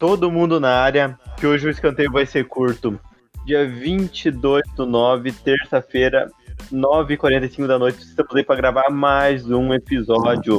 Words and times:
todo 0.00 0.32
mundo 0.32 0.58
na 0.58 0.80
área, 0.80 1.16
que 1.36 1.46
hoje 1.46 1.68
o 1.68 1.70
escanteio 1.70 2.10
vai 2.10 2.24
ser 2.24 2.46
curto. 2.46 2.98
Dia 3.44 3.68
22 3.68 4.62
do 4.74 4.86
9, 4.86 5.30
terça-feira, 5.30 6.30
9h45 6.72 7.66
da 7.66 7.78
noite, 7.78 7.98
estamos 7.98 8.34
aí 8.34 8.42
para 8.42 8.56
gravar 8.56 8.88
mais 8.90 9.50
um 9.50 9.74
episódio. 9.74 10.58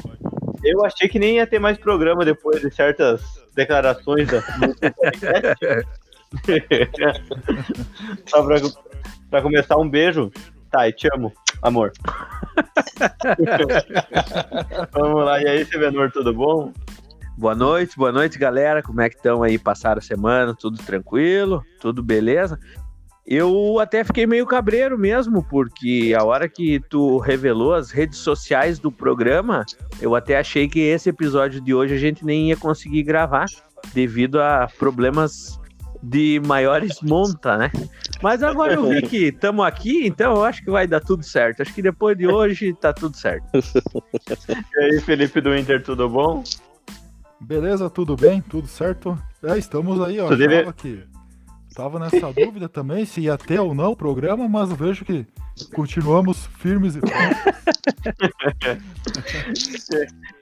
Eu 0.63 0.85
achei 0.85 1.09
que 1.09 1.17
nem 1.17 1.37
ia 1.37 1.47
ter 1.47 1.57
mais 1.57 1.79
programa 1.79 2.23
depois 2.23 2.61
de 2.61 2.69
certas 2.71 3.19
declarações 3.55 4.27
da 4.27 4.43
Só 8.27 8.43
pra, 8.43 8.57
pra 9.31 9.41
começar, 9.41 9.75
um 9.77 9.89
beijo. 9.89 10.31
Tá, 10.69 10.87
e 10.87 10.93
te 10.93 11.09
amo, 11.15 11.33
amor. 11.63 11.91
Vamos 14.93 15.25
lá, 15.25 15.41
e 15.41 15.47
aí, 15.47 15.65
Sevenor, 15.65 16.11
tudo 16.11 16.31
bom? 16.31 16.71
Boa 17.37 17.55
noite, 17.55 17.97
boa 17.97 18.11
noite, 18.11 18.37
galera. 18.37 18.83
Como 18.83 19.01
é 19.01 19.09
que 19.09 19.15
estão 19.15 19.41
aí? 19.41 19.57
Passaram 19.57 19.99
a 19.99 20.01
semana? 20.01 20.53
Tudo 20.53 20.77
tranquilo? 20.77 21.63
Tudo 21.79 22.03
beleza? 22.03 22.59
Eu 23.25 23.79
até 23.79 24.03
fiquei 24.03 24.27
meio 24.27 24.45
cabreiro 24.45 24.97
mesmo, 24.97 25.43
porque 25.43 26.13
a 26.17 26.23
hora 26.23 26.49
que 26.49 26.79
tu 26.89 27.17
revelou 27.19 27.73
as 27.73 27.91
redes 27.91 28.17
sociais 28.17 28.79
do 28.79 28.91
programa, 28.91 29.65
eu 30.01 30.15
até 30.15 30.37
achei 30.37 30.67
que 30.67 30.79
esse 30.79 31.09
episódio 31.09 31.61
de 31.61 31.73
hoje 31.73 31.93
a 31.93 31.97
gente 31.97 32.25
nem 32.25 32.49
ia 32.49 32.57
conseguir 32.57 33.03
gravar, 33.03 33.45
devido 33.93 34.41
a 34.41 34.67
problemas 34.77 35.59
de 36.03 36.41
maiores 36.45 36.99
monta, 37.01 37.57
né? 37.57 37.71
Mas 38.21 38.43
agora 38.43 38.73
eu 38.73 38.89
vi 38.89 39.01
que 39.03 39.27
estamos 39.27 39.65
aqui, 39.65 40.05
então 40.05 40.35
eu 40.35 40.43
acho 40.43 40.63
que 40.63 40.71
vai 40.71 40.87
dar 40.87 40.99
tudo 40.99 41.23
certo. 41.23 41.61
Acho 41.61 41.73
que 41.73 41.81
depois 41.81 42.17
de 42.17 42.27
hoje 42.27 42.73
tá 42.73 42.91
tudo 42.91 43.15
certo. 43.15 43.47
E 44.75 44.83
aí, 44.83 44.99
Felipe 45.01 45.39
do 45.41 45.55
Inter, 45.55 45.83
tudo 45.83 46.09
bom? 46.09 46.43
Beleza, 47.41 47.89
tudo 47.89 48.15
bem? 48.15 48.39
Tudo 48.41 48.67
certo? 48.67 49.17
É, 49.43 49.57
estamos 49.57 49.99
aí, 49.99 50.19
ó. 50.19 50.29
Tava, 50.29 50.69
aqui. 50.69 51.03
tava 51.75 51.97
nessa 51.99 52.31
dúvida 52.33 52.69
também 52.69 53.03
se 53.03 53.21
ia 53.21 53.35
ter 53.37 53.59
ou 53.59 53.73
não 53.73 53.91
o 53.91 53.95
programa, 53.95 54.47
mas 54.47 54.69
eu 54.69 54.75
vejo 54.75 55.03
que 55.03 55.25
continuamos 55.73 56.45
firmes 56.59 56.95
e 56.95 57.01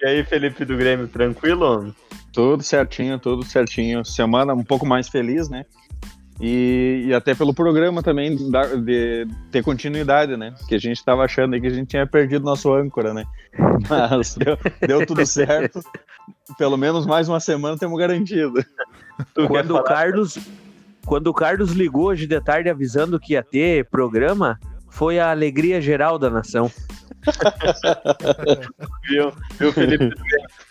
E 0.01 0.05
aí, 0.05 0.23
Felipe 0.25 0.65
do 0.65 0.75
Grêmio, 0.75 1.07
tranquilo? 1.07 1.95
Tudo 2.33 2.61
certinho, 2.63 3.17
tudo 3.17 3.45
certinho. 3.45 4.03
Semana 4.03 4.53
um 4.53 4.63
pouco 4.63 4.85
mais 4.85 5.07
feliz, 5.07 5.49
né? 5.49 5.65
E, 6.39 7.03
e 7.07 7.13
até 7.13 7.35
pelo 7.35 7.53
programa 7.53 8.01
também 8.01 8.35
de, 8.35 8.49
de, 8.81 9.27
ter 9.51 9.61
continuidade, 9.61 10.37
né? 10.37 10.53
Que 10.67 10.75
a 10.75 10.79
gente 10.79 10.97
estava 10.97 11.23
achando 11.23 11.59
que 11.59 11.67
a 11.67 11.69
gente 11.69 11.89
tinha 11.89 12.07
perdido 12.07 12.45
nosso 12.45 12.73
âncora, 12.73 13.13
né? 13.13 13.25
Mas 13.89 14.35
deu, 14.35 14.57
deu 14.87 15.05
tudo 15.05 15.25
certo. 15.25 15.81
Pelo 16.57 16.77
menos 16.77 17.05
mais 17.05 17.27
uma 17.27 17.39
semana 17.39 17.77
temos 17.77 17.99
garantido. 17.99 18.63
Quando 19.47 19.75
o 19.75 19.83
Carlos, 19.83 20.37
quando 21.05 21.27
o 21.27 21.33
Carlos 21.33 21.71
ligou 21.71 22.05
hoje 22.05 22.25
de 22.25 22.39
tarde 22.39 22.69
avisando 22.69 23.19
que 23.19 23.33
ia 23.33 23.43
ter 23.43 23.83
programa, 23.89 24.57
foi 24.89 25.19
a 25.19 25.29
alegria 25.29 25.81
geral 25.81 26.17
da 26.17 26.29
nação. 26.29 26.71
viu, 29.09 29.33
viu, 29.59 29.73
Felipe? 29.73 30.15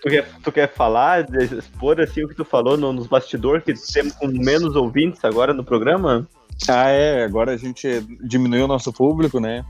Tu 0.03 0.09
quer, 0.09 0.29
tu 0.45 0.53
quer 0.53 0.73
falar, 0.73 1.27
expor 1.41 2.01
assim 2.01 2.25
o 2.25 2.29
que 2.29 2.35
tu 2.35 2.45
falou 2.45 2.77
no, 2.77 2.93
nos 2.93 3.09
bastidores, 3.09 3.65
que 3.65 3.75
temos 3.93 4.13
com 4.15 4.29
menos 4.29 4.77
ouvintes 4.77 5.25
agora 5.25 5.53
no 5.53 5.65
programa? 5.65 6.29
Ah, 6.69 6.89
é, 6.89 7.25
agora 7.25 7.53
a 7.53 7.57
gente 7.57 8.01
diminuiu 8.23 8.65
o 8.65 8.69
nosso 8.69 8.93
público, 8.93 9.41
né? 9.41 9.65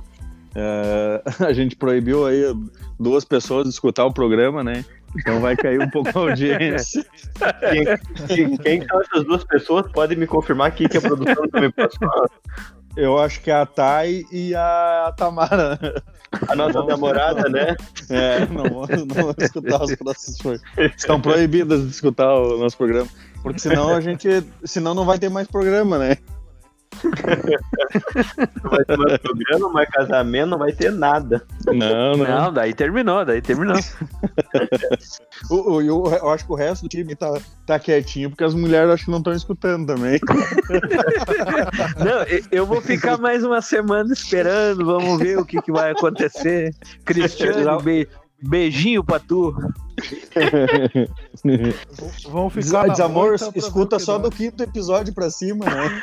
Uh, 0.50 1.44
a 1.44 1.52
gente 1.52 1.76
proibiu 1.76 2.26
aí 2.26 2.42
duas 2.98 3.24
pessoas 3.24 3.64
de 3.64 3.70
escutar 3.70 4.04
o 4.04 4.12
programa, 4.12 4.62
né? 4.62 4.84
Então 5.16 5.40
vai 5.40 5.56
cair 5.56 5.80
um 5.80 5.88
pouco 5.88 6.10
a 6.14 6.22
audiência. 6.22 7.04
Quem, 8.28 8.56
quem 8.58 8.86
são 8.86 9.00
essas 9.00 9.24
duas 9.24 9.44
pessoas 9.44 9.90
pode 9.90 10.14
me 10.16 10.26
confirmar 10.26 10.68
aqui 10.68 10.88
que 10.88 10.98
a 10.98 11.00
produção 11.00 11.44
não 11.52 11.60
me 11.60 11.72
passou. 11.72 12.08
Eu 12.98 13.16
acho 13.16 13.40
que 13.40 13.48
é 13.48 13.54
a 13.54 13.64
Thay 13.64 14.26
e 14.32 14.52
a 14.56 15.14
Tamara. 15.16 16.02
A 16.48 16.56
nossa 16.56 16.82
namorada, 16.82 17.48
né? 17.48 17.76
É, 18.10 18.44
não, 18.46 18.64
não 18.64 19.22
vou 19.22 19.34
escutar 19.38 19.84
os 19.84 19.94
próximos. 19.94 20.60
Estão 20.96 21.20
proibidas 21.22 21.82
de 21.84 21.90
escutar 21.90 22.34
o 22.34 22.58
nosso 22.58 22.76
programa. 22.76 23.08
Porque 23.40 23.60
senão 23.60 23.94
a 23.94 24.00
gente. 24.00 24.28
Senão 24.64 24.94
não 24.94 25.04
vai 25.04 25.16
ter 25.16 25.28
mais 25.28 25.46
programa, 25.46 25.96
né? 25.96 26.18
Não 28.62 28.70
vai 28.70 28.84
ter 28.84 28.96
mais 28.96 29.18
programa, 29.18 29.68
mais 29.70 29.88
casamento, 29.90 30.50
não 30.50 30.58
vai 30.58 30.72
ter 30.72 30.92
nada. 30.92 31.44
Não, 31.66 32.16
não. 32.16 32.16
Não, 32.16 32.52
daí 32.52 32.74
terminou, 32.74 33.24
daí 33.24 33.40
terminou. 33.40 33.76
o, 35.50 35.80
eu, 35.80 36.04
eu, 36.06 36.28
acho 36.30 36.44
que 36.44 36.52
o 36.52 36.56
resto 36.56 36.82
do 36.82 36.88
time 36.88 37.14
tá, 37.14 37.40
tá 37.66 37.78
quietinho, 37.78 38.30
porque 38.30 38.44
as 38.44 38.54
mulheres 38.54 38.90
acho 38.90 39.04
que 39.04 39.10
não 39.10 39.18
estão 39.18 39.32
escutando 39.32 39.86
também. 39.86 40.20
não, 41.98 42.44
eu 42.50 42.66
vou 42.66 42.80
ficar 42.80 43.18
mais 43.18 43.44
uma 43.44 43.62
semana 43.62 44.12
esperando, 44.12 44.84
vamos 44.84 45.18
ver 45.18 45.38
o 45.38 45.44
que, 45.44 45.60
que 45.60 45.72
vai 45.72 45.92
acontecer. 45.92 46.74
Cristiano, 47.04 47.80
be, 47.80 48.08
beijinho 48.42 49.02
pra 49.02 49.18
tu. 49.18 49.54
Vamos 52.30 52.52
ficar. 52.54 52.88
Desamor, 52.88 53.34
escuta 53.54 53.98
só 53.98 54.18
do 54.18 54.30
quinto 54.30 54.62
episódio 54.62 55.12
pra 55.12 55.28
cima, 55.30 55.64
né? 55.64 56.02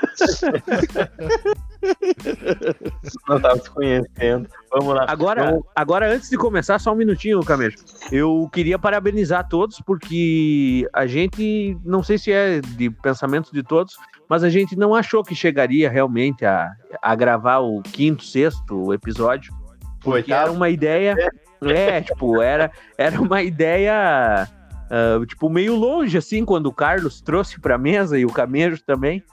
Não 3.29 3.39
tava 3.39 3.57
se 3.59 3.69
conhecendo. 3.69 4.49
Vamos 4.71 4.95
lá. 4.95 5.05
Agora, 5.07 5.45
Vamos... 5.45 5.63
agora, 5.75 6.13
antes 6.13 6.29
de 6.29 6.37
começar, 6.37 6.77
só 6.79 6.91
um 6.91 6.95
minutinho, 6.95 7.41
Camejo. 7.43 7.77
Eu 8.11 8.49
queria 8.51 8.77
parabenizar 8.77 9.47
todos, 9.47 9.79
porque 9.85 10.87
a 10.91 11.05
gente, 11.07 11.77
não 11.85 12.03
sei 12.03 12.17
se 12.17 12.31
é 12.31 12.59
de 12.59 12.89
pensamento 12.89 13.53
de 13.53 13.63
todos, 13.63 13.95
mas 14.27 14.43
a 14.43 14.49
gente 14.49 14.75
não 14.75 14.93
achou 14.93 15.23
que 15.23 15.33
chegaria 15.35 15.89
realmente 15.89 16.43
a, 16.45 16.69
a 17.01 17.15
gravar 17.15 17.59
o 17.59 17.81
quinto, 17.81 18.23
sexto 18.23 18.93
episódio. 18.93 19.53
Porque 20.01 20.31
era 20.31 20.51
uma 20.51 20.69
ideia. 20.69 21.15
É, 21.17 21.29
tipo, 22.05 22.41
era, 22.41 22.71
era 22.97 23.19
uma 23.19 23.41
ideia. 23.41 24.47
Uh, 24.85 25.25
tipo, 25.25 25.49
meio 25.49 25.75
longe, 25.75 26.17
assim, 26.17 26.45
quando 26.45 26.67
o 26.67 26.73
Carlos 26.73 27.19
trouxe 27.19 27.59
pra 27.59 27.77
mesa 27.77 28.19
e 28.19 28.25
o 28.25 28.31
Camejo 28.31 28.81
também. 28.83 29.23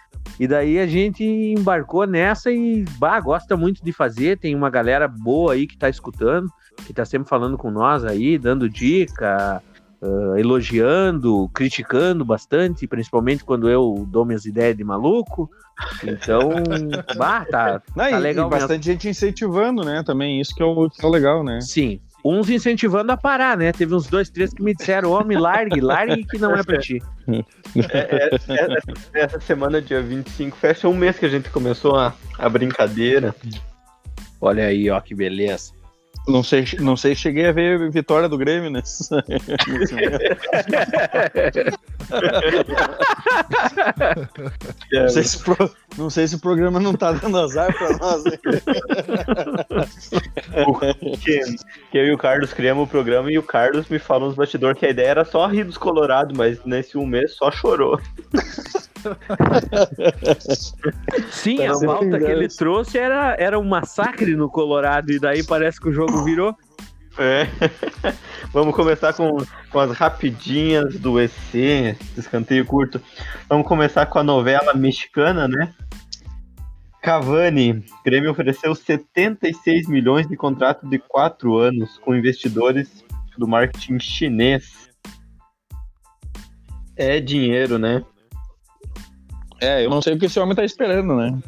E 0.41 0.47
daí 0.47 0.78
a 0.78 0.87
gente 0.87 1.22
embarcou 1.22 2.06
nessa 2.06 2.50
e, 2.50 2.84
bah, 2.98 3.20
gosta 3.20 3.56
muito 3.56 3.84
de 3.84 3.93
fazer. 3.93 4.38
Tem 4.38 4.54
uma 4.54 4.70
galera 4.70 5.06
boa 5.06 5.53
aí 5.53 5.66
que 5.66 5.76
tá 5.76 5.88
escutando, 5.88 6.48
que 6.87 6.93
tá 6.93 7.04
sempre 7.04 7.28
falando 7.28 7.59
com 7.59 7.70
nós 7.70 8.04
aí, 8.04 8.38
dando 8.38 8.69
dica, 8.69 9.62
uh, 10.03 10.37
elogiando, 10.37 11.49
criticando 11.54 12.25
bastante, 12.25 12.87
principalmente 12.87 13.44
quando 13.44 13.70
eu 13.70 14.06
dou 14.09 14.25
minhas 14.25 14.44
ideias 14.44 14.76
de 14.76 14.84
maluco. 14.84 15.49
Então, 16.03 16.50
bah, 17.16 17.44
tá, 17.44 17.82
Não, 17.94 18.10
tá 18.10 18.10
e, 18.10 18.19
legal 18.19 18.49
e 18.49 18.50
bastante 18.50 18.84
gente 18.84 19.09
incentivando, 19.09 19.84
né? 19.84 20.03
Também 20.03 20.41
isso 20.41 20.54
que 20.54 20.62
é 20.62 20.66
o, 20.66 20.91
que 20.91 21.04
é 21.04 21.09
legal, 21.09 21.44
né? 21.44 21.60
Sim. 21.60 22.00
Uns 22.25 22.49
incentivando 22.49 23.10
a 23.10 23.16
parar, 23.16 23.56
né? 23.56 23.72
Teve 23.72 23.94
uns 23.94 24.06
dois, 24.06 24.31
três 24.31 24.55
que 24.55 24.62
me 24.62 24.75
disseram: 24.75 25.10
homem, 25.10 25.37
largue, 25.37 25.81
largue 25.81 26.25
que 26.25 26.38
não 26.38 26.55
é 26.55 26.62
pra 26.62 26.78
ti. 26.78 27.03
É, 27.28 27.99
é, 27.99 28.31
é, 29.15 29.25
essa 29.25 29.41
semana, 29.41 29.81
dia 29.83 30.00
25, 30.00 30.56
fecha 30.56 30.88
um 30.88 30.94
mês 30.94 31.19
que 31.19 31.27
a 31.27 31.28
gente 31.28 31.50
começou 31.50 31.97
a, 31.97 32.15
a 32.38 32.49
brincadeira. 32.49 33.34
Olha 34.41 34.66
aí, 34.66 34.91
ó, 34.91 35.00
que 35.00 35.15
beleza. 35.15 35.72
Não 36.27 36.43
sei, 36.43 36.65
não 36.78 36.97
sei, 36.97 37.15
cheguei 37.16 37.47
a 37.47 37.53
ver 37.53 37.91
vitória 37.91 38.28
do 38.28 38.38
Grêmio 38.38 38.71
nesse. 38.71 39.10
não, 44.93 45.09
sei 45.09 45.25
se 45.25 45.43
pro, 45.43 45.71
não 45.99 46.09
sei 46.09 46.28
se 46.28 46.37
o 46.37 46.41
programa 46.41 46.78
não 46.78 46.94
tá 46.94 47.11
dando 47.12 47.38
azar 47.38 47.77
pra 47.77 47.97
nós. 47.97 48.22
Né? 48.22 48.38
que, 51.21 51.41
que 51.91 51.99
eu 51.99 52.06
e 52.06 52.12
o 52.12 52.19
Carlos 52.19 52.52
criamos 52.52 52.85
o 52.85 52.91
programa 52.91 53.32
e 53.32 53.38
o 53.38 53.43
Carlos 53.43 53.88
me 53.88 53.99
falou 53.99 54.29
nos 54.29 54.37
bastidores 54.37 54.79
que 54.79 54.87
a 54.87 54.91
ideia 54.91 55.08
era 55.08 55.25
só 55.25 55.49
rir 55.49 55.64
dos 55.64 55.76
colorados, 55.76 56.38
mas 56.38 56.64
nesse 56.64 56.97
um 56.97 57.05
mês 57.05 57.35
só 57.35 57.50
chorou. 57.50 58.00
Sim, 61.31 61.66
a 61.66 61.78
pauta 61.78 62.19
que 62.19 62.25
ele 62.25 62.49
trouxe 62.49 62.99
era, 62.99 63.37
era 63.38 63.58
um 63.58 63.69
massacre 63.69 64.34
no 64.37 64.49
Colorado, 64.49 65.12
e 65.12 65.19
daí 65.19 65.44
parece 65.44 65.81
que 65.81 65.88
o 65.88 65.93
jogo 65.93 66.25
virou. 66.25 66.56
É. 67.19 67.46
Vamos 68.52 68.75
começar 68.75 69.12
com, 69.12 69.37
com 69.70 69.78
as 69.78 69.93
rapidinhas 69.93 70.99
do 70.99 71.20
EC, 71.20 71.96
escanteio 72.16 72.64
curto. 72.64 73.00
Vamos 73.49 73.66
começar 73.66 74.06
com 74.06 74.19
a 74.19 74.25
novela 74.25 74.75
mexicana, 74.75 75.46
né? 75.46 75.75
Cavani, 77.02 77.84
Grêmio 78.04 78.31
ofereceu 78.31 78.75
76 78.75 79.88
milhões 79.88 80.28
de 80.28 80.37
contrato 80.37 80.88
de 80.88 81.00
4 81.00 81.56
anos 81.56 81.99
com 81.99 82.14
investidores 82.14 83.04
do 83.37 83.49
marketing 83.49 83.99
chinês. 83.99 84.88
É 86.94 87.19
dinheiro, 87.19 87.78
né? 87.78 88.04
É, 89.62 89.85
eu 89.85 89.91
não 89.91 90.03
sei 90.03 90.14
o 90.14 90.19
que 90.19 90.26
esse 90.26 90.41
homem 90.41 90.56
tá 90.56 90.64
esperando, 90.64 91.14
né? 91.14 91.38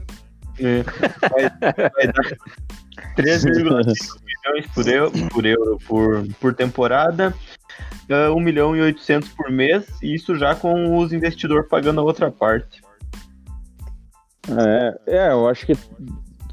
É, 0.60 0.82
vai, 1.28 1.90
vai 1.90 2.06
dar 2.06 2.36
3,5 3.16 4.20
milhões 4.24 4.66
por 4.72 4.88
euro, 4.88 5.28
por, 5.30 5.44
euro 5.44 5.78
por, 5.84 6.26
por 6.40 6.54
temporada. 6.54 7.34
uh, 8.08 8.32
1 8.32 8.40
milhão 8.40 8.76
e 8.76 8.80
800 8.80 9.28
por 9.30 9.50
mês, 9.50 9.84
e 10.00 10.14
isso 10.14 10.36
já 10.36 10.54
com 10.54 10.96
os 10.96 11.12
investidores 11.12 11.68
pagando 11.68 12.00
a 12.00 12.04
outra 12.04 12.30
parte. 12.30 12.80
É, 14.48 15.00
é 15.06 15.32
eu 15.32 15.48
acho 15.48 15.66
que 15.66 15.76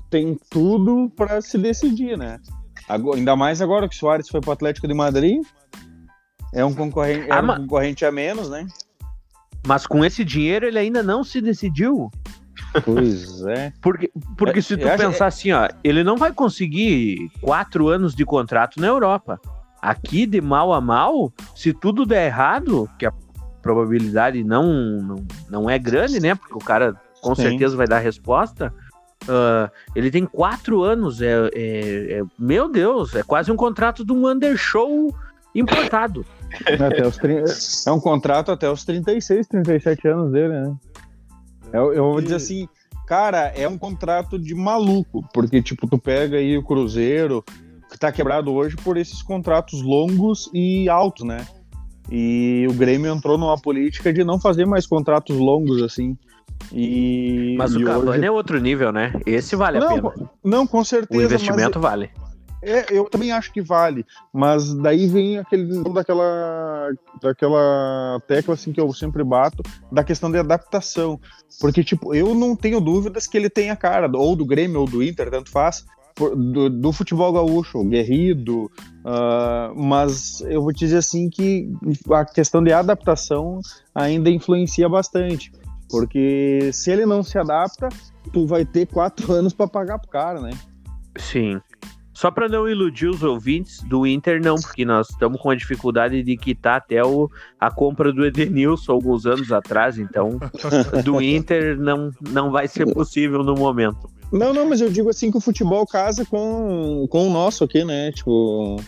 tem 0.10 0.38
tudo 0.50 1.12
para 1.16 1.40
se 1.42 1.60
decidir, 1.60 2.18
né? 2.18 2.40
Agora, 2.90 3.18
ainda 3.18 3.36
mais 3.36 3.62
agora 3.62 3.88
que 3.88 3.96
o 3.96 3.98
Soares 3.98 4.28
foi 4.28 4.42
para 4.42 4.50
o 4.50 4.54
Atlético 4.54 4.88
de 4.88 4.94
Madrid. 4.96 5.42
É 6.54 6.66
um 6.66 6.74
concorrente, 6.74 7.30
é 7.30 7.34
ah, 7.34 7.42
um 7.42 7.62
concorrente 7.62 8.04
a 8.04 8.12
menos, 8.12 8.50
né? 8.50 8.68
Mas 9.66 9.86
com 9.86 10.04
esse 10.04 10.24
dinheiro 10.24 10.66
ele 10.66 10.80
ainda 10.80 11.04
não 11.04 11.24
se 11.24 11.42
decidiu. 11.42 12.10
Pois 12.84 13.42
é. 13.46 13.74
Porque, 13.81 14.12
porque 14.38 14.60
é, 14.60 14.62
se 14.62 14.78
tu 14.78 14.88
pensar 14.98 15.28
assim, 15.28 15.52
ó, 15.52 15.68
ele 15.84 16.04
não 16.04 16.18
vai 16.18 16.31
conseguir 16.31 17.30
quatro 17.42 17.88
anos 17.88 18.16
de 18.16 18.25
contrato 18.25 18.80
na 18.80 18.88
Europa. 18.88 19.40
Aqui, 19.81 20.25
de 20.25 20.40
mal 20.40 20.72
a 20.74 20.80
mal, 20.80 21.34
se 21.56 21.74
tudo 21.74 22.06
der 22.06 22.28
errado, 22.28 22.90
que 23.00 23.06
a 23.06 23.13
probabilidade 23.62 24.44
não, 24.44 24.72
não, 25.02 25.16
não 25.50 25.69
é 25.69 25.78
grande, 25.80 26.19
né? 26.19 26.36
Porque 26.36 26.54
o 26.54 26.60
cara 26.60 26.96
com 27.22 27.36
Sim. 27.36 27.44
certeza 27.44 27.75
vai 27.75 27.88
dar 27.88 28.00
resposta. 28.00 28.74
Uh, 29.24 29.69
ele 29.96 30.10
tem 30.10 30.25
quatro 30.25 30.81
anos, 30.81 31.22
é, 31.22 31.50
é, 31.54 32.19
é, 32.19 32.24
meu 32.38 32.69
Deus, 32.69 33.16
é 33.16 33.22
quase 33.22 33.52
um 33.52 33.56
contrato 33.56 34.04
de 34.04 34.12
um 34.12 34.28
undershow 34.28 35.16
importado. 35.54 36.25
Até 36.80 37.07
os 37.07 37.18
30, 37.18 37.51
é 37.88 37.92
um 37.92 38.00
contrato 38.00 38.51
até 38.51 38.69
os 38.69 38.83
36, 38.83 39.48
37 39.48 40.07
anos 40.07 40.31
dele, 40.31 40.53
né? 40.62 40.75
Eu, 41.74 41.94
eu 41.94 42.12
vou 42.12 42.21
dizer 42.21 42.36
assim, 42.36 42.68
cara, 43.07 43.48
é 43.56 43.68
um 43.68 43.77
contrato 43.77 44.38
de 44.38 44.53
maluco, 44.53 45.24
porque, 45.33 45.62
tipo, 45.62 45.88
tu 45.88 45.98
pega 45.98 46.38
aí 46.38 46.57
o 46.57 46.63
Cruzeiro, 46.63 47.44
que 47.89 47.98
tá 47.98 48.12
quebrado 48.12 48.51
hoje 48.51 48.75
por 48.75 48.98
esses 48.98 49.21
contratos 49.21 49.81
longos 49.81 50.50
e 50.53 50.89
altos, 50.89 51.25
né? 51.25 51.45
E 52.09 52.68
o 52.69 52.74
Grêmio 52.74 53.13
entrou 53.13 53.38
numa 53.38 53.57
política 53.57 54.12
de 54.12 54.24
não 54.24 54.39
fazer 54.39 54.65
mais 54.65 54.86
contratos 54.86 55.38
longos, 55.38 55.81
assim. 55.81 56.18
E, 56.71 57.56
mas 57.57 57.75
o 57.75 57.83
Cavani 57.83 58.09
hoje... 58.09 58.25
é 58.25 58.31
outro 58.31 58.59
nível, 58.59 58.92
né? 58.92 59.13
Esse 59.25 59.56
vale 59.56 59.80
não, 59.80 59.88
a 59.88 60.12
pena. 60.12 60.30
Não, 60.44 60.68
com 60.68 60.83
certeza. 60.83 61.19
O 61.19 61.24
investimento 61.24 61.80
mas... 61.80 61.89
vale. 61.89 62.09
É, 62.62 62.86
eu 62.96 63.06
também 63.10 63.31
acho 63.31 63.52
que 63.52 63.62
vale, 63.62 64.06
mas 64.31 64.74
daí 64.74 65.08
vem 65.08 65.40
aquele 65.40 65.84
daquela 65.92 66.92
daquela 67.22 68.22
tecla 68.28 68.54
assim 68.54 68.72
que 68.72 68.80
eu 68.80 68.94
sempre 68.94 69.24
bato 69.24 69.63
da 69.92 70.04
questão 70.04 70.31
de 70.31 70.38
adaptação, 70.38 71.19
porque 71.60 71.84
tipo 71.84 72.13
eu 72.13 72.36
não 72.36 72.56
tenho 72.56 72.80
dúvidas 72.80 73.25
que 73.25 73.36
ele 73.36 73.50
tem 73.50 73.72
a 73.72 73.75
cara 73.75 74.10
ou 74.16 74.36
do 74.36 74.46
Grêmio 74.46 74.81
ou 74.81 74.86
do 74.86 75.02
Inter 75.02 75.31
tanto 75.31 75.50
faz 75.50 75.86
do, 76.16 76.69
do 76.69 76.92
futebol 76.92 77.31
gaúcho, 77.31 77.84
guerrido, 77.84 78.72
uh, 79.06 79.75
mas 79.75 80.42
eu 80.42 80.62
vou 80.62 80.74
te 80.74 80.80
dizer 80.80 80.98
assim 80.98 81.30
que 81.30 81.72
a 82.12 82.25
questão 82.25 82.63
de 82.63 82.72
adaptação 82.72 83.60
ainda 83.94 84.30
influencia 84.30 84.88
bastante, 84.88 85.52
porque 85.90 86.69
se 86.74 86.92
ele 86.92 87.06
não 87.06 87.24
se 87.24 87.38
adapta, 87.38 87.90
tu 88.31 88.46
vai 88.46 88.66
ter 88.66 88.88
quatro 88.88 89.31
anos 89.34 89.54
para 89.54 89.68
pagar 89.68 90.00
pro 90.00 90.10
cara, 90.10 90.40
né? 90.42 90.52
Sim. 91.18 91.60
Só 92.22 92.30
para 92.30 92.48
não 92.48 92.70
iludir 92.70 93.08
os 93.08 93.24
ouvintes 93.24 93.82
do 93.82 94.06
Inter, 94.06 94.40
não, 94.40 94.54
porque 94.54 94.86
nós 94.86 95.10
estamos 95.10 95.42
com 95.42 95.50
a 95.50 95.56
dificuldade 95.56 96.22
de 96.22 96.38
quitar 96.38 96.76
até 96.78 97.04
o, 97.04 97.28
a 97.60 97.72
compra 97.72 98.14
do 98.14 98.24
Edenilson 98.24 98.92
alguns 98.92 99.26
anos 99.26 99.52
atrás, 99.52 99.98
então 99.98 100.38
do 101.04 101.20
Inter 101.20 101.76
não, 101.80 102.12
não 102.30 102.52
vai 102.52 102.68
ser 102.68 102.94
possível 102.94 103.44
no 103.44 103.56
momento. 103.56 104.08
Não, 104.32 104.54
não, 104.54 104.70
mas 104.70 104.82
eu 104.82 104.92
digo 104.92 105.10
assim 105.10 105.32
que 105.32 105.38
o 105.40 105.42
futebol 105.42 105.84
casa 105.88 106.24
com, 106.24 107.08
com 107.10 107.28
o 107.28 107.34
nosso 107.34 107.64
aqui, 107.64 107.84
né? 107.84 108.12
Tipo, 108.12 108.80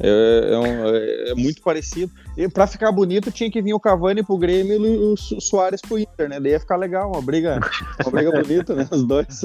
é, 0.00 0.50
é, 0.52 0.58
um, 0.58 0.88
é, 0.88 1.30
é 1.30 1.34
muito 1.34 1.62
parecido. 1.62 2.12
E 2.36 2.48
para 2.48 2.66
ficar 2.66 2.90
bonito 2.90 3.30
tinha 3.30 3.50
que 3.50 3.62
vir 3.62 3.74
o 3.74 3.80
Cavani 3.80 4.24
pro 4.24 4.36
Grêmio 4.36 4.84
e 4.84 4.98
o 4.98 5.16
Soares 5.16 5.80
pro 5.80 5.98
Inter, 5.98 6.28
né? 6.28 6.40
Daí 6.40 6.52
ia 6.52 6.60
ficar 6.60 6.76
legal, 6.76 7.12
uma 7.12 7.22
briga, 7.22 7.60
uma 8.02 8.10
briga 8.10 8.32
bonita, 8.32 8.74
né? 8.74 8.88
Os 8.90 9.04
dois. 9.04 9.44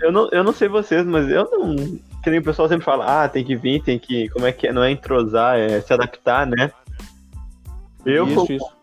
Eu 0.00 0.10
não, 0.10 0.28
eu 0.30 0.42
não 0.42 0.52
sei 0.52 0.68
vocês, 0.68 1.04
mas 1.04 1.28
eu 1.28 1.48
não. 1.50 1.98
Que 2.26 2.30
nem 2.30 2.40
o 2.40 2.42
pessoal 2.42 2.68
sempre 2.68 2.84
fala, 2.84 3.22
ah, 3.22 3.28
tem 3.28 3.44
que 3.44 3.54
vir, 3.54 3.80
tem 3.80 4.00
que. 4.00 4.28
Como 4.30 4.44
é 4.44 4.50
que 4.50 4.66
é? 4.66 4.72
Não 4.72 4.82
é 4.82 4.90
entrosar, 4.90 5.56
é 5.60 5.80
se 5.80 5.92
adaptar, 5.92 6.44
né? 6.44 6.72
Eu, 8.04 8.26
isso, 8.26 8.34
como, 8.34 8.52
isso. 8.52 8.76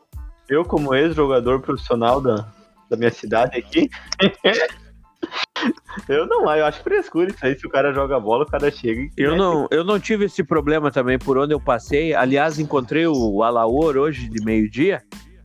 eu 0.48 0.64
como 0.64 0.96
ex-jogador 0.96 1.60
profissional 1.60 2.22
da, 2.22 2.48
da 2.90 2.96
minha 2.96 3.12
cidade 3.12 3.58
aqui, 3.58 3.90
Eu 6.08 6.26
não, 6.26 6.50
eu 6.56 6.66
acho 6.66 6.82
frescura 6.84 7.32
isso 7.32 7.46
aí. 7.46 7.60
Se 7.60 7.68
o 7.68 7.70
cara 7.70 7.92
joga 7.92 8.18
bola, 8.18 8.46
o 8.46 8.48
cara 8.48 8.72
chega. 8.72 9.10
eu, 9.18 9.36
não, 9.36 9.68
eu 9.70 9.84
não 9.84 10.00
tive 10.00 10.24
esse 10.24 10.42
problema 10.42 10.90
também 10.90 11.20
por 11.20 11.38
onde 11.38 11.54
eu 11.54 11.60
passei. 11.60 12.14
Aliás, 12.14 12.60
encontrei 12.60 13.06
o 13.08 13.44
Alaor 13.44 13.98
hoje 13.98 14.30
de 14.30 14.42
meio-dia 14.46 15.02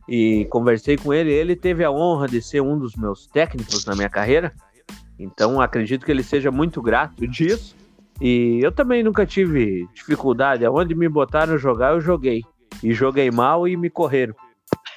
e 0.09 0.47
conversei 0.51 0.97
com 0.97 1.13
ele. 1.13 1.33
Ele 1.33 1.57
teve 1.57 1.83
a 1.83 1.91
honra 1.91 2.29
de 2.29 2.41
ser 2.41 2.61
um 2.61 2.79
dos 2.79 2.95
meus 2.95 3.27
técnicos 3.27 3.85
na 3.85 3.97
minha 3.97 4.09
carreira. 4.09 4.55
Então 5.19 5.61
acredito 5.61 6.07
que 6.07 6.13
ele 6.13 6.23
seja 6.23 6.53
muito 6.53 6.81
grato 6.81 7.27
disso. 7.27 7.77
E 8.21 8.61
eu 8.63 8.73
também 8.73 9.03
nunca 9.03 9.25
tive 9.25 9.87
dificuldade. 9.95 10.65
Aonde 10.65 10.95
me 10.95 11.09
botaram 11.09 11.57
jogar, 11.59 11.95
eu 11.95 12.01
joguei. 12.01 12.43
E 12.83 12.93
joguei 12.93 13.31
mal 13.31 13.67
e 13.69 13.77
me 13.77 13.89
correram. 13.91 14.35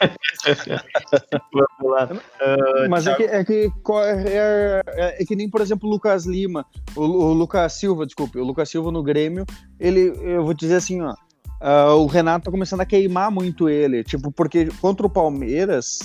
Vamos 1.53 1.91
lá. 1.91 2.09
Uh, 2.11 2.89
Mas 2.89 3.07
é 3.07 3.15
que, 3.15 3.23
é, 3.23 3.43
que, 3.43 3.71
é, 3.93 4.81
é, 4.87 5.21
é, 5.21 5.25
que 5.25 5.35
nem, 5.35 5.49
por 5.49 5.61
exemplo, 5.61 5.87
o 5.87 5.91
Lucas 5.91 6.25
Lima, 6.25 6.65
o, 6.95 7.01
o, 7.01 7.33
Lucas 7.33 7.73
Silva, 7.73 8.05
desculpe, 8.05 8.39
o 8.39 8.43
Lucas 8.43 8.69
Silva 8.69 8.91
no 8.91 9.03
Grêmio, 9.03 9.45
ele, 9.79 10.13
eu 10.21 10.43
vou 10.43 10.53
dizer 10.53 10.75
assim, 10.75 11.01
ó, 11.01 11.13
uh, 11.61 11.95
o 11.97 12.07
Renato 12.07 12.45
tá 12.45 12.51
começando 12.51 12.81
a 12.81 12.85
queimar 12.85 13.31
muito 13.31 13.69
ele, 13.69 14.03
tipo, 14.03 14.31
porque 14.31 14.69
contra 14.81 15.05
o 15.05 15.09
Palmeiras, 15.09 15.99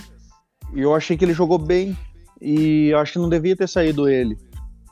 eu 0.74 0.94
achei 0.94 1.16
que 1.16 1.24
ele 1.24 1.32
jogou 1.32 1.58
bem 1.58 1.96
e 2.40 2.88
eu 2.88 2.98
acho 2.98 3.14
que 3.14 3.18
não 3.18 3.28
devia 3.28 3.56
ter 3.56 3.68
saído 3.68 4.08
ele. 4.08 4.36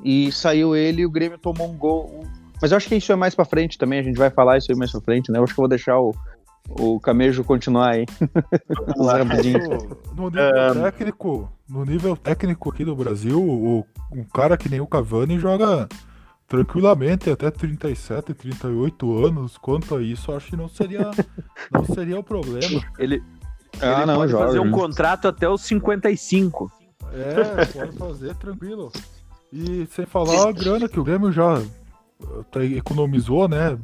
E 0.02 0.30
saiu 0.32 0.74
ele 0.74 1.02
e 1.02 1.06
o 1.06 1.10
Grêmio 1.10 1.38
tomou 1.38 1.70
um 1.70 1.76
gol. 1.76 2.24
Mas 2.60 2.70
eu 2.70 2.76
acho 2.76 2.88
que 2.88 2.96
isso 2.96 3.12
é 3.12 3.16
mais 3.16 3.34
pra 3.34 3.44
frente 3.44 3.78
também, 3.78 4.00
a 4.00 4.02
gente 4.02 4.16
vai 4.16 4.30
falar 4.30 4.58
isso 4.58 4.70
aí 4.70 4.78
mais 4.78 4.90
pra 4.90 5.00
frente, 5.00 5.30
né? 5.30 5.38
Eu 5.38 5.44
acho 5.44 5.54
que 5.54 5.60
eu 5.60 5.62
vou 5.62 5.68
deixar 5.68 5.98
o, 5.98 6.14
o 6.70 6.98
Camejo 7.00 7.44
continuar 7.44 7.90
aí. 7.90 8.06
no, 8.96 9.04
no 10.16 10.30
nível 10.30 10.42
é... 10.42 10.90
técnico, 10.90 11.52
no 11.68 11.84
nível 11.84 12.16
técnico 12.16 12.70
aqui 12.70 12.84
do 12.84 12.96
Brasil, 12.96 13.40
o, 13.40 13.86
um 14.12 14.24
cara 14.24 14.56
que 14.56 14.68
nem 14.68 14.80
o 14.80 14.86
Cavani 14.86 15.38
joga 15.38 15.88
tranquilamente 16.46 17.30
até 17.30 17.50
37, 17.50 18.34
38 18.34 19.26
anos. 19.26 19.58
Quanto 19.58 19.96
a 19.96 20.02
isso, 20.02 20.32
acho 20.32 20.50
que 20.50 20.56
não 20.56 20.68
seria, 20.68 21.10
não 21.70 21.84
seria 21.84 22.18
o 22.18 22.22
problema. 22.22 22.82
Ele, 22.98 23.22
ah, 23.80 23.98
ele 23.98 24.06
não, 24.06 24.16
pode 24.16 24.32
joga, 24.32 24.46
fazer 24.46 24.60
um 24.60 24.70
contrato 24.70 25.28
até 25.28 25.48
os 25.48 25.62
55. 25.62 26.70
É, 27.12 27.64
pode 27.66 27.96
fazer 27.96 28.34
tranquilo. 28.36 28.92
E 29.56 29.86
sem 29.86 30.04
falar 30.04 30.48
a 30.48 30.52
grana 30.52 30.88
que 30.88 30.98
o 30.98 31.04
Grêmio 31.04 31.30
já 31.30 31.62
economizou, 32.76 33.48
né? 33.48 33.78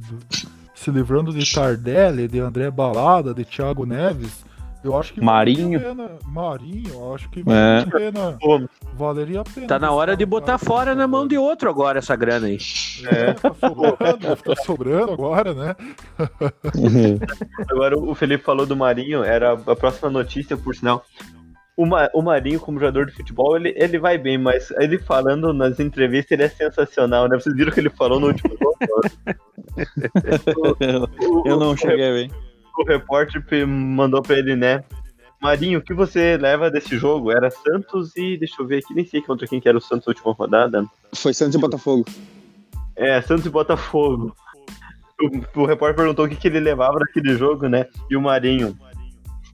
se 0.74 0.90
livrando 0.90 1.32
de 1.32 1.54
Tardelli, 1.54 2.26
de 2.26 2.40
André 2.40 2.70
Balada, 2.70 3.34
de 3.34 3.44
Thiago 3.44 3.84
Neves, 3.84 4.44
eu 4.82 4.98
acho 4.98 5.12
que 5.12 5.20
Marinho. 5.20 5.78
Marinho, 6.24 6.90
eu 6.94 7.14
acho 7.14 7.28
que 7.28 7.42
valeria 7.42 7.76
é. 7.76 7.82
a 7.82 7.86
pena. 7.86 8.38
Valeria 8.94 9.40
a 9.42 9.44
pena. 9.44 9.66
Tá 9.66 9.78
na 9.78 9.92
hora 9.92 10.16
de 10.16 10.24
botar 10.24 10.56
fora 10.56 10.94
na 10.94 11.06
mão 11.06 11.28
de 11.28 11.36
outro 11.36 11.68
agora 11.68 11.98
essa 11.98 12.16
grana 12.16 12.46
aí. 12.46 12.56
É, 13.04 13.34
tá 13.34 13.52
sobrando, 13.52 14.36
tá 14.42 14.56
sobrando 14.64 15.12
agora, 15.12 15.52
né? 15.52 15.76
agora 17.70 17.98
o 17.98 18.14
Felipe 18.14 18.42
falou 18.42 18.64
do 18.64 18.74
Marinho, 18.74 19.22
era 19.22 19.52
a 19.52 19.76
próxima 19.76 20.08
notícia, 20.08 20.56
por 20.56 20.74
sinal 20.74 21.04
o, 21.76 21.86
Ma, 21.86 22.10
o 22.12 22.22
Marinho, 22.22 22.60
como 22.60 22.78
jogador 22.78 23.06
de 23.06 23.12
futebol, 23.12 23.56
ele, 23.56 23.74
ele 23.76 23.98
vai 23.98 24.18
bem, 24.18 24.36
mas 24.36 24.70
ele 24.72 24.98
falando 24.98 25.52
nas 25.52 25.80
entrevistas, 25.80 26.32
ele 26.32 26.42
é 26.42 26.48
sensacional, 26.48 27.28
né? 27.28 27.38
Vocês 27.38 27.54
viram 27.54 27.70
o 27.70 27.74
que 27.74 27.80
ele 27.80 27.90
falou 27.90 28.20
no 28.20 28.28
último 28.28 28.56
jogo? 28.58 28.76
eu 31.46 31.58
não 31.58 31.76
cheguei 31.76 32.12
ver. 32.12 32.30
O 32.78 32.84
repórter 32.84 33.66
mandou 33.66 34.22
pra 34.22 34.38
ele, 34.38 34.56
né? 34.56 34.84
Marinho, 35.40 35.78
o 35.78 35.82
que 35.82 35.94
você 35.94 36.36
leva 36.36 36.70
desse 36.70 36.98
jogo? 36.98 37.30
Era 37.30 37.50
Santos 37.50 38.14
e. 38.16 38.36
Deixa 38.36 38.60
eu 38.60 38.66
ver 38.66 38.78
aqui, 38.78 38.94
nem 38.94 39.06
sei 39.06 39.22
contra 39.22 39.46
quem 39.46 39.58
que 39.60 39.68
era 39.68 39.78
o 39.78 39.80
Santos 39.80 40.06
na 40.06 40.10
última 40.10 40.32
rodada. 40.32 40.84
Foi 41.14 41.32
Santos 41.32 41.54
e 41.54 41.58
Botafogo. 41.58 42.04
É, 42.94 43.22
Santos 43.22 43.46
e 43.46 43.50
Botafogo. 43.50 44.36
O, 45.22 45.60
o 45.62 45.66
repórter 45.66 45.96
perguntou 45.96 46.26
o 46.26 46.28
que, 46.28 46.36
que 46.36 46.48
ele 46.48 46.60
levava 46.60 46.98
daquele 46.98 47.36
jogo, 47.36 47.68
né? 47.68 47.86
E 48.10 48.16
o 48.16 48.20
Marinho. 48.20 48.76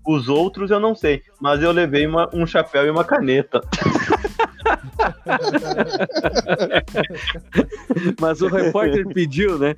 Os 0.07 0.29
outros 0.29 0.71
eu 0.71 0.79
não 0.79 0.95
sei, 0.95 1.23
mas 1.41 1.61
eu 1.63 1.73
levei 1.73 2.07
uma, 2.07 2.31
um 2.33 2.47
chapéu 2.47 2.87
e 2.87 2.91
uma 2.91 3.05
caneta. 3.05 3.61
mas 8.21 8.41
o 8.41 8.47
repórter 8.47 9.05
pediu, 9.09 9.59
né? 9.59 9.75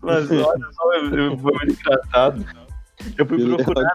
Mas 0.00 0.30
olha 0.30 0.66
só, 0.72 0.84
foi 1.40 1.52
muito 1.58 1.72
engraçado. 1.72 2.46
Eu 3.18 3.26
fui 3.26 3.56
procurar. 3.56 3.90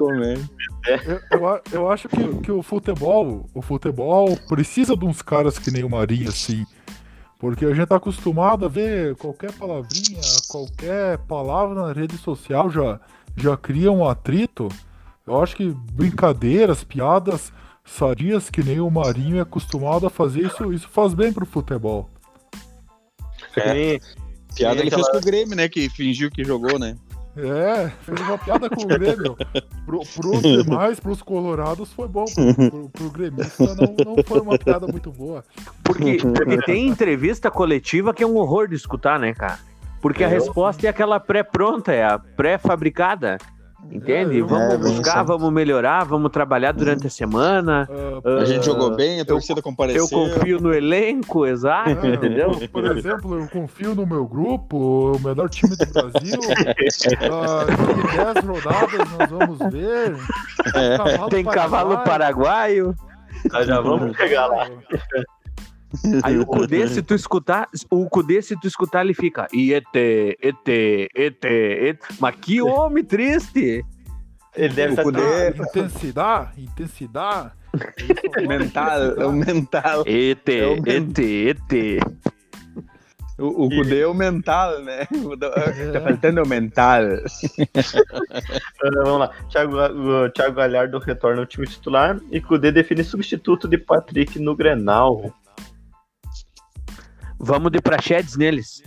É. 0.87 0.95
Eu, 0.95 1.39
eu, 1.39 1.61
eu, 1.71 1.89
acho 1.89 2.09
que, 2.09 2.41
que 2.41 2.51
o 2.51 2.61
futebol, 2.61 3.49
o 3.53 3.61
futebol 3.61 4.35
precisa 4.47 4.95
de 4.95 5.05
uns 5.05 5.21
caras 5.21 5.57
que 5.57 5.71
nem 5.71 5.83
o 5.83 5.89
Marinho, 5.89 6.29
assim. 6.29 6.65
Porque 7.39 7.65
a 7.65 7.73
gente 7.73 7.87
tá 7.87 7.95
acostumado 7.95 8.65
a 8.65 8.67
ver 8.67 9.15
qualquer 9.15 9.51
palavrinha, 9.53 10.21
qualquer 10.47 11.17
palavra 11.19 11.73
na 11.73 11.91
rede 11.91 12.17
social 12.17 12.69
já, 12.69 12.99
já 13.35 13.57
cria 13.57 13.91
um 13.91 14.07
atrito. 14.07 14.69
Eu 15.31 15.41
acho 15.41 15.55
que 15.55 15.75
brincadeiras, 15.93 16.83
piadas 16.83 17.51
sadias 17.85 18.49
que 18.49 18.61
nem 18.63 18.79
o 18.79 18.89
Marinho 18.89 19.37
é 19.37 19.41
acostumado 19.41 20.05
a 20.05 20.09
fazer, 20.09 20.41
isso, 20.45 20.71
isso 20.73 20.87
faz 20.89 21.13
bem 21.13 21.31
pro 21.33 21.45
futebol. 21.45 22.09
É. 23.57 23.99
Piada 24.55 24.75
Tem 24.75 24.81
ele 24.87 24.89
fez 24.91 24.93
aquela- 24.93 25.11
com 25.11 25.17
o 25.17 25.21
Grêmio, 25.21 25.55
né? 25.55 25.69
Que 25.69 25.89
fingiu 25.89 26.29
que 26.29 26.43
jogou, 26.43 26.77
né? 26.77 26.95
É, 27.37 27.89
fez 28.01 28.19
uma 28.19 28.37
piada 28.37 28.69
com 28.69 28.81
o 28.83 28.87
Grêmio. 28.87 29.37
Pro, 29.85 30.01
pros 30.15 30.41
demais, 30.63 30.99
pros 30.99 31.21
colorados, 31.21 31.91
foi 31.93 32.07
bom. 32.09 32.25
Pro, 32.25 32.53
pro, 32.69 32.89
pro 32.89 33.09
gremista 33.09 33.73
não, 33.75 34.15
não 34.15 34.23
foi 34.25 34.41
uma 34.41 34.57
piada 34.59 34.85
muito 34.85 35.09
boa. 35.11 35.43
Porque, 35.81 36.17
porque 36.17 36.57
tem 36.65 36.87
entrevista 36.89 37.49
coletiva 37.49 38.13
que 38.13 38.21
é 38.21 38.27
um 38.27 38.35
horror 38.35 38.67
de 38.67 38.75
escutar, 38.75 39.17
né, 39.17 39.33
cara? 39.33 39.59
Porque 40.01 40.23
a 40.25 40.27
Eu- 40.27 40.31
resposta 40.31 40.85
é 40.85 40.89
aquela 40.89 41.19
pré-pronta, 41.21 41.93
é 41.93 42.03
a 42.03 42.19
pré-fabricada. 42.19 43.37
Entende? 43.89 44.37
É, 44.37 44.41
eu- 44.41 44.47
vamos 44.47 44.73
É, 44.73 44.77
buscar, 44.77 45.23
vamos 45.23 45.51
melhorar, 45.51 46.05
vamos 46.05 46.31
trabalhar 46.31 46.71
durante 46.71 47.07
a 47.07 47.09
semana. 47.09 47.89
Ah, 48.23 48.41
A 48.41 48.45
gente 48.45 48.59
Ah, 48.59 48.63
jogou 48.63 48.95
bem, 48.95 49.19
a 49.19 49.25
torcida 49.25 49.59
Eu 49.59 49.63
compareceu. 49.63 50.07
confio 50.09 50.59
no 50.61 50.73
elenco, 50.73 51.45
exato, 51.45 51.89
É, 51.89 52.13
entendeu? 52.15 52.51
eu, 52.61 52.69
Por 52.69 52.85
exemplo, 52.97 53.39
eu 53.39 53.47
confio 53.47 53.93
no 53.93 54.05
meu 54.05 54.25
grupo, 54.25 55.15
o 55.15 55.19
melhor 55.19 55.49
time 55.49 55.75
do 55.75 55.85
Brasil. 55.87 56.39
Ah, 57.31 57.65
em 57.69 58.17
10 58.17 58.45
rodadas 58.45 59.09
nós 59.11 59.29
vamos 59.29 59.57
ver. 59.71 60.15
Cavalo 60.97 61.29
Tem 61.29 61.43
cavalo 61.43 61.97
paraguaio. 62.03 62.95
Nós 63.51 63.67
já 63.67 63.81
vamos 63.81 64.15
chegar 64.15 64.47
lá. 64.47 64.67
Aí 66.23 66.37
o 66.39 66.45
Cudê, 66.45 66.87
se 66.87 67.01
tu 67.01 67.13
escutar, 67.13 67.67
o 67.89 68.09
Cudê, 68.09 68.41
se 68.41 68.59
tu 68.59 68.67
escutar, 68.67 69.03
ele 69.03 69.13
fica. 69.13 69.47
E 69.53 69.73
ET, 69.73 69.85
ET, 69.95 70.67
ET, 71.15 71.45
ET. 71.45 71.99
Mas 72.19 72.35
que 72.35 72.61
homem 72.61 73.03
triste! 73.03 73.83
Ele 74.55 74.73
deve 74.73 74.89
O 74.89 74.91
estar. 74.91 75.03
Cudê- 75.03 75.21
Ah, 75.23 75.49
intensidade, 75.63 76.61
intensidade. 76.63 77.51
Mental, 78.47 79.01
é 79.17 79.25
o 79.25 79.31
mental. 79.31 80.03
ET, 80.05 80.49
É 80.49 80.67
o 80.67 80.75
ET, 80.85 81.19
ET. 81.19 81.99
O, 83.39 83.65
o 83.65 83.69
Cudê 83.69 84.01
é 84.01 84.07
o 84.07 84.13
mental, 84.13 84.81
né? 84.83 85.07
É. 85.07 85.91
Tá 85.93 86.01
faltando 86.01 86.43
o 86.43 86.47
mental. 86.47 87.01
Vamos 89.03 89.19
lá. 89.19 89.31
Thiago, 89.49 89.75
o 89.77 90.29
Thiago 90.29 90.55
Galhardo 90.55 90.99
retorna 90.99 91.41
ao 91.41 91.45
time 91.45 91.65
titular 91.65 92.19
e 92.29 92.41
Kudê 92.41 92.71
define 92.71 93.03
substituto 93.03 93.67
de 93.67 93.77
Patrick 93.77 94.37
no 94.39 94.55
Grenal. 94.55 95.33
Vamos 97.43 97.71
de 97.71 97.81
prachedes 97.81 98.37
neles. 98.37 98.83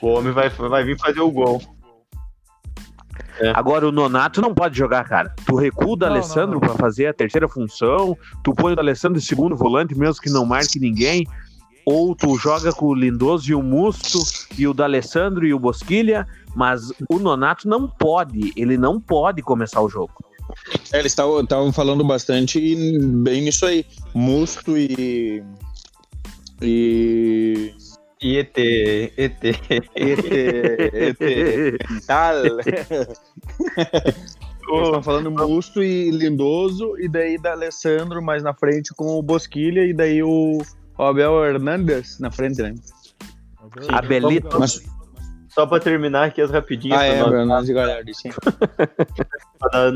O 0.00 0.08
homem 0.08 0.32
vai, 0.32 0.48
vai 0.48 0.84
vir 0.84 0.98
fazer 0.98 1.20
o 1.20 1.30
gol. 1.30 1.60
Agora 3.54 3.86
o 3.86 3.92
Nonato 3.92 4.40
não 4.40 4.52
pode 4.52 4.76
jogar, 4.76 5.04
cara. 5.08 5.34
Tu 5.46 5.54
recua 5.54 5.96
o 5.96 6.04
Alessandro 6.04 6.58
pra 6.58 6.74
fazer 6.74 7.06
a 7.06 7.14
terceira 7.14 7.48
função, 7.48 8.16
tu 8.42 8.52
põe 8.52 8.74
o 8.74 8.78
Alessandro 8.78 9.20
de 9.20 9.24
segundo 9.24 9.56
volante, 9.56 9.96
mesmo 9.96 10.20
que 10.20 10.30
não 10.30 10.44
marque 10.44 10.80
ninguém, 10.80 11.26
ou 11.86 12.14
tu 12.14 12.36
joga 12.36 12.72
com 12.72 12.86
o 12.86 12.94
Lindoso 12.94 13.50
e 13.50 13.54
o 13.54 13.62
Musto 13.62 14.18
e 14.58 14.66
o 14.66 14.74
D'Alessandro 14.74 15.46
e 15.46 15.54
o 15.54 15.58
Bosquilha, 15.58 16.26
mas 16.54 16.92
o 17.08 17.18
Nonato 17.18 17.68
não 17.68 17.88
pode, 17.88 18.52
ele 18.56 18.76
não 18.76 19.00
pode 19.00 19.40
começar 19.42 19.80
o 19.80 19.88
jogo. 19.88 20.12
É, 20.92 20.98
eles 20.98 21.12
estavam 21.12 21.72
falando 21.72 22.02
bastante 22.04 22.60
bem 23.22 23.42
nisso 23.42 23.66
aí. 23.66 23.84
Musto 24.14 24.76
e. 24.76 25.42
E. 26.60 27.74
E 28.20 28.38
ET, 28.38 28.58
ET. 29.16 29.44
ET. 29.44 30.24
ET. 30.94 31.20
Estão 34.60 35.02
falando 35.02 35.30
Musto 35.30 35.82
e 35.82 36.10
Lindoso, 36.10 36.98
e 36.98 37.08
daí 37.08 37.38
da 37.40 37.52
Alessandro 37.52 38.20
mais 38.22 38.42
na 38.42 38.52
frente 38.52 38.92
com 38.94 39.18
o 39.18 39.22
Bosquilha, 39.22 39.84
e 39.84 39.94
daí 39.94 40.22
o 40.22 40.60
o 40.98 41.02
Abel 41.04 41.44
Hernandes 41.44 42.18
na 42.18 42.30
frente, 42.30 42.60
né? 42.60 42.74
Abelito. 43.88 44.58
Mas, 44.58 44.82
Só 45.48 45.64
pra 45.64 45.78
terminar 45.78 46.24
aqui 46.24 46.40
as 46.40 46.50
rapidinhas, 46.50 46.98
ah, 47.00 47.04
é, 47.04 47.22
pra, 47.22 47.46
nós, 47.46 47.68
e 47.68 47.72
Galhardo, 47.72 48.12
sim. 48.14 48.30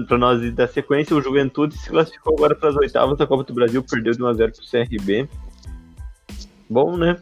pra 0.06 0.18
nós 0.18 0.54
da 0.54 0.68
sequência, 0.68 1.16
o 1.16 1.20
Juventude 1.20 1.76
se 1.76 1.90
classificou 1.90 2.34
agora 2.34 2.54
para 2.54 2.68
as 2.70 2.76
oitavas 2.76 3.18
da 3.18 3.26
Copa 3.26 3.42
do 3.44 3.52
Brasil, 3.52 3.82
perdeu 3.82 4.12
de 4.12 4.20
1x0 4.20 4.52
pro 4.56 4.70
CRB. 4.70 5.28
Bom, 6.70 6.96
né? 6.96 7.18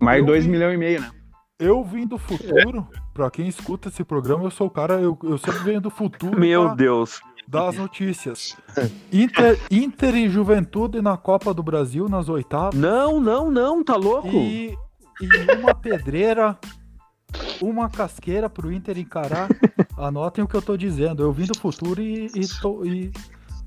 Mais 0.00 0.20
Eu 0.20 0.26
2 0.26 0.44
vi- 0.44 0.50
milhões 0.50 0.74
e 0.74 0.78
meio, 0.78 1.00
né? 1.00 1.10
Eu 1.58 1.84
vim 1.84 2.06
do 2.06 2.16
futuro, 2.16 2.88
pra 3.12 3.30
quem 3.30 3.46
escuta 3.46 3.88
esse 3.90 4.02
programa, 4.02 4.44
eu 4.44 4.50
sou 4.50 4.66
o 4.66 4.70
cara, 4.70 4.94
eu, 4.94 5.18
eu 5.22 5.36
sempre 5.36 5.60
venho 5.60 5.80
do 5.80 5.90
futuro 5.90 6.38
Meu 6.40 6.64
pra 6.66 6.74
Deus. 6.74 7.20
dar 7.46 7.68
as 7.68 7.76
notícias. 7.76 8.56
Inter, 9.12 9.60
Inter 9.70 10.14
e 10.14 10.28
Juventude 10.30 11.02
na 11.02 11.18
Copa 11.18 11.52
do 11.52 11.62
Brasil, 11.62 12.08
nas 12.08 12.30
oitavas. 12.30 12.74
Não, 12.74 13.20
não, 13.20 13.50
não, 13.50 13.84
tá 13.84 13.94
louco? 13.94 14.28
E, 14.28 14.74
e 15.20 15.52
uma 15.58 15.74
pedreira, 15.74 16.58
uma 17.60 17.90
casqueira 17.90 18.48
pro 18.48 18.72
Inter 18.72 18.96
encarar. 18.98 19.48
Anotem 19.98 20.42
o 20.42 20.48
que 20.48 20.54
eu 20.56 20.62
tô 20.62 20.78
dizendo. 20.78 21.22
Eu 21.22 21.30
vim 21.30 21.44
do 21.44 21.58
futuro 21.58 22.00
e, 22.00 22.28
e, 22.34 22.48
tô, 22.62 22.82
e 22.86 23.12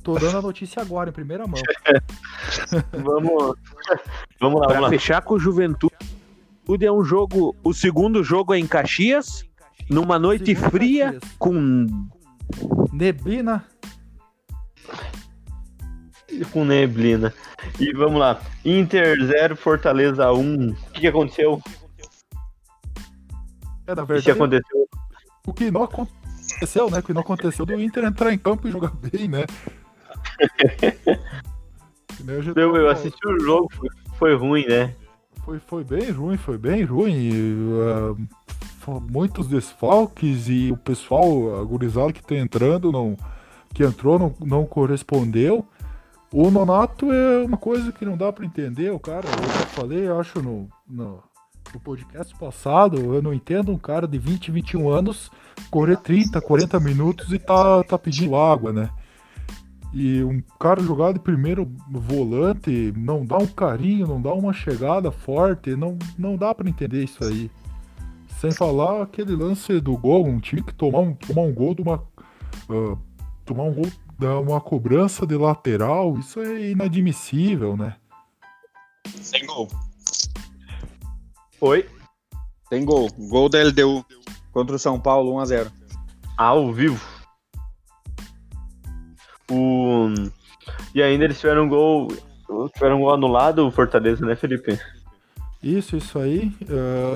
tô 0.04 0.16
dando 0.18 0.40
a 0.40 0.42
notícia 0.42 0.82
agora, 0.82 1.12
em 1.12 1.14
primeira 1.14 1.46
mão. 1.46 1.62
Vamos, 3.04 3.56
vamos 4.40 4.60
lá, 4.62 4.66
Pra 4.68 4.76
vamos 4.76 4.82
lá. 4.82 4.90
fechar 4.90 5.22
com 5.22 5.36
o 5.36 5.40
Juventude, 6.64 6.86
é 6.86 6.92
um 6.92 7.04
jogo. 7.04 7.56
O 7.64 7.74
segundo 7.74 8.24
jogo 8.24 8.54
é 8.54 8.60
em 8.60 8.66
Caxias, 8.66 9.44
numa 9.90 10.18
noite 10.18 10.56
Segundo 10.56 10.72
fria, 10.72 11.14
Caxias. 11.14 11.36
com 11.38 11.88
Neblina. 12.92 13.66
Com 16.52 16.66
neblina. 16.66 17.34
E 17.80 17.94
vamos 17.94 18.20
lá. 18.20 18.42
Inter 18.66 19.18
0, 19.24 19.56
Fortaleza 19.56 20.32
1. 20.32 20.70
O 20.70 20.76
que, 20.92 21.02
que 21.02 21.08
aconteceu? 21.08 21.62
É, 23.86 23.94
na 23.94 24.04
O 24.04 24.08
que 24.08 24.14
verdade, 24.14 24.32
aconteceu? 24.32 24.90
o 25.46 25.54
que 25.54 25.70
não 25.70 25.84
aconteceu, 25.84 26.90
né? 26.90 27.00
O 27.00 27.04
que 27.04 27.14
não 27.14 27.22
aconteceu 27.22 27.66
do 27.66 27.80
Inter 27.80 28.06
entrar 28.06 28.34
em 28.34 28.38
campo 28.38 28.68
e 28.68 28.72
jogar 28.72 28.94
bem, 28.96 29.28
né? 29.28 29.46
Eu, 32.56 32.76
eu 32.78 32.90
assisti 32.90 33.28
o 33.28 33.38
jogo, 33.40 33.68
foi, 33.74 33.90
foi 34.18 34.36
ruim, 34.36 34.66
né? 34.66 34.96
Foi, 35.46 35.60
foi 35.60 35.84
bem 35.84 36.10
ruim, 36.12 36.38
foi 36.38 36.58
bem 36.58 36.84
ruim. 36.84 37.14
e, 37.16 37.56
fo- 38.80 39.02
muitos 39.02 39.48
desfalques 39.48 40.48
e 40.48 40.72
o 40.72 40.78
pessoal, 40.78 41.60
a 41.60 41.64
gurizada 41.64 42.14
que 42.14 42.24
tá 42.24 42.36
entrando, 42.36 42.92
não, 42.92 43.18
que 43.74 43.84
entrou, 43.84 44.18
não, 44.18 44.34
não 44.40 44.66
correspondeu. 44.66 45.66
O 46.32 46.50
Nonato 46.50 47.12
é 47.12 47.44
uma 47.44 47.58
coisa 47.58 47.92
que 47.92 48.06
não 48.06 48.18
dá 48.18 48.32
pra 48.32 48.46
entender, 48.46 48.92
o 48.92 49.00
cara. 49.00 49.28
Eu 49.28 49.48
já 49.48 49.66
falei, 49.68 50.08
acho, 50.10 50.42
no, 50.42 50.68
no, 50.88 51.20
no 51.74 51.80
podcast 51.80 52.34
passado, 52.38 52.98
eu 53.14 53.22
não 53.22 53.34
entendo 53.34 53.72
um 53.72 53.78
cara 53.78 54.08
de 54.08 54.18
20, 54.18 54.50
21 54.50 54.90
anos 54.90 55.30
correr 55.70 55.98
30, 55.98 56.42
40 56.42 56.80
minutos 56.80 57.32
e 57.32 57.38
tá, 57.38 57.84
tá 57.84 57.98
pedindo 58.00 58.36
água, 58.36 58.74
né? 58.74 58.90
E 59.94 60.24
um 60.24 60.42
cara 60.60 60.82
jogar 60.82 61.14
de 61.14 61.20
primeiro 61.20 61.72
volante 61.88 62.92
não 62.98 63.24
dá 63.24 63.38
um 63.38 63.46
carinho, 63.46 64.08
não 64.08 64.20
dá 64.20 64.34
uma 64.34 64.52
chegada 64.52 65.12
forte, 65.12 65.76
não, 65.76 66.00
não 66.18 66.36
dá 66.36 66.54
pra 66.56 66.68
entender 66.68 67.04
isso 67.04 67.24
aí. 67.24 67.52
Sem 68.40 68.52
falar 68.52 69.04
aquele 69.04 69.36
lance 69.36 69.80
do 69.80 69.96
gol, 69.96 70.26
um 70.26 70.40
time 70.40 70.64
que 70.64 70.74
tomar 70.74 71.00
um, 71.00 71.14
tomar 71.14 71.44
um 71.44 71.54
gol 71.54 71.76
de 71.76 71.84
uma. 71.84 72.04
ah, 72.70 72.98
tomar 73.46 73.64
um 73.64 73.74
gol 73.74 73.88
da 74.18 74.40
uma 74.40 74.60
cobrança 74.60 75.28
de 75.28 75.36
lateral, 75.36 76.18
isso 76.18 76.40
é 76.40 76.72
inadmissível, 76.72 77.78
né? 77.78 77.96
Tem 79.32 79.46
gol. 79.46 79.68
Oi? 81.62 81.88
Tem 82.70 82.84
gol. 82.84 83.10
Gol 83.30 83.48
da 83.48 83.62
LDU 83.64 84.04
contra 84.52 84.76
o 84.76 84.80
São 84.80 85.00
Paulo, 85.00 85.34
1x0. 85.36 85.72
Ao 86.36 86.74
vivo. 86.74 87.13
O... 89.54 90.14
E 90.96 91.02
ainda 91.02 91.26
eles 91.26 91.40
tiveram 91.40 91.66
um 91.66 91.70
gol. 91.70 92.08
Tiveram 92.74 92.98
um 92.98 93.02
gol 93.02 93.14
anulado, 93.14 93.66
o 93.68 93.72
Fortaleza, 93.72 94.26
né, 94.26 94.36
Felipe? 94.36 94.80
Isso, 95.62 95.96
isso 95.96 96.20
aí. 96.20 96.52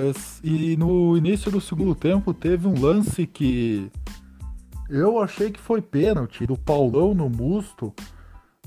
es- 0.09 0.39
e 0.43 0.77
no 0.77 1.17
início 1.17 1.51
do 1.51 1.59
segundo 1.59 1.93
tempo 1.93 2.33
teve 2.33 2.67
um 2.67 2.79
lance 2.79 3.27
que 3.27 3.91
eu 4.89 5.19
achei 5.19 5.51
que 5.51 5.59
foi 5.59 5.81
pênalti 5.81 6.45
do 6.45 6.57
Paulão 6.57 7.13
no 7.13 7.29
Musto. 7.29 7.93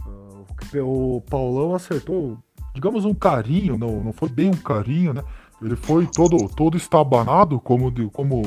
Ah, 0.03 0.81
o 0.83 1.23
Paulão 1.29 1.75
acertou, 1.75 2.37
digamos, 2.75 3.05
um 3.07 3.15
carinho, 3.15 3.79
não, 3.79 4.03
não 4.05 4.13
foi 4.13 4.29
bem 4.29 4.49
um 4.51 4.57
carinho, 4.57 5.15
né? 5.15 5.23
Ele 5.63 5.77
foi 5.77 6.07
todo, 6.07 6.49
todo 6.49 6.77
estabanado, 6.77 7.59
como 7.59 7.91
como 8.11 8.43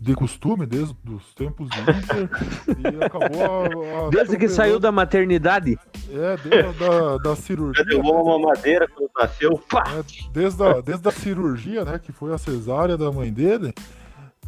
de 0.00 0.14
costume, 0.14 0.64
desde 0.64 0.94
os 1.12 1.34
tempos 1.34 1.68
do 1.70 1.80
Inter, 1.90 2.30
e 2.78 3.04
acabou 3.04 3.42
a, 3.42 4.06
a- 4.06 4.10
Desde 4.10 4.36
que 4.36 4.48
saiu 4.48 4.78
da 4.78 4.92
maternidade. 4.92 5.78
É, 6.10 6.36
desde 6.36 6.68
a 6.68 6.72
da, 6.88 7.16
da 7.18 7.36
cirurgia. 7.36 7.82
Já 7.84 7.90
derrubou 7.90 8.22
uma 8.24 8.38
mamadeira 8.38 8.86
quando 8.88 9.10
nasceu. 9.18 9.60
Pá! 9.68 9.84
É, 9.88 10.02
desde, 10.32 10.62
a, 10.62 10.80
desde 10.80 11.08
a 11.08 11.12
cirurgia, 11.12 11.84
né, 11.84 11.98
que 11.98 12.12
foi 12.12 12.32
a 12.32 12.38
cesárea 12.38 12.96
da 12.96 13.10
mãe 13.10 13.32
dele, 13.32 13.74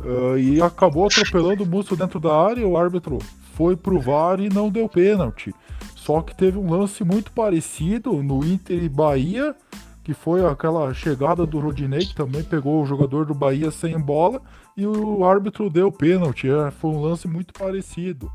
Uh, 0.02 0.38
e 0.38 0.62
acabou 0.62 1.04
atropelando 1.04 1.62
o 1.62 1.66
Musto 1.66 1.94
dentro 1.94 2.18
da 2.18 2.34
área. 2.34 2.66
O 2.66 2.74
árbitro 2.74 3.18
foi 3.52 3.76
pro 3.76 4.00
VAR 4.00 4.40
e 4.40 4.48
não 4.48 4.70
deu 4.70 4.88
pênalti. 4.88 5.54
Só 5.94 6.22
que 6.22 6.34
teve 6.34 6.56
um 6.56 6.70
lance 6.70 7.04
muito 7.04 7.30
parecido 7.32 8.10
no 8.22 8.42
Inter 8.42 8.82
e 8.82 8.88
Bahia, 8.88 9.54
que 10.02 10.14
foi 10.14 10.42
aquela 10.46 10.94
chegada 10.94 11.44
do 11.44 11.60
Rodinei, 11.60 12.06
que 12.06 12.14
também 12.14 12.42
pegou 12.42 12.80
o 12.82 12.86
jogador 12.86 13.26
do 13.26 13.34
Bahia 13.34 13.70
sem 13.70 13.98
bola, 14.00 14.40
e 14.80 14.86
o 14.86 15.24
árbitro 15.24 15.68
deu 15.68 15.92
pênalti. 15.92 16.48
É, 16.48 16.70
foi 16.70 16.90
um 16.90 17.00
lance 17.00 17.28
muito 17.28 17.52
parecido. 17.52 18.32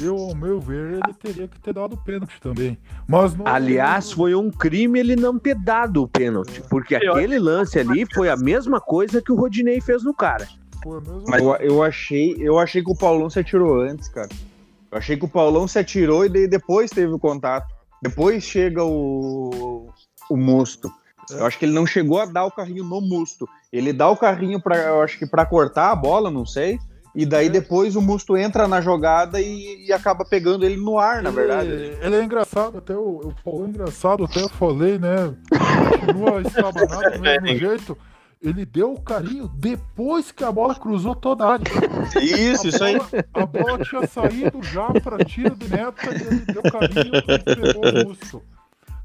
Eu, 0.00 0.16
ao 0.16 0.34
meu 0.34 0.60
ver, 0.60 0.92
ele 0.92 1.14
teria 1.14 1.48
que 1.48 1.58
ter 1.58 1.72
dado 1.72 1.96
pênalti 1.96 2.38
também. 2.40 2.78
Mas 3.08 3.34
não, 3.34 3.46
Aliás, 3.46 4.12
foi 4.12 4.34
um 4.34 4.50
crime 4.50 5.00
ele 5.00 5.16
não 5.16 5.38
ter 5.38 5.54
dado 5.54 6.02
o 6.02 6.08
pênalti, 6.08 6.62
porque 6.68 6.94
aquele 6.94 7.38
lance 7.38 7.78
ali 7.78 8.06
foi 8.14 8.28
a 8.28 8.36
mesma 8.36 8.78
coisa 8.78 9.22
que 9.22 9.32
o 9.32 9.36
Rodinei 9.36 9.80
fez 9.80 10.04
no 10.04 10.12
cara. 10.12 10.46
Foi 10.82 10.98
a 10.98 11.00
mesma 11.00 11.24
Mas 11.26 11.42
eu, 11.42 11.54
eu 11.56 11.82
achei, 11.82 12.36
eu 12.38 12.58
achei 12.58 12.84
que 12.84 12.92
o 12.92 12.96
Paulão 12.96 13.30
se 13.30 13.40
atirou 13.40 13.80
antes, 13.80 14.08
cara. 14.08 14.28
Eu 14.92 14.98
achei 14.98 15.16
que 15.16 15.24
o 15.24 15.28
Paulão 15.28 15.66
se 15.66 15.78
atirou 15.78 16.26
e 16.26 16.28
daí 16.28 16.46
depois 16.46 16.90
teve 16.90 17.12
o 17.12 17.18
contato. 17.18 17.74
Depois 18.02 18.44
chega 18.44 18.84
o, 18.84 19.88
o 20.28 20.36
Musto. 20.36 20.92
Eu 21.32 21.46
acho 21.46 21.58
que 21.58 21.64
ele 21.64 21.72
não 21.72 21.86
chegou 21.86 22.20
a 22.20 22.26
dar 22.26 22.44
o 22.44 22.50
carrinho 22.50 22.84
no 22.84 23.00
Musto. 23.00 23.48
Ele 23.72 23.92
dá 23.92 24.08
o 24.08 24.16
carrinho 24.16 24.60
para, 24.60 24.76
eu 24.76 25.02
acho 25.02 25.18
que 25.18 25.26
para 25.26 25.46
cortar 25.46 25.90
a 25.90 25.96
bola, 25.96 26.30
não 26.30 26.46
sei. 26.46 26.78
E 27.14 27.26
daí 27.26 27.48
depois 27.48 27.96
o 27.96 28.00
Musto 28.00 28.36
entra 28.36 28.68
na 28.68 28.80
jogada 28.80 29.40
e, 29.40 29.86
e 29.86 29.92
acaba 29.92 30.24
pegando 30.24 30.64
ele 30.64 30.76
no 30.76 30.98
ar, 30.98 31.22
na 31.22 31.30
verdade. 31.30 31.68
Ele, 31.68 31.98
ele 32.00 32.16
é 32.16 32.22
engraçado, 32.22 32.78
até 32.78 32.94
o, 32.94 33.20
o 33.24 33.34
Paulo 33.44 33.66
é 33.66 33.68
engraçado, 33.68 34.24
até 34.24 34.40
eu 34.40 34.48
falei, 34.48 34.98
né? 34.98 35.34
Continua 36.00 36.42
estabanado 36.46 37.18
do 37.18 37.20
mesmo 37.20 37.58
jeito. 37.58 37.98
Ele 38.40 38.64
deu 38.64 38.94
o 38.94 39.00
carinho 39.00 39.48
depois 39.48 40.32
que 40.32 40.42
a 40.42 40.50
bola 40.50 40.74
cruzou 40.74 41.14
toda 41.14 41.44
a 41.44 41.52
área. 41.52 41.64
Isso, 42.22 42.68
isso 42.68 42.82
aí. 42.82 42.96
A 43.34 43.44
bola 43.44 43.78
tinha 43.84 44.06
saído 44.06 44.62
já 44.62 44.86
para 45.02 45.22
tiro 45.22 45.54
de 45.54 45.68
meta 45.68 46.06
e 46.06 46.26
ele 46.26 46.44
deu 46.46 46.62
carinho 46.62 47.12
e 47.16 47.54
pegou 47.54 47.84
o 47.84 48.08
Musto. 48.08 48.42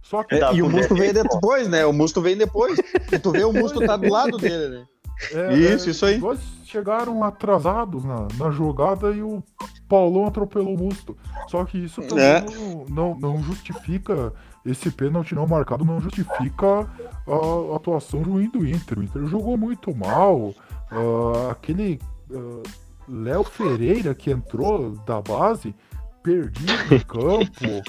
Só 0.06 0.24
que 0.24 0.36
É, 0.36 0.54
e 0.54 0.62
o 0.62 0.70
Musto 0.70 0.94
veio 0.96 1.14
depois, 1.14 1.68
né? 1.68 1.84
O 1.86 1.92
Musto 1.92 2.22
vem 2.22 2.38
depois. 2.38 2.78
E 3.12 3.18
tu 3.18 3.32
vê 3.32 3.44
o 3.44 3.52
Musto 3.52 3.84
tá 3.86 3.98
do 3.98 4.08
lado 4.08 4.38
dele, 4.40 4.68
né? 4.80 4.86
É, 5.32 5.54
Isso, 5.58 5.88
é, 5.88 5.92
isso 5.92 6.06
aí. 6.06 6.16
Os 6.16 6.22
dois 6.22 6.40
chegaram 6.66 7.24
atrasados 7.24 8.04
na, 8.04 8.28
na 8.38 8.52
jogada 8.52 9.12
e 9.12 9.22
o 9.24 9.42
Paulão 9.90 10.28
atropelou 10.28 10.76
o 10.76 10.78
Musto. 10.78 11.18
Só 11.48 11.66
que 11.66 11.78
isso 11.78 12.02
também 12.04 12.24
É. 12.26 12.42
não, 12.42 12.86
não, 12.90 13.20
não 13.20 13.44
justifica, 13.44 14.32
esse 14.66 14.92
pênalti 14.92 15.34
não 15.34 15.48
marcado 15.48 15.84
não 15.86 16.00
justifica 16.02 16.82
a 17.28 17.76
atuação 17.76 18.22
ruim 18.22 18.50
do 18.50 18.68
Inter. 18.68 19.00
O 19.00 19.04
Inter 19.04 19.26
jogou 19.26 19.58
muito 19.58 19.96
mal. 19.96 20.54
ah, 20.92 21.52
aquele 21.52 22.00
ah, 22.32 22.62
Léo 23.08 23.44
Ferreira 23.44 24.14
que 24.14 24.30
entrou 24.32 24.92
da 25.06 25.22
base, 25.22 25.74
perdido 26.22 26.94
em 26.94 27.00
campo. 27.08 27.82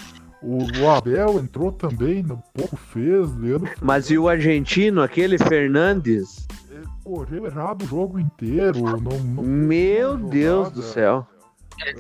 O, 0.47 0.59
o 0.81 0.91
Abel 0.91 1.39
entrou 1.41 1.73
também, 1.73 2.23
no 2.23 2.41
pouco 2.55 2.77
fez. 2.77 3.35
Leandro 3.37 3.69
Mas 3.83 4.11
e 4.11 4.17
o 4.17 4.29
argentino, 4.29 5.03
aquele 5.03 5.37
Fernandes? 5.39 6.47
correu 7.03 7.47
errado 7.47 7.83
o 7.83 7.87
jogo 7.87 8.19
inteiro. 8.21 8.81
Não, 8.81 8.97
não 8.99 9.43
Meu. 9.43 10.17
Deus 10.17 10.71
do 10.71 10.83
céu. 10.83 11.27
É, 11.85 11.93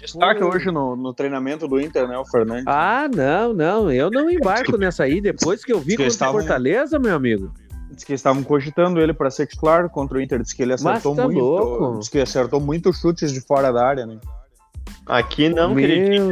Destaque 0.00 0.40
foi- 0.40 0.48
hoje 0.48 0.70
no, 0.70 0.94
no 0.96 1.12
treinamento 1.12 1.66
do 1.66 1.80
Inter, 1.80 2.06
né? 2.06 2.16
O 2.16 2.24
Fernandes. 2.24 2.64
Ah, 2.66 3.08
não, 3.14 3.52
não, 3.52 3.90
eu 3.90 4.10
não 4.10 4.30
embarco 4.30 4.76
nessa 4.76 5.04
aí. 5.04 5.20
Depois 5.20 5.64
que 5.64 5.72
eu 5.72 5.78
vi 5.80 5.90
Que 5.90 5.96
contra 5.96 6.04
o 6.04 6.08
estavam- 6.08 6.40
Fortaleza, 6.40 6.98
meu 6.98 7.14
amigo. 7.14 7.50
Diz 7.90 8.04
que 8.04 8.12
estavam 8.12 8.42
cogitando 8.42 9.00
ele 9.00 9.12
para 9.14 9.30
ser 9.30 9.46
titular 9.46 9.88
contra 9.88 10.18
o 10.18 10.20
Inter. 10.20 10.42
Diz 10.42 10.52
que 10.52 10.62
ele 10.62 10.74
acertou 10.74 11.14
tá 11.14 11.24
muito. 11.24 11.38
louco. 11.38 11.98
Diz 11.98 12.08
que 12.08 12.18
acertou 12.18 12.60
muito 12.60 12.92
chutes 12.92 13.32
de 13.32 13.40
fora 13.40 13.72
da 13.72 13.86
área, 13.86 14.06
né? 14.06 14.18
Aqui 15.06 15.48
não, 15.48 15.72
meu, 15.72 16.28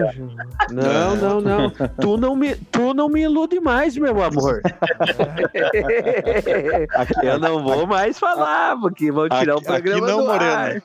não, 0.72 1.14
não, 1.16 1.40
não. 1.40 1.70
Tu 2.00 2.16
não 2.16 2.34
me, 2.34 2.56
tu 2.56 2.92
não 2.92 3.08
me 3.08 3.22
ilude 3.22 3.60
mais, 3.60 3.96
meu 3.96 4.20
amor. 4.20 4.60
eu 7.22 7.38
não 7.38 7.62
vou 7.62 7.86
mais 7.86 8.18
falar, 8.18 8.76
porque 8.80 9.12
vão 9.12 9.28
tirar 9.28 9.54
o 9.54 9.58
Aqui- 9.58 9.68
aqui 9.68 9.82
programa 9.82 10.06
não, 10.08 10.18
do 10.20 10.26
Moreno. 10.26 10.52
ar. 10.52 10.82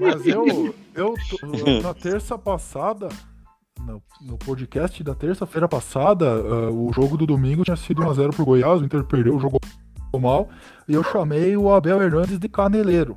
Mas 0.00 0.26
eu, 0.26 0.74
eu 0.94 1.14
tô- 1.30 1.82
na 1.82 1.94
terça 1.94 2.36
passada, 2.36 3.08
no, 3.80 4.02
no 4.20 4.36
podcast 4.38 5.02
da 5.04 5.14
terça-feira 5.14 5.68
passada, 5.68 6.26
ah, 6.30 6.70
o 6.70 6.92
jogo 6.92 7.16
do 7.16 7.26
domingo 7.26 7.64
tinha 7.64 7.76
sido 7.76 8.02
1x0 8.02 8.34
pro 8.34 8.44
Goiás, 8.44 8.80
o 8.80 8.84
Inter 8.84 9.04
perdeu, 9.04 9.38
jogou 9.38 9.60
mal, 10.20 10.48
e 10.88 10.94
eu 10.94 11.02
chamei 11.02 11.56
o 11.56 11.72
Abel 11.72 12.00
Hernandes 12.02 12.38
de 12.38 12.48
caneleiro. 12.48 13.16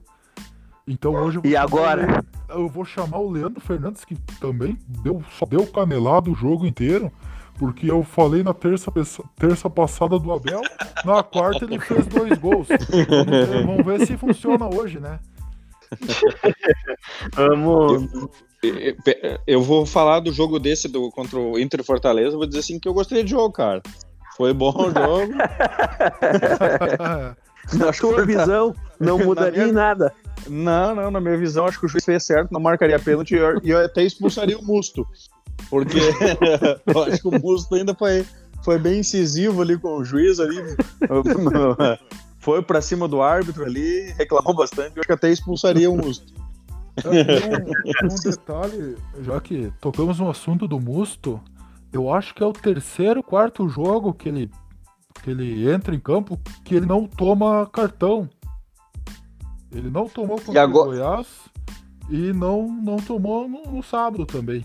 Então 0.87 1.13
hoje 1.13 1.37
eu 1.37 1.41
vou 1.41 1.51
E 1.51 1.55
agora? 1.55 2.23
Eu 2.49 2.67
vou 2.67 2.85
chamar 2.85 3.19
o 3.19 3.29
Leandro 3.31 3.59
Fernandes, 3.61 4.03
que 4.05 4.15
também 4.39 4.77
deu, 4.87 5.23
só 5.37 5.45
deu 5.45 5.65
canelado 5.67 6.31
o 6.31 6.35
jogo 6.35 6.65
inteiro. 6.65 7.11
Porque 7.59 7.89
eu 7.89 8.03
falei 8.03 8.43
na 8.43 8.53
terça, 8.53 8.91
terça 9.35 9.67
passada 9.67 10.19
do 10.19 10.31
Abel, 10.31 10.61
na 11.03 11.23
quarta 11.23 11.65
ele 11.65 11.79
fez 11.79 12.05
dois 12.05 12.37
gols. 12.37 12.67
Vamos 12.67 13.25
ver, 13.47 13.65
vamos 13.65 13.83
ver 13.85 14.05
se 14.05 14.15
funciona 14.15 14.67
hoje, 14.71 14.99
né? 14.99 15.19
Vamos. 17.33 18.07
Eu 19.47 19.61
vou 19.63 19.85
falar 19.85 20.19
do 20.19 20.31
jogo 20.31 20.59
desse 20.59 20.87
do, 20.87 21.09
contra 21.11 21.39
o 21.39 21.57
Inter 21.57 21.83
Fortaleza. 21.83 22.35
Vou 22.37 22.45
dizer 22.45 22.59
assim 22.59 22.79
que 22.79 22.87
eu 22.87 22.93
gostei 22.93 23.23
do 23.23 23.29
jogo, 23.29 23.51
cara. 23.53 23.81
Foi 24.35 24.53
bom 24.53 24.71
o 24.75 24.91
jogo. 24.91 25.33
Na 27.73 27.91
tua 27.91 28.25
visão, 28.25 28.73
não 28.99 29.17
mudaria 29.25 29.59
minha- 29.63 29.69
em 29.69 29.73
nada. 29.73 30.13
Não, 30.49 30.95
não, 30.95 31.11
na 31.11 31.19
minha 31.19 31.37
visão, 31.37 31.65
acho 31.65 31.79
que 31.79 31.85
o 31.85 31.89
juiz 31.89 32.03
fez 32.03 32.23
certo, 32.23 32.51
não 32.51 32.59
marcaria 32.59 32.99
pênalti 32.99 33.35
e 33.35 33.69
eu, 33.69 33.85
até 33.85 34.03
expulsaria 34.03 34.57
o 34.57 34.63
Musto. 34.63 35.05
Porque 35.69 35.99
eu 36.85 37.03
acho 37.03 37.21
que 37.21 37.27
o 37.27 37.39
Musto 37.39 37.75
ainda 37.75 37.93
foi, 37.93 38.25
foi 38.63 38.77
bem 38.77 38.99
incisivo 38.99 39.61
ali 39.61 39.77
com 39.77 39.97
o 39.97 40.05
juiz 40.05 40.39
ali. 40.39 40.57
Foi 42.39 42.61
pra 42.61 42.81
cima 42.81 43.09
do 43.09 43.21
árbitro 43.21 43.65
ali, 43.65 44.13
reclamou 44.17 44.55
bastante. 44.55 44.95
Eu 44.95 45.01
acho 45.01 45.07
que 45.07 45.11
até 45.11 45.29
expulsaria 45.29 45.91
o 45.91 45.97
Musto. 45.97 46.33
Um, 47.05 48.13
um 48.13 48.15
detalhe, 48.15 48.95
já 49.21 49.41
que 49.41 49.71
tocamos 49.81 50.19
no 50.19 50.29
assunto 50.29 50.65
do 50.67 50.79
Musto, 50.79 51.41
eu 51.91 52.11
acho 52.11 52.33
que 52.33 52.41
é 52.41 52.45
o 52.45 52.53
terceiro, 52.53 53.21
quarto 53.21 53.67
jogo 53.67 54.13
que 54.13 54.29
ele, 54.29 54.51
que 55.21 55.29
ele 55.29 55.69
entra 55.69 55.93
em 55.93 55.99
campo 55.99 56.39
que 56.63 56.75
ele 56.75 56.85
não 56.85 57.05
toma 57.05 57.67
cartão. 57.67 58.29
Ele 59.71 59.89
não 59.89 60.07
tomou 60.07 60.39
contra 60.39 60.61
agora- 60.63 60.89
o 60.89 60.91
Goiás 60.93 61.27
e 62.09 62.31
não, 62.33 62.67
não 62.67 62.97
tomou 62.97 63.47
no, 63.47 63.63
no 63.63 63.83
sábado 63.83 64.25
também. 64.25 64.63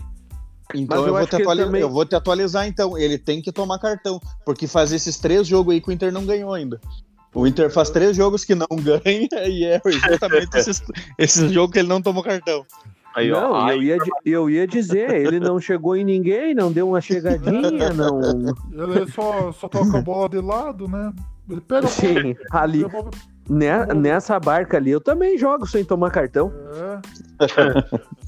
Então 0.73 0.97
eu 1.01 1.07
eu, 1.07 1.13
vou 1.13 1.17
acho 1.17 1.27
te 1.27 1.29
que 1.31 1.35
ele 1.35 1.43
atuali- 1.43 1.63
também- 1.65 1.81
eu 1.81 1.89
vou 1.89 2.05
te 2.05 2.15
atualizar 2.15 2.65
então. 2.67 2.97
Ele 2.97 3.17
tem 3.17 3.41
que 3.41 3.51
tomar 3.51 3.77
cartão, 3.79 4.19
porque 4.45 4.65
faz 4.65 4.91
esses 4.91 5.17
três 5.19 5.45
jogos 5.47 5.73
aí 5.73 5.81
que 5.81 5.89
o 5.89 5.91
Inter 5.91 6.11
não 6.11 6.25
ganhou 6.25 6.53
ainda. 6.53 6.79
O 7.35 7.45
Inter 7.45 7.69
faz 7.71 7.89
três 7.89 8.15
jogos 8.15 8.45
que 8.45 8.55
não 8.55 8.67
ganha 8.81 9.47
e 9.47 9.65
é 9.65 9.81
exatamente 9.85 10.55
esses, 10.57 10.81
esses 11.17 11.51
jogos 11.51 11.73
que 11.73 11.79
ele 11.79 11.87
não 11.89 12.01
tomou 12.01 12.23
cartão. 12.23 12.65
Aí, 13.15 13.31
ó. 13.31 13.41
não, 13.41 13.55
Ai, 13.55 13.75
eu 13.77 13.81
ia, 13.83 13.97
eu 14.25 14.49
ia 14.49 14.65
dizer, 14.67 15.11
ele 15.11 15.39
não 15.39 15.59
chegou 15.59 15.95
em 15.95 16.03
ninguém, 16.03 16.55
não 16.55 16.71
deu 16.71 16.87
uma 16.89 16.99
chegadinha, 17.01 17.91
não. 17.93 18.19
Ele 18.71 19.11
só, 19.11 19.51
só 19.51 19.67
toca 19.67 19.99
a 19.99 20.01
bola 20.01 20.29
de 20.29 20.39
lado, 20.39 20.87
né? 20.87 21.13
Ele 21.47 21.61
pega 21.61 21.79
a 21.79 21.81
bola, 21.81 21.91
Sim, 21.91 22.35
ali, 22.51 22.85
né, 23.49 23.85
nessa 23.87 24.39
barca 24.39 24.77
ali, 24.77 24.91
eu 24.91 25.01
também 25.01 25.37
jogo 25.37 25.65
sem 25.67 25.83
tomar 25.83 26.11
cartão. 26.11 26.51
É, 26.73 28.23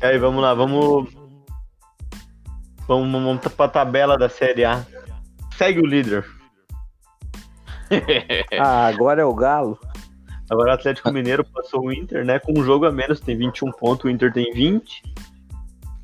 Aí, 0.06 0.18
vamos 0.18 0.40
lá, 0.40 0.54
vamos. 0.54 1.12
Vamos, 2.88 3.12
vamos 3.12 3.46
pra 3.52 3.68
tabela 3.68 4.16
da 4.16 4.28
Série 4.28 4.64
A. 4.64 4.84
Segue 5.56 5.80
o 5.80 5.86
líder. 5.86 6.24
Ah, 8.60 8.86
agora 8.86 9.20
é 9.20 9.24
o 9.24 9.34
Galo. 9.34 9.76
Agora 10.48 10.70
o 10.70 10.74
Atlético 10.74 11.10
Mineiro 11.12 11.44
passou 11.44 11.86
o 11.86 11.92
Inter, 11.92 12.24
né? 12.24 12.38
Com 12.38 12.56
um 12.56 12.62
jogo 12.62 12.86
a 12.86 12.92
menos, 12.92 13.18
tem 13.18 13.36
21 13.36 13.72
pontos, 13.72 14.04
o 14.04 14.08
Inter 14.08 14.32
tem 14.32 14.52
20. 14.52 15.02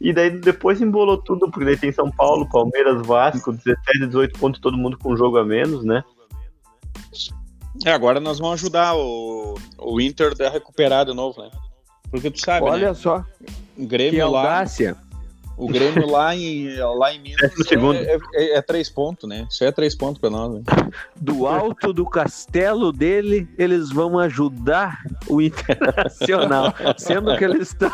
E 0.01 0.13
daí 0.13 0.31
depois 0.31 0.81
embolou 0.81 1.17
tudo, 1.19 1.51
porque 1.51 1.65
daí 1.65 1.77
tem 1.77 1.93
São 1.93 2.11
Paulo, 2.11 2.49
Palmeiras, 2.49 3.07
Vasco, 3.07 3.53
17, 3.53 4.07
18 4.07 4.39
pontos, 4.39 4.61
todo 4.61 4.77
mundo 4.77 4.99
com 4.99 5.13
um 5.13 5.17
jogo 5.17 5.39
a 5.39 5.45
menos, 5.45 5.85
né? 5.85 6.03
É, 7.85 7.93
agora 7.93 8.19
nós 8.21 8.39
vamos 8.39 8.55
ajudar 8.55 8.95
o, 8.97 9.55
o 9.79 10.01
Inter 10.01 10.33
a 10.45 10.49
recuperar 10.49 11.05
de 11.07 11.15
novo, 11.15 11.43
né? 11.43 11.51
Porque 12.11 12.31
tu 12.31 12.41
sabe, 12.41 12.67
Olha 12.67 12.89
né? 12.89 12.95
só, 12.95 13.25
O 13.77 13.81
que 13.81 13.87
Grêmio 13.87 14.31
lá, 14.31 14.65
o 15.59 15.67
Grêmio 15.67 16.07
lá 16.11 16.37
em, 16.37 16.77
lá 16.77 17.13
em 17.15 17.21
Minas 17.21 17.53
segundo. 17.67 17.97
é, 17.97 18.19
é- 18.35 18.57
é 18.59 18.63
três 18.63 18.91
pontos, 18.91 19.29
né? 19.29 19.47
Isso 19.51 19.65
é 19.65 19.73
três 19.73 19.95
pontos 19.95 20.21
pra 20.21 20.29
nós, 20.31 20.55
né? 20.55 20.63
Do 21.17 21.47
alto 21.47 21.93
do 21.93 22.05
castelo 22.05 22.93
dele, 22.93 23.49
eles 23.59 23.91
vão 23.91 24.19
ajudar 24.19 25.01
o 25.27 25.41
Internacional. 25.41 26.75
Sendo 26.99 27.37
que 27.37 27.45
eles 27.45 27.69
estão. 27.69 27.91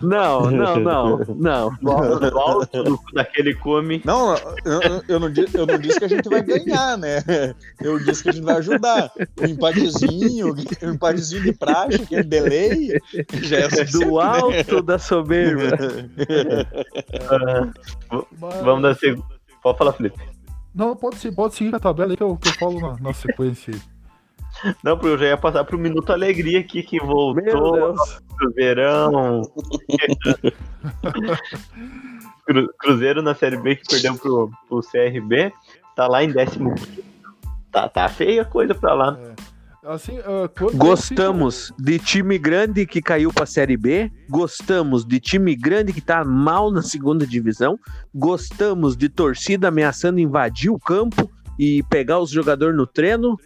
Não, 0.00 0.50
não, 0.50 0.76
não, 0.80 1.18
não. 1.36 1.76
Volta, 1.82 2.30
volta 2.30 2.82
do- 2.82 3.00
daquele 3.12 3.54
come. 3.54 4.00
Não, 4.04 4.34
eu, 4.64 4.80
eu- 5.08 5.20
não, 5.20 5.30
eu 5.54 5.66
não 5.66 5.78
disse 5.78 5.98
que 5.98 6.04
a 6.04 6.08
gente 6.08 6.28
vai 6.28 6.42
ganhar, 6.42 6.96
né? 6.98 7.22
Eu 7.80 7.98
disse 7.98 8.22
que 8.22 8.28
a 8.28 8.32
gente 8.32 8.44
vai 8.44 8.56
ajudar. 8.56 9.10
O 9.40 9.44
empatezinho, 9.44 10.54
o 10.54 10.86
empatezinho 10.94 11.42
de 11.42 11.52
praxe, 11.52 12.02
aquele 12.02 12.22
delay, 12.24 12.98
já 13.42 13.58
é 13.58 13.70
suficiente, 13.70 14.04
Do 14.06 14.20
alto 14.20 14.82
da 14.82 14.98
soberba. 14.98 15.76
Mas- 18.40 18.60
vamos 18.62 18.82
dar 18.82 18.94
seg... 18.96 19.22
Pode 19.62 19.78
falar, 19.78 19.92
Felipe. 19.92 20.18
Não, 20.74 20.94
pode, 20.94 21.16
ser, 21.16 21.32
pode 21.32 21.54
seguir 21.54 21.74
a 21.74 21.80
tabela 21.80 22.12
aí 22.12 22.16
que 22.16 22.22
eu, 22.22 22.36
que 22.36 22.48
eu 22.48 22.52
falo 22.54 22.80
na, 22.80 22.96
na 23.00 23.12
sequência 23.12 23.74
aí. 23.74 23.80
Não, 24.82 24.96
porque 24.96 25.08
eu 25.14 25.18
já 25.18 25.26
ia 25.26 25.36
passar 25.36 25.64
pro 25.64 25.78
Minuto 25.78 26.12
Alegria 26.12 26.60
aqui, 26.60 26.82
que 26.82 26.98
voltou 26.98 27.94
pro 28.36 28.52
verão. 28.54 29.42
Cru- 32.46 32.72
Cruzeiro 32.78 33.22
na 33.22 33.34
Série 33.34 33.56
B 33.58 33.76
que 33.76 33.88
perdeu 33.88 34.14
pro, 34.16 34.50
pro 34.68 34.80
CRB, 34.80 35.52
tá 35.94 36.06
lá 36.08 36.24
em 36.24 36.30
décimo. 36.32 36.74
Tá, 37.70 37.88
tá 37.88 38.08
feia 38.08 38.42
a 38.42 38.44
coisa 38.44 38.74
pra 38.74 38.94
lá. 38.94 39.18
Assim, 39.84 40.18
ah, 40.18 40.48
quando 40.58 40.72
eu 40.72 40.78
Gostamos 40.78 41.72
de 41.78 41.98
time 41.98 42.36
grande 42.38 42.86
que 42.86 43.00
caiu 43.00 43.32
pra 43.32 43.46
Série 43.46 43.76
B. 43.76 44.10
Gostamos 44.28 45.04
de 45.04 45.20
time 45.20 45.54
grande 45.54 45.92
que 45.92 46.00
tá 46.00 46.24
mal 46.24 46.70
na 46.70 46.82
segunda 46.82 47.26
divisão. 47.26 47.78
Gostamos 48.14 48.96
de 48.96 49.08
torcida 49.08 49.68
ameaçando 49.68 50.18
invadir 50.20 50.70
o 50.70 50.78
campo 50.78 51.30
e 51.58 51.82
pegar 51.84 52.18
os 52.18 52.30
jogadores 52.30 52.76
no 52.76 52.86
treino. 52.86 53.36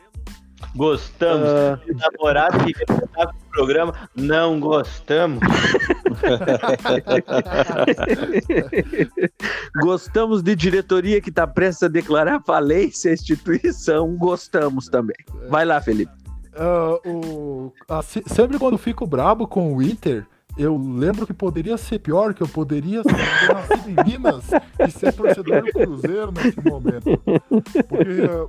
Gostamos. 0.74 1.80
De 1.84 1.94
namorado 1.94 2.64
que 2.64 2.72
quer 2.72 2.86
cantar 2.86 3.28
pro 3.28 3.36
programa, 3.50 3.94
não 4.14 4.58
gostamos. 4.58 5.40
gostamos 9.82 10.42
de 10.42 10.56
diretoria 10.56 11.20
que 11.20 11.30
tá 11.30 11.46
prestes 11.46 11.82
a 11.84 11.88
declarar 11.88 12.42
falência 12.42 13.10
à 13.10 13.14
instituição. 13.14 14.16
Gostamos 14.16 14.88
também. 14.88 15.16
Vai 15.48 15.64
lá, 15.64 15.80
Felipe. 15.80 16.12
Ah, 16.54 16.98
o, 17.06 17.72
assim, 17.88 18.20
sempre 18.26 18.58
quando 18.58 18.74
eu 18.74 18.78
fico 18.78 19.06
brabo 19.06 19.46
com 19.46 19.74
o 19.74 19.82
Inter, 19.82 20.26
eu 20.56 20.76
lembro 20.76 21.26
que 21.26 21.32
poderia 21.32 21.78
ser 21.78 21.98
pior, 21.98 22.34
que 22.34 22.42
eu 22.42 22.48
poderia 22.48 23.02
ter 23.02 23.54
nascido 23.54 23.88
em 23.88 24.10
Minas 24.10 24.50
e 24.78 24.90
ser 24.90 25.12
torcedor 25.12 25.62
do 25.62 25.72
Cruzeiro 25.72 26.30
nesse 26.32 26.60
momento. 26.60 27.18
Porque 27.88 28.22
ah, 28.28 28.46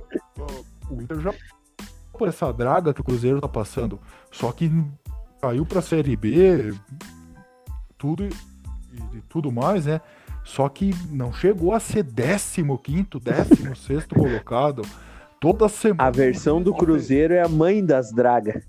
o 0.90 1.00
Inter 1.00 1.20
já 1.20 1.32
por 2.18 2.28
essa 2.28 2.52
draga 2.52 2.94
que 2.94 3.00
o 3.00 3.04
Cruzeiro 3.04 3.40
tá 3.40 3.48
passando. 3.48 4.00
Só 4.30 4.50
que 4.52 4.70
caiu 5.40 5.66
pra 5.66 5.82
Série 5.82 6.16
B, 6.16 6.74
tudo 7.98 8.24
e, 8.24 8.30
e 9.16 9.20
tudo 9.28 9.52
mais, 9.52 9.86
né? 9.86 10.00
Só 10.44 10.68
que 10.68 10.94
não 11.10 11.32
chegou 11.32 11.72
a 11.74 11.80
ser 11.80 12.04
15 12.04 13.06
16 13.22 14.06
colocado. 14.12 14.82
Toda 15.40 15.68
semana. 15.68 16.08
A 16.08 16.10
versão 16.10 16.62
do 16.62 16.74
Cruzeiro 16.74 17.34
é 17.34 17.42
a 17.42 17.48
mãe 17.48 17.84
das 17.84 18.12
dragas. 18.12 18.62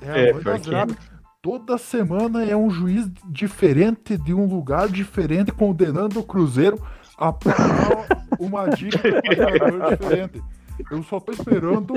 É, 0.00 0.26
É, 0.26 0.30
a 0.30 0.34
mãe 0.34 0.42
pior 0.42 0.52
das 0.54 0.62
que 0.62 0.70
dragas. 0.70 0.96
Toda 1.40 1.78
semana 1.78 2.44
é 2.44 2.56
um 2.56 2.68
juiz 2.68 3.08
diferente 3.26 4.16
de 4.18 4.34
um 4.34 4.46
lugar 4.46 4.88
diferente 4.88 5.52
condenando 5.52 6.18
o 6.18 6.24
Cruzeiro 6.24 6.82
a 7.16 7.32
pagar 7.32 8.06
uma 8.40 8.68
dívida 8.68 9.20
de 9.22 9.36
jogador 9.36 9.96
diferente. 9.96 10.42
Eu 10.90 11.02
só 11.02 11.20
tô 11.20 11.32
esperando 11.32 11.94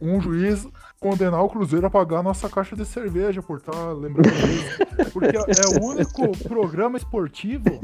um 0.00 0.20
juiz 0.20 0.66
condenar 1.00 1.42
o 1.42 1.48
Cruzeiro 1.48 1.86
a 1.86 1.90
pagar 1.90 2.18
a 2.18 2.22
nossa 2.22 2.48
caixa 2.48 2.74
de 2.76 2.84
cerveja 2.84 3.42
por 3.42 3.58
estar 3.58 3.92
lembrando 3.92 4.30
disso. 4.30 5.10
Porque 5.12 5.36
é 5.36 5.78
o 5.80 5.84
único 5.84 6.36
programa 6.48 6.96
esportivo 6.96 7.80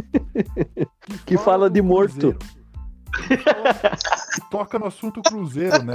Que 1.27 1.37
fala 1.39 1.69
do 1.71 1.75
de 1.75 1.83
morto. 1.83 2.35
Cruzeiro. 2.35 2.39
Que 4.35 4.51
toca 4.51 4.79
no 4.79 4.87
assunto 4.87 5.21
Cruzeiro, 5.23 5.83
né? 5.83 5.95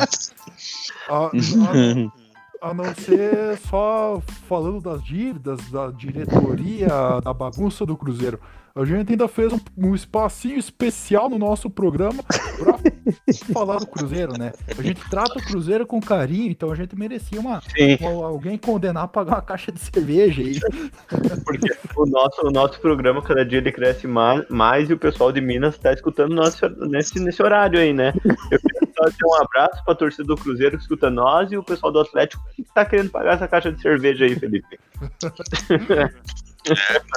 A- 1.10 1.25
a- 1.25 2.69
a 2.69 2.73
não 2.73 2.86
ser 2.95 3.58
só 3.67 4.21
falando 4.47 4.82
das 4.82 5.03
dívidas, 5.03 5.60
da 5.69 5.89
diretoria, 5.91 7.19
da 7.23 7.34
bagunça 7.34 7.86
do 7.86 7.95
Cruzeiro. 7.97 8.39
A 8.80 8.86
gente 8.86 9.12
ainda 9.12 9.28
fez 9.28 9.52
um, 9.52 9.60
um 9.76 9.96
espacinho 9.96 10.58
especial 10.58 11.30
no 11.30 11.38
nosso 11.40 11.70
programa 11.70 12.22
pra 12.24 12.78
falar 13.54 13.78
do 13.80 13.88
Cruzeiro, 13.88 14.34
né? 14.38 14.54
A 14.78 14.82
gente 14.82 15.02
trata 15.10 15.40
o 15.40 15.44
Cruzeiro 15.44 15.86
com 15.86 16.00
carinho, 16.00 16.52
então 16.52 16.72
a 16.72 16.76
gente 16.76 16.96
merecia 16.96 17.40
uma, 17.40 17.60
Sim, 17.62 17.98
uma- 18.02 18.28
alguém 18.28 18.58
condenar 18.58 19.04
a 19.06 19.08
pagar 19.08 19.36
uma 19.36 19.42
caixa 19.42 19.72
de 19.72 19.80
cerveja 19.80 20.42
aí. 20.42 20.60
porque 21.44 21.76
o 21.96 22.06
nosso, 22.06 22.48
o 22.48 22.52
nosso 22.52 22.80
programa, 22.80 23.22
cada 23.22 23.44
dia 23.44 23.58
ele 23.58 23.72
cresce 23.72 24.06
mais, 24.06 24.48
mais 24.50 24.90
e 24.90 24.94
o 24.94 24.98
pessoal 24.98 25.32
de 25.32 25.42
Minas 25.42 25.78
tá 25.78 25.92
escutando 25.92 26.36
nós 26.36 26.60
nesse, 26.90 27.20
nesse 27.20 27.42
horário 27.42 27.80
aí, 27.80 27.94
né? 27.94 28.13
Eu 28.52 28.60
queria 28.60 28.94
só 28.96 29.04
dar 29.06 29.28
um 29.28 29.42
abraço 29.44 29.84
pra 29.84 29.96
torcida 29.96 30.24
do 30.24 30.36
Cruzeiro 30.38 30.78
que 30.78 30.84
escuta 30.84 31.10
nós 31.10 31.52
e 31.52 31.58
o 31.58 31.63
pessoal 31.63 31.92
do 31.92 32.00
Atlético 32.00 32.44
que 32.56 32.63
tá 32.76 32.86
querendo 32.86 33.10
pagar 33.10 33.34
essa 33.36 33.48
caixa 33.48 33.72
de 33.72 33.82
cerveja 33.82 34.26
aí, 34.26 34.36
Felipe. 34.36 34.80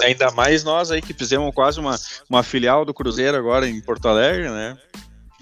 Ainda 0.03 0.31
mais 0.31 0.65
nós 0.65 0.91
aí 0.91 1.01
que 1.01 1.15
fizemos 1.15 1.55
quase 1.55 1.81
uma, 1.81 1.97
uma 2.29 2.43
filial 2.43 2.85
do 2.85 2.95
Cruzeiro 2.95 3.37
agora 3.37 3.69
em 3.69 3.81
Porto 3.81 4.09
Alegre, 4.09 4.49
né? 4.49 4.77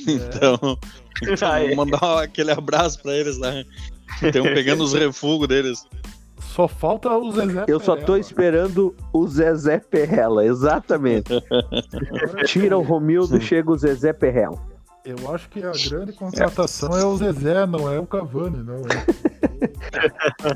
Então, 0.06 0.78
então 1.22 1.54
é. 1.54 1.66
vou 1.66 1.76
mandar 1.76 2.22
aquele 2.22 2.50
abraço 2.50 3.00
pra 3.02 3.12
eles 3.12 3.38
lá. 3.38 3.52
Estão 4.22 4.42
pegando 4.44 4.82
os 4.82 4.92
refugos 4.92 5.48
deles. 5.48 5.84
Só 6.40 6.66
falta 6.66 7.10
o 7.10 7.30
Zezé. 7.30 7.64
Eu 7.68 7.78
só 7.78 7.96
tô 7.96 8.16
esperando 8.16 8.94
o 9.12 9.26
Zezé 9.28 9.78
Perrella, 9.78 10.44
exatamente. 10.44 11.32
Agora, 11.50 12.44
Tira 12.44 12.76
o 12.76 12.82
Romildo, 12.82 13.40
chega 13.40 13.70
o 13.70 13.76
Zezé 13.76 14.12
Perrella. 14.12 14.58
Eu 15.04 15.34
acho 15.34 15.48
que 15.48 15.62
a 15.62 15.72
grande 15.72 16.12
contratação 16.12 16.96
é 16.96 17.04
o 17.04 17.16
Zezé, 17.16 17.64
não 17.66 17.90
é 17.90 17.98
o 17.98 18.06
Cavani, 18.06 18.62
não. 18.62 18.76
É. 18.76 19.27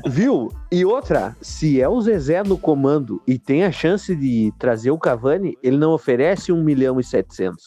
Viu? 0.07 0.49
E 0.71 0.85
outra, 0.85 1.35
se 1.41 1.81
é 1.81 1.87
o 1.89 1.99
Zezé 2.01 2.43
no 2.43 2.57
comando 2.57 3.21
e 3.27 3.37
tem 3.39 3.63
a 3.63 3.71
chance 3.71 4.15
de 4.15 4.53
trazer 4.59 4.91
o 4.91 4.97
Cavani, 4.97 5.57
ele 5.63 5.77
não 5.77 5.91
oferece 5.91 6.51
1 6.51 6.63
milhão 6.63 6.99
e 6.99 7.03
700. 7.03 7.63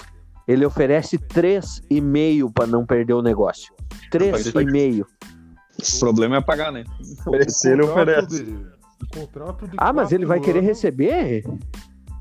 Ele 0.47 0.65
oferece 0.65 1.19
3,5 1.19 2.53
para 2.53 2.67
não 2.67 2.87
perder 2.87 3.15
o 3.15 3.23
negócio. 3.23 3.73
3,5. 4.13 5.05
O 5.05 5.99
problema 6.01 6.37
é 6.37 6.41
pagar, 6.41 6.73
né? 6.73 6.85
O 7.27 7.31
Oferecer, 7.31 7.73
ele 7.73 7.83
oferece. 7.83 8.43
de- 8.45 8.57
o 9.03 9.19
contrato 9.19 9.69
de 9.69 9.77
Ah, 9.77 9.93
mas 9.93 10.11
ele 10.13 10.25
vai 10.25 10.41
querer 10.41 10.61
anos- 10.61 10.69
receber? 10.71 11.43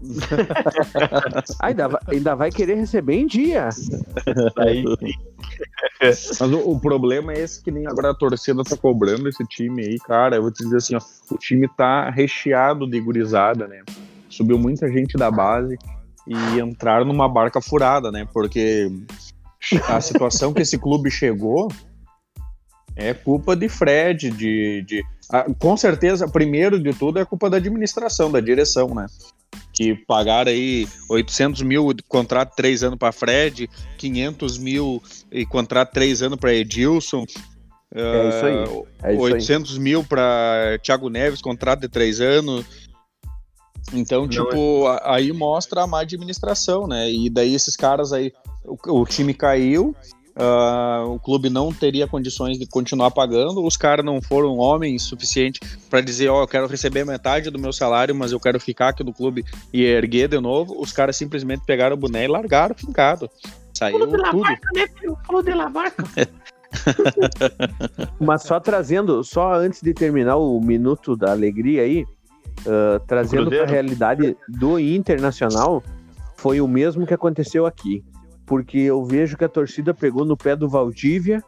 Ah, 1.59 1.67
ainda, 1.67 1.87
vai, 1.87 2.01
ainda 2.07 2.35
vai 2.35 2.51
querer 2.51 2.75
receber 2.75 3.15
em 3.15 3.25
dia. 3.27 3.69
Aí, 4.57 4.83
Mas 6.01 6.41
o, 6.41 6.71
o 6.71 6.79
problema 6.79 7.33
é 7.33 7.39
esse 7.39 7.63
que 7.63 7.71
nem 7.71 7.87
agora 7.87 8.11
a 8.11 8.15
torcida 8.15 8.63
tá 8.63 8.75
cobrando 8.75 9.27
esse 9.27 9.43
time 9.45 9.83
aí, 9.83 9.97
cara. 9.99 10.35
Eu 10.35 10.43
vou 10.43 10.51
te 10.51 10.63
dizer 10.63 10.77
assim, 10.77 10.95
ó, 10.95 10.99
o 11.31 11.37
time 11.37 11.67
tá 11.75 12.09
recheado 12.09 12.87
de 12.87 12.99
gurizada, 12.99 13.67
né? 13.67 13.81
Subiu 14.29 14.57
muita 14.57 14.91
gente 14.91 15.17
da 15.17 15.31
base 15.31 15.77
e 16.27 16.59
entraram 16.59 17.05
numa 17.05 17.29
barca 17.29 17.61
furada, 17.61 18.11
né? 18.11 18.27
Porque 18.33 18.91
a 19.87 20.01
situação 20.01 20.53
que 20.53 20.61
esse 20.61 20.77
clube 20.77 21.09
chegou 21.09 21.69
é 22.95 23.13
culpa 23.13 23.55
de 23.55 23.67
Fred, 23.67 24.29
de. 24.31 24.81
de 24.83 25.03
com 25.59 25.75
certeza, 25.75 26.27
primeiro 26.27 26.81
de 26.81 26.93
tudo, 26.93 27.19
é 27.19 27.25
culpa 27.25 27.49
da 27.49 27.57
administração, 27.57 28.31
da 28.31 28.39
direção, 28.39 28.93
né? 28.93 29.05
Que 29.75 29.93
pagaram 30.07 30.51
aí 30.51 30.87
800 31.09 31.61
mil 31.63 31.91
de 31.93 32.01
contrato 32.03 32.55
três 32.55 32.81
anos 32.81 32.97
para 32.97 33.11
Fred, 33.11 33.69
500 33.97 34.57
mil 34.57 35.03
e 35.31 35.45
contrato 35.45 35.91
três 35.91 36.21
anos 36.21 36.39
para 36.39 36.53
Edilson. 36.53 37.25
É 37.93 38.29
isso 38.29 38.45
aí, 38.45 38.55
é 39.03 39.13
isso 39.13 39.25
aí. 39.25 39.33
800 39.33 39.77
mil 39.77 40.03
para 40.03 40.79
Thiago 40.81 41.09
Neves, 41.09 41.41
contrato 41.41 41.81
de 41.81 41.89
três 41.89 42.19
anos. 42.21 42.65
Então, 43.93 44.27
tipo, 44.27 44.87
a- 44.87 45.15
aí 45.15 45.31
mostra 45.31 45.83
a 45.83 45.87
má 45.87 46.01
administração, 46.01 46.87
né? 46.87 47.11
E 47.11 47.29
daí 47.29 47.53
esses 47.53 47.75
caras 47.75 48.11
aí, 48.11 48.31
o, 48.63 49.01
o 49.01 49.05
time 49.05 49.33
caiu, 49.33 49.95
ah, 50.35 51.03
o 51.07 51.19
clube 51.19 51.49
não 51.49 51.71
teria 51.71 52.07
condições 52.07 52.59
de 52.59 52.67
continuar 52.67 53.11
pagando, 53.11 53.65
os 53.65 53.77
caras 53.77 54.05
não 54.05 54.21
foram 54.21 54.57
homens 54.57 55.03
suficiente 55.03 55.59
para 55.89 56.01
dizer, 56.01 56.29
ó, 56.29 56.43
eu 56.43 56.47
quero 56.47 56.67
receber 56.67 57.05
metade 57.05 57.49
do 57.49 57.57
meu 57.57 57.71
salário, 57.71 58.13
mas 58.13 58.31
eu 58.31 58.39
quero 58.39 58.59
ficar 58.59 58.89
aqui 58.89 59.03
no 59.03 59.13
clube 59.13 59.45
e 59.71 59.83
erguer 59.83 60.27
de 60.27 60.39
novo. 60.39 60.79
Os 60.79 60.91
caras 60.91 61.15
simplesmente 61.15 61.63
pegaram 61.65 61.95
o 61.95 61.99
boné 61.99 62.25
e 62.25 62.27
largaram 62.27 62.75
fincado. 62.75 63.29
Saiu 63.73 63.99
tudo. 64.07 64.41
né, 64.73 64.87
filho? 64.99 65.17
Falou 65.25 65.41
de 65.41 65.53
lavarca. 65.53 66.03
Mas 68.19 68.43
só 68.43 68.59
trazendo, 68.59 69.23
só 69.23 69.53
antes 69.53 69.81
de 69.81 69.93
terminar 69.93 70.35
o 70.37 70.59
minuto 70.59 71.15
da 71.15 71.31
alegria 71.31 71.83
aí, 71.83 72.05
ah, 72.67 72.99
trazendo 73.07 73.49
para 73.49 73.63
a 73.63 73.67
realidade 73.67 74.35
do 74.47 74.79
Internacional, 74.79 75.83
foi 76.35 76.61
o 76.61 76.67
mesmo 76.67 77.05
que 77.05 77.13
aconteceu 77.13 77.65
aqui. 77.65 78.03
Porque 78.45 78.77
eu 78.77 79.03
vejo 79.03 79.37
que 79.37 79.45
a 79.45 79.49
torcida 79.49 79.93
pegou 79.93 80.25
no 80.25 80.37
pé 80.37 80.55
do 80.55 80.69
Valdívia, 80.69 81.43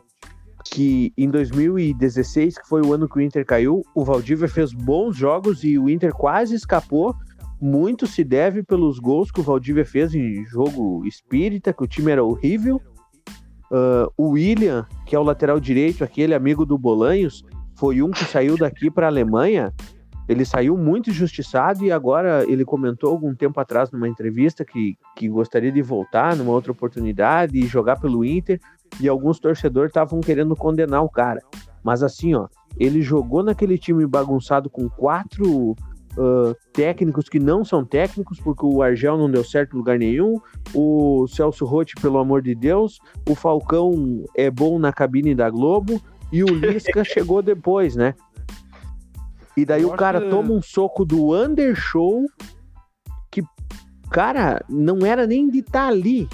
que 0.66 1.14
em 1.18 1.30
2016, 1.30 2.60
que 2.60 2.68
foi 2.68 2.82
o 2.82 2.94
ano 2.94 3.08
que 3.08 3.18
o 3.18 3.22
Inter 3.22 3.46
caiu, 3.46 3.84
o 3.96 4.04
Valdívia 4.04 4.48
fez 4.48 4.74
bons 4.74 5.16
jogos 5.16 5.64
e 5.64 5.78
o 5.78 5.90
Inter 5.90 6.12
quase 6.12 6.56
escapou, 6.56 7.16
muito 7.60 8.06
se 8.06 8.24
deve 8.24 8.64
pelos 8.64 9.00
gols 9.00 9.32
que 9.32 9.40
o 9.40 9.44
Valdívia 9.44 9.86
fez 9.86 10.14
em 10.14 10.46
jogo 10.46 11.06
espírita, 11.06 11.74
que 11.74 11.84
o 11.84 11.88
time 11.88 12.12
era 12.12 12.24
horrível. 12.24 12.82
Uh, 13.72 14.12
o 14.16 14.30
William, 14.30 14.86
que 15.06 15.16
é 15.16 15.20
o 15.20 15.24
lateral 15.24 15.60
direito, 15.60 16.04
aquele 16.04 16.34
amigo 16.34 16.66
do 16.66 16.78
Bolanhos, 16.78 17.44
foi 17.76 18.02
um 18.02 18.12
que 18.12 18.26
saiu 18.26 18.58
daqui 18.58 18.90
para 18.90 19.08
a 19.08 19.10
Alemanha. 19.10 19.74
Ele 20.28 20.44
saiu 20.44 20.78
muito 20.78 21.10
injustiçado 21.10 21.84
e 21.84 21.92
agora 21.92 22.44
ele 22.50 22.66
comentou 22.66 23.12
algum 23.12 23.34
tempo 23.34 23.60
atrás 23.60 23.92
numa 23.92 24.08
entrevista 24.08 24.66
que, 24.66 24.98
que 25.16 25.30
gostaria 25.30 25.72
de 25.72 25.82
voltar 25.82 26.36
numa 26.36 26.52
outra 26.52 26.72
oportunidade 26.72 27.58
e 27.58 27.66
jogar 27.66 28.00
pelo 28.00 28.26
Inter. 28.26 28.60
E 29.00 29.08
alguns 29.08 29.40
torcedores 29.40 29.90
estavam 29.90 30.20
querendo 30.20 30.56
condenar 30.56 31.04
o 31.04 31.10
cara. 31.10 31.42
Mas 31.84 32.04
assim, 32.04 32.36
ó, 32.36 32.48
ele 32.78 33.02
jogou 33.02 33.44
naquele 33.44 33.78
time 33.78 34.06
bagunçado 34.06 34.70
com 34.70 34.90
quatro 34.90 35.76
uh, 36.18 36.56
técnicos 36.74 37.30
que 37.30 37.40
não 37.40 37.64
são 37.64 37.86
técnicos, 37.86 38.40
porque 38.40 38.66
o 38.66 38.82
Argel 38.82 39.18
não 39.18 39.30
deu 39.30 39.44
certo 39.44 39.74
em 39.74 39.78
lugar 39.78 39.98
nenhum, 39.98 40.40
o 40.74 41.28
Celso 41.28 41.66
Rotti, 41.66 41.96
pelo 42.02 42.18
amor 42.18 42.42
de 42.42 42.54
Deus, 42.56 43.00
o 43.28 43.36
Falcão 43.36 44.26
é 44.36 44.50
bom 44.50 44.78
na 44.80 44.92
cabine 44.92 45.34
da 45.34 45.50
Globo, 45.50 46.02
e 46.32 46.44
o 46.44 46.48
Lisca 46.48 47.04
chegou 47.06 47.42
depois, 47.42 47.96
né? 47.96 48.14
E 49.58 49.66
daí 49.66 49.82
Eu 49.82 49.90
o 49.90 49.98
cara 49.98 50.22
que... 50.22 50.30
toma 50.30 50.54
um 50.54 50.62
soco 50.62 51.04
do 51.04 51.34
Undershow, 51.36 52.28
que, 53.32 53.42
cara, 54.12 54.64
não 54.70 55.04
era 55.04 55.26
nem 55.26 55.50
de 55.50 55.60
estar 55.60 55.72
tá 55.72 55.88
ali. 55.88 56.30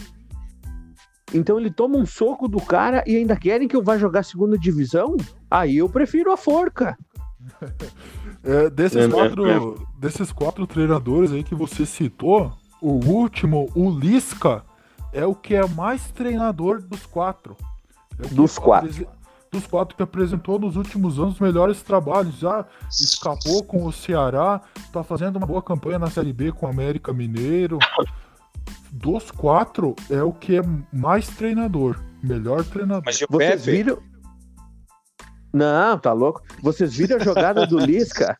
Então 1.33 1.57
ele 1.57 1.71
toma 1.71 1.97
um 1.97 2.05
soco 2.05 2.49
do 2.49 2.59
cara 2.59 3.01
e 3.07 3.15
ainda 3.15 3.37
querem 3.37 3.65
que 3.65 3.77
eu 3.77 3.81
vá 3.81 3.97
jogar 3.97 4.23
segunda 4.23 4.57
divisão? 4.57 5.15
Aí 5.49 5.77
eu 5.77 5.87
prefiro 5.87 6.33
a 6.33 6.37
forca. 6.37 6.97
É, 8.45 8.69
desses, 8.69 8.97
é, 8.97 9.07
quatro, 9.07 9.49
é, 9.49 9.57
desses 9.97 10.29
quatro 10.33 10.67
treinadores 10.67 11.31
aí 11.31 11.45
que 11.45 11.55
você 11.55 11.85
citou, 11.85 12.51
o 12.81 12.95
último, 13.05 13.71
o 13.73 13.89
Lisca, 13.89 14.65
é 15.13 15.25
o 15.25 15.33
que 15.33 15.55
é 15.55 15.65
mais 15.65 16.11
treinador 16.11 16.81
dos 16.81 17.05
quatro. 17.05 17.55
É 18.19 18.27
dos 18.27 18.59
quatro. 18.59 19.07
Dos 19.53 19.67
quatro 19.67 19.95
que 19.95 20.01
apresentou 20.01 20.57
nos 20.57 20.75
últimos 20.75 21.19
anos 21.19 21.35
os 21.35 21.39
melhores 21.39 21.83
trabalhos. 21.83 22.39
Já 22.39 22.65
escapou 22.89 23.63
com 23.63 23.85
o 23.85 23.93
Ceará, 23.93 24.59
tá 24.91 25.03
fazendo 25.03 25.35
uma 25.35 25.45
boa 25.45 25.61
campanha 25.61 25.99
na 25.99 26.09
Série 26.09 26.33
B 26.33 26.51
com 26.51 26.65
o 26.65 26.69
América 26.69 27.13
Mineiro. 27.13 27.77
Dos 28.91 29.29
quatro, 29.29 29.95
é 30.09 30.23
o 30.23 30.33
que 30.33 30.57
é 30.57 30.61
mais 30.91 31.27
treinador. 31.27 31.99
Melhor 32.23 32.63
treinador. 32.65 33.03
Mas 33.05 33.23
Vocês 33.29 33.65
viram, 33.65 33.99
não, 35.53 35.99
tá 35.99 36.11
louco. 36.13 36.41
Vocês 36.63 36.95
viram 36.95 37.17
a 37.17 37.23
jogada 37.23 37.67
do 37.67 37.77
Lisca? 37.77 38.35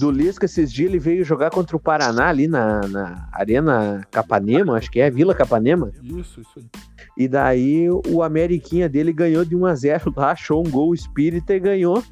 Do 0.00 0.10
Lisca 0.10 0.46
esses 0.46 0.72
dias 0.72 0.88
ele 0.88 0.98
veio 0.98 1.22
jogar 1.22 1.50
contra 1.50 1.76
o 1.76 1.80
Paraná 1.80 2.28
ali 2.28 2.48
na, 2.48 2.80
na 2.88 3.28
Arena 3.30 4.00
Capanema, 4.10 4.78
acho 4.78 4.90
que 4.90 4.98
é, 4.98 5.10
Vila 5.10 5.34
Capanema. 5.34 5.92
Isso, 6.02 6.40
isso 6.40 6.52
aí. 6.56 6.64
E 7.16 7.28
daí 7.28 7.88
o 7.90 8.22
Ameriquinha 8.22 8.88
dele 8.88 9.12
ganhou 9.12 9.44
de 9.44 9.54
1 9.54 9.66
a 9.66 9.74
0 9.74 10.12
lá, 10.16 10.32
achou 10.32 10.66
um 10.66 10.70
gol 10.70 10.94
espírita 10.94 11.54
e 11.54 11.60
ganhou. 11.60 12.02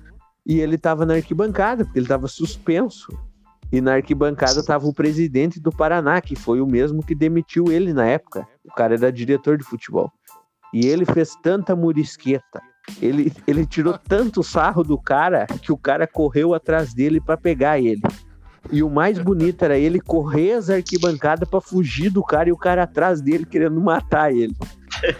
E 0.46 0.60
ele 0.60 0.78
tava 0.78 1.06
na 1.06 1.14
arquibancada, 1.14 1.84
porque 1.84 1.98
ele 1.98 2.08
tava 2.08 2.28
suspenso. 2.28 3.12
E 3.72 3.80
na 3.80 3.94
arquibancada 3.94 4.62
tava 4.64 4.86
o 4.86 4.94
presidente 4.94 5.60
do 5.60 5.72
Paraná, 5.72 6.20
que 6.20 6.36
foi 6.36 6.60
o 6.60 6.66
mesmo 6.66 7.02
que 7.02 7.14
demitiu 7.14 7.72
ele 7.72 7.92
na 7.92 8.06
época. 8.06 8.46
O 8.64 8.72
cara 8.74 8.94
era 8.94 9.10
diretor 9.10 9.56
de 9.56 9.64
futebol. 9.64 10.12
E 10.72 10.86
ele 10.86 11.04
fez 11.04 11.34
tanta 11.42 11.74
murisqueta, 11.76 12.60
ele, 13.00 13.32
ele 13.46 13.66
tirou 13.66 13.96
tanto 13.96 14.42
sarro 14.42 14.82
do 14.82 14.98
cara 14.98 15.46
que 15.46 15.72
o 15.72 15.76
cara 15.76 16.06
correu 16.06 16.54
atrás 16.54 16.92
dele 16.92 17.20
para 17.20 17.36
pegar 17.36 17.78
ele. 17.78 18.02
E 18.70 18.83
o 18.83 18.88
mais 18.88 19.18
bonito 19.18 19.64
era 19.64 19.77
ele 19.77 20.01
correr 20.01 20.53
as 20.53 20.70
arquibancadas 20.70 21.48
para 21.48 21.61
fugir 21.61 22.11
do 22.11 22.22
cara 22.22 22.48
e 22.48 22.53
o 22.53 22.57
cara 22.57 22.85
atrás 22.85 23.20
dele 23.20 23.44
querendo 23.44 23.81
matar 23.81 24.33
ele. 24.33 24.55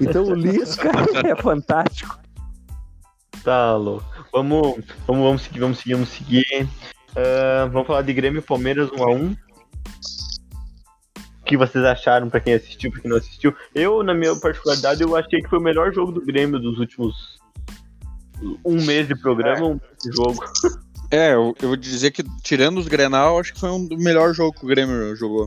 Então 0.01 0.25
o 0.25 0.35
Lisca 0.35 0.91
é 1.27 1.35
fantástico. 1.35 2.19
Tá 3.43 3.77
louco. 3.77 4.05
Vamos, 4.33 4.85
vamos, 5.07 5.23
vamos 5.25 5.43
seguir, 5.43 5.61
vamos 5.61 5.79
seguir, 5.79 5.95
vamos 5.95 6.09
seguir. 6.11 6.69
Uh, 7.11 7.69
vamos 7.71 7.87
falar 7.87 8.03
de 8.03 8.13
Grêmio 8.13 8.39
e 8.39 8.43
Palmeiras 8.43 8.89
1x1. 8.91 9.37
O 11.41 11.45
que 11.45 11.57
vocês 11.57 11.85
acharam 11.85 12.31
para 12.31 12.41
quem 12.41 12.55
assistiu, 12.55 12.91
para 12.91 13.01
quem 13.01 13.11
não 13.11 13.19
assistiu? 13.19 13.55
Eu, 13.75 14.03
na 14.03 14.15
minha 14.15 14.35
particularidade, 14.37 15.03
eu 15.03 15.15
achei 15.17 15.43
que 15.43 15.49
foi 15.49 15.59
o 15.59 15.63
melhor 15.63 15.93
jogo 15.93 16.13
do 16.13 16.25
Grêmio 16.25 16.59
dos 16.59 16.79
últimos 16.79 17.43
um 18.65 18.83
mês 18.85 19.07
de 19.07 19.15
programa, 19.15 19.67
um 19.67 19.81
jogo. 20.05 20.45
É, 21.13 21.35
eu, 21.35 21.55
eu 21.61 21.69
vou 21.69 21.77
dizer 21.77 22.11
que, 22.11 22.25
tirando 22.43 22.79
os 22.79 22.89
Grenal, 22.89 23.39
acho 23.39 23.53
que 23.53 23.61
foi 23.61 23.71
um 23.71 23.87
do 23.87 23.99
melhor 23.99 24.33
jogo 24.33 24.59
que 24.59 24.65
o 24.65 24.69
Grêmio 24.69 25.15
jogou. 25.15 25.47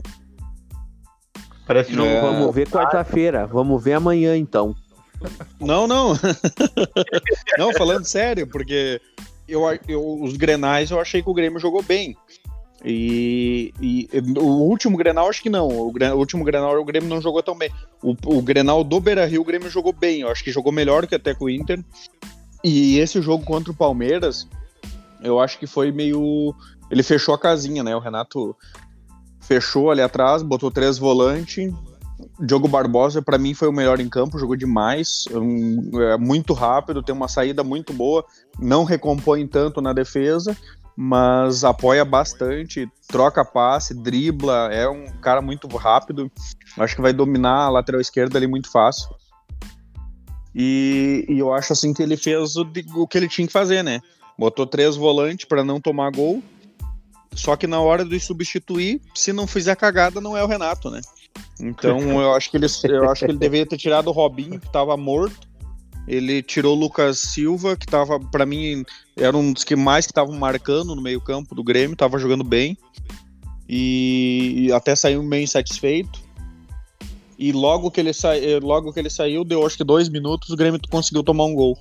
Parece 1.66 1.92
que 1.92 2.00
é... 2.00 2.20
Vamos 2.20 2.54
ver 2.54 2.68
quarta-feira, 2.68 3.48
vamos 3.48 3.82
ver 3.82 3.94
amanhã 3.94 4.36
então. 4.36 4.76
Não, 5.58 5.88
não. 5.88 6.12
não, 7.58 7.72
falando 7.72 8.04
sério, 8.04 8.46
porque 8.46 9.00
eu, 9.48 9.62
eu, 9.88 10.22
os 10.22 10.36
Grenais 10.36 10.92
eu 10.92 11.00
achei 11.00 11.20
que 11.20 11.28
o 11.28 11.34
Grêmio 11.34 11.58
jogou 11.58 11.82
bem. 11.82 12.16
E, 12.84 13.74
e, 13.80 14.08
o 14.38 14.68
último 14.68 14.96
Grenal, 14.96 15.28
acho 15.28 15.42
que 15.42 15.50
não. 15.50 15.66
O, 15.66 15.90
o, 15.90 16.16
último 16.16 16.44
Grenal 16.44 16.80
o 16.80 16.84
Grêmio 16.84 17.08
não 17.08 17.20
jogou 17.20 17.42
tão 17.42 17.58
bem. 17.58 17.72
O, 18.00 18.14
o 18.26 18.40
Grenal 18.40 18.84
do 18.84 19.00
Beira 19.00 19.26
Rio, 19.26 19.40
o 19.40 19.44
Grêmio 19.44 19.68
jogou 19.68 19.92
bem. 19.92 20.20
Eu 20.20 20.28
acho 20.28 20.44
que 20.44 20.52
jogou 20.52 20.70
melhor 20.70 21.08
que 21.08 21.16
até 21.16 21.34
com 21.34 21.46
o 21.46 21.50
Inter. 21.50 21.82
E 22.62 23.00
esse 23.00 23.20
jogo 23.20 23.44
contra 23.44 23.72
o 23.72 23.76
Palmeiras, 23.76 24.46
eu 25.26 25.40
acho 25.40 25.58
que 25.58 25.66
foi 25.66 25.92
meio. 25.92 26.54
Ele 26.90 27.02
fechou 27.02 27.34
a 27.34 27.38
casinha, 27.38 27.82
né? 27.82 27.94
O 27.94 28.00
Renato 28.00 28.56
fechou 29.40 29.90
ali 29.90 30.00
atrás, 30.00 30.42
botou 30.42 30.70
três 30.70 30.98
volantes. 30.98 31.72
Diogo 32.40 32.66
Barbosa, 32.66 33.20
para 33.20 33.36
mim, 33.36 33.52
foi 33.52 33.68
o 33.68 33.72
melhor 33.72 34.00
em 34.00 34.08
campo, 34.08 34.38
jogou 34.38 34.56
demais, 34.56 35.26
é 36.12 36.16
muito 36.16 36.54
rápido, 36.54 37.02
tem 37.02 37.14
uma 37.14 37.28
saída 37.28 37.62
muito 37.62 37.92
boa, 37.92 38.24
não 38.58 38.84
recompõe 38.84 39.46
tanto 39.46 39.82
na 39.82 39.92
defesa, 39.92 40.56
mas 40.96 41.62
apoia 41.62 42.06
bastante, 42.06 42.90
troca 43.06 43.44
passe, 43.44 43.94
dribla, 43.94 44.72
é 44.72 44.88
um 44.88 45.04
cara 45.20 45.42
muito 45.42 45.68
rápido. 45.76 46.32
Acho 46.78 46.96
que 46.96 47.02
vai 47.02 47.12
dominar 47.12 47.66
a 47.66 47.68
lateral 47.68 48.00
esquerda 48.00 48.38
ali 48.38 48.46
muito 48.46 48.70
fácil. 48.70 49.08
E, 50.54 51.26
e 51.28 51.38
eu 51.38 51.52
acho 51.52 51.74
assim 51.74 51.92
que 51.92 52.02
ele 52.02 52.16
fez 52.16 52.56
o, 52.56 52.66
o 52.94 53.06
que 53.06 53.18
ele 53.18 53.28
tinha 53.28 53.46
que 53.46 53.52
fazer, 53.52 53.84
né? 53.84 54.00
Botou 54.38 54.66
três 54.66 54.96
volantes 54.96 55.46
para 55.46 55.64
não 55.64 55.80
tomar 55.80 56.10
gol. 56.10 56.42
Só 57.34 57.54
que 57.54 57.66
na 57.66 57.80
hora 57.80 58.04
de 58.04 58.18
substituir, 58.18 59.00
se 59.14 59.32
não 59.32 59.46
fizer 59.46 59.76
cagada, 59.76 60.20
não 60.20 60.36
é 60.36 60.42
o 60.42 60.46
Renato, 60.46 60.90
né? 60.90 61.00
Então 61.60 61.98
eu 62.22 62.32
acho 62.34 62.50
que 62.50 62.56
ele, 62.56 62.66
eu 62.84 63.10
acho 63.10 63.24
que 63.24 63.30
ele 63.30 63.38
deveria 63.38 63.66
ter 63.66 63.76
tirado 63.76 64.08
o 64.08 64.12
Robinho, 64.12 64.58
que 64.58 64.66
estava 64.66 64.96
morto. 64.96 65.46
Ele 66.08 66.40
tirou 66.42 66.76
o 66.76 66.78
Lucas 66.78 67.18
Silva, 67.18 67.76
que 67.76 67.84
estava, 67.84 68.20
para 68.20 68.46
mim, 68.46 68.84
era 69.16 69.36
um 69.36 69.52
dos 69.52 69.64
que 69.64 69.74
mais 69.74 70.06
que 70.06 70.12
estavam 70.12 70.36
marcando 70.36 70.94
no 70.94 71.02
meio-campo 71.02 71.54
do 71.54 71.64
Grêmio, 71.64 71.94
estava 71.94 72.18
jogando 72.18 72.44
bem. 72.44 72.78
E, 73.68 74.66
e 74.66 74.72
até 74.72 74.94
saiu 74.94 75.22
bem 75.24 75.46
satisfeito. 75.46 76.20
E 77.36 77.50
logo 77.52 77.90
que 77.90 78.00
ele, 78.00 78.12
sa... 78.12 78.30
Logo 78.62 78.92
que 78.92 79.00
ele 79.00 79.10
saiu, 79.10 79.44
deu 79.44 79.66
acho 79.66 79.76
que 79.76 79.84
dois 79.84 80.08
minutos, 80.08 80.50
o 80.50 80.56
Grêmio 80.56 80.80
conseguiu 80.88 81.24
tomar 81.24 81.44
um 81.44 81.54
gol. 81.54 81.76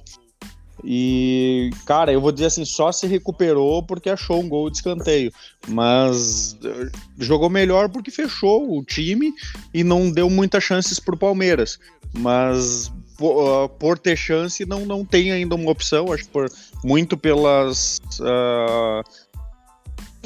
E, 0.83 1.69
cara, 1.85 2.11
eu 2.11 2.19
vou 2.21 2.31
dizer 2.31 2.47
assim, 2.47 2.65
só 2.65 2.91
se 2.91 3.07
recuperou 3.07 3.81
porque 3.81 4.09
achou 4.09 4.41
um 4.41 4.49
gol 4.49 4.69
de 4.69 4.77
escanteio. 4.77 5.31
Mas 5.67 6.57
eh, 6.63 6.89
jogou 7.17 7.49
melhor 7.49 7.89
porque 7.89 8.11
fechou 8.11 8.77
o 8.77 8.83
time 8.83 9.33
e 9.73 9.83
não 9.83 10.11
deu 10.11 10.29
muitas 10.29 10.63
chances 10.63 10.99
pro 10.99 11.17
Palmeiras. 11.17 11.79
Mas 12.13 12.91
por, 13.17 13.65
uh, 13.65 13.69
por 13.69 13.97
ter 13.97 14.15
chance, 14.15 14.65
não, 14.65 14.85
não 14.85 15.05
tem 15.05 15.31
ainda 15.31 15.55
uma 15.55 15.71
opção, 15.71 16.11
acho 16.11 16.23
que 16.23 16.29
por, 16.29 16.49
muito 16.83 17.17
pelas. 17.17 17.99
Uh, 18.19 19.01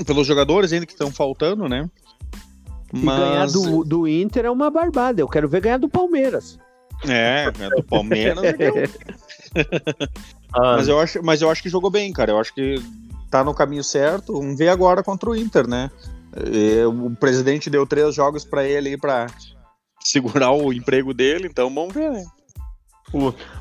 pelos 0.04 0.26
jogadores 0.26 0.74
ainda 0.74 0.86
que 0.86 0.94
estão 0.94 1.12
faltando, 1.12 1.68
né? 1.68 1.90
Mas... 2.92 3.04
E 3.04 3.20
ganhar 3.20 3.48
do, 3.48 3.84
do 3.84 4.08
Inter 4.08 4.46
é 4.46 4.50
uma 4.50 4.70
barbada. 4.70 5.22
Eu 5.22 5.28
quero 5.28 5.48
ver 5.48 5.62
ganhar 5.62 5.78
do 5.78 5.90
Palmeiras. 5.90 6.58
É, 7.08 7.52
ganhar 7.52 7.70
do 7.70 7.84
Palmeiras. 7.84 8.42
ah. 10.54 10.76
mas, 10.78 10.88
eu 10.88 11.00
acho, 11.00 11.24
mas 11.24 11.42
eu 11.42 11.50
acho 11.50 11.62
que 11.62 11.70
jogou 11.70 11.90
bem, 11.90 12.12
cara. 12.12 12.32
Eu 12.32 12.40
acho 12.40 12.54
que 12.54 12.76
tá 13.30 13.44
no 13.44 13.54
caminho 13.54 13.84
certo. 13.84 14.34
Vamos 14.34 14.58
ver 14.58 14.70
agora 14.70 15.04
contra 15.04 15.30
o 15.30 15.36
Inter, 15.36 15.68
né? 15.68 15.90
E, 16.52 16.84
o 16.86 17.12
presidente 17.16 17.70
deu 17.70 17.86
três 17.86 18.14
jogos 18.16 18.46
para 18.46 18.64
ele 18.64 18.90
aí 18.90 18.98
para 18.98 19.28
segurar 20.00 20.52
o 20.52 20.72
emprego 20.72 21.14
dele, 21.14 21.48
então 21.48 21.74
vamos 21.74 21.94
ver, 21.94 22.12
né? 22.12 22.24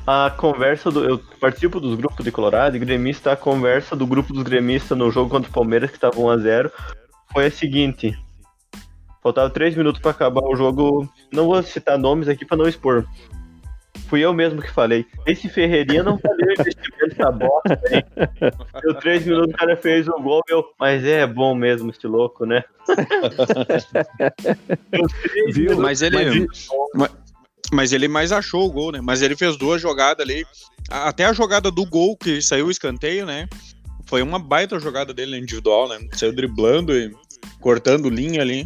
A 0.05 0.29
conversa 0.29 0.91
do. 0.91 1.03
Eu 1.03 1.19
participo 1.39 1.79
dos 1.79 1.95
grupos 1.95 2.23
de 2.23 2.31
Colorado 2.31 2.75
e 2.75 2.79
gremista, 2.79 3.31
a 3.31 3.35
conversa 3.35 3.95
do 3.95 4.05
grupo 4.05 4.31
dos 4.31 4.43
gremistas 4.43 4.95
no 4.95 5.09
jogo 5.09 5.29
contra 5.29 5.49
o 5.49 5.53
Palmeiras, 5.53 5.89
que 5.89 5.97
estava 5.97 6.15
1x0, 6.15 6.71
foi 7.33 7.47
a 7.47 7.51
seguinte: 7.51 8.15
Faltava 9.21 9.49
três 9.49 9.75
minutos 9.75 10.01
para 10.01 10.11
acabar 10.11 10.43
o 10.43 10.55
jogo. 10.55 11.09
Não 11.31 11.45
vou 11.45 11.61
citar 11.61 11.97
nomes 11.97 12.27
aqui 12.27 12.45
para 12.45 12.57
não 12.57 12.67
expor. 12.67 13.05
Fui 14.09 14.21
eu 14.21 14.33
mesmo 14.33 14.59
que 14.59 14.71
falei. 14.71 15.05
Esse 15.27 15.47
Ferreirinha 15.47 16.01
não 16.01 16.17
valeu 16.17 16.51
investimento 16.51 17.05
essa 17.11 17.31
bosta, 17.31 17.79
hein? 17.91 18.03
Deu 18.81 18.95
três 18.95 19.23
minutos, 19.23 19.53
o 19.53 19.57
cara 19.57 19.77
fez 19.77 20.07
o 20.07 20.19
gol, 20.19 20.41
meu. 20.49 20.65
Mas 20.79 21.05
é 21.05 21.27
bom 21.27 21.53
mesmo 21.53 21.91
esse 21.91 22.07
louco, 22.07 22.43
né? 22.43 22.63
Viu? 25.53 25.77
Mas 25.77 26.01
ele. 26.01 26.47
Mas, 26.95 27.11
mas 27.71 27.93
ele 27.93 28.07
mais 28.07 28.31
achou 28.31 28.65
o 28.65 28.71
gol, 28.71 28.91
né? 28.91 28.99
Mas 28.99 29.21
ele 29.21 29.35
fez 29.35 29.55
duas 29.57 29.79
jogadas 29.79 30.25
ali. 30.25 30.43
Até 30.89 31.25
a 31.25 31.33
jogada 31.33 31.69
do 31.69 31.85
gol, 31.85 32.17
que 32.17 32.41
saiu 32.41 32.65
o 32.65 32.71
escanteio, 32.71 33.27
né? 33.27 33.47
Foi 34.07 34.23
uma 34.23 34.39
baita 34.39 34.79
jogada 34.79 35.13
dele 35.13 35.37
individual, 35.37 35.87
né? 35.87 35.99
Saiu 36.13 36.33
driblando 36.33 36.97
e 36.97 37.13
cortando 37.59 38.09
linha 38.09 38.41
ali. 38.41 38.65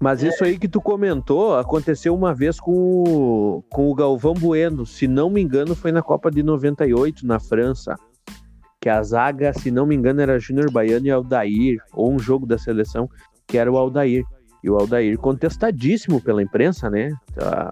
Mas 0.00 0.22
isso 0.22 0.42
aí 0.42 0.58
que 0.58 0.66
tu 0.66 0.80
comentou 0.80 1.58
aconteceu 1.58 2.14
uma 2.14 2.34
vez 2.34 2.58
com 2.58 2.72
o, 2.72 3.62
com 3.68 3.90
o 3.90 3.94
Galvão 3.94 4.32
Bueno. 4.32 4.86
Se 4.86 5.06
não 5.06 5.28
me 5.28 5.42
engano, 5.42 5.76
foi 5.76 5.92
na 5.92 6.02
Copa 6.02 6.30
de 6.30 6.42
98, 6.42 7.26
na 7.26 7.38
França. 7.38 7.94
Que 8.80 8.88
a 8.88 9.02
zaga, 9.02 9.52
se 9.52 9.70
não 9.70 9.84
me 9.84 9.94
engano, 9.94 10.22
era 10.22 10.38
Júnior 10.38 10.72
Baiano 10.72 11.06
e 11.06 11.10
Aldair, 11.10 11.76
ou 11.92 12.10
um 12.10 12.18
jogo 12.18 12.46
da 12.46 12.56
seleção, 12.56 13.06
que 13.46 13.58
era 13.58 13.70
o 13.70 13.76
Aldair. 13.76 14.24
E 14.64 14.70
o 14.70 14.76
Aldair 14.76 15.18
contestadíssimo 15.18 16.18
pela 16.18 16.42
imprensa, 16.42 16.88
né? 16.88 17.12
A 17.36 17.70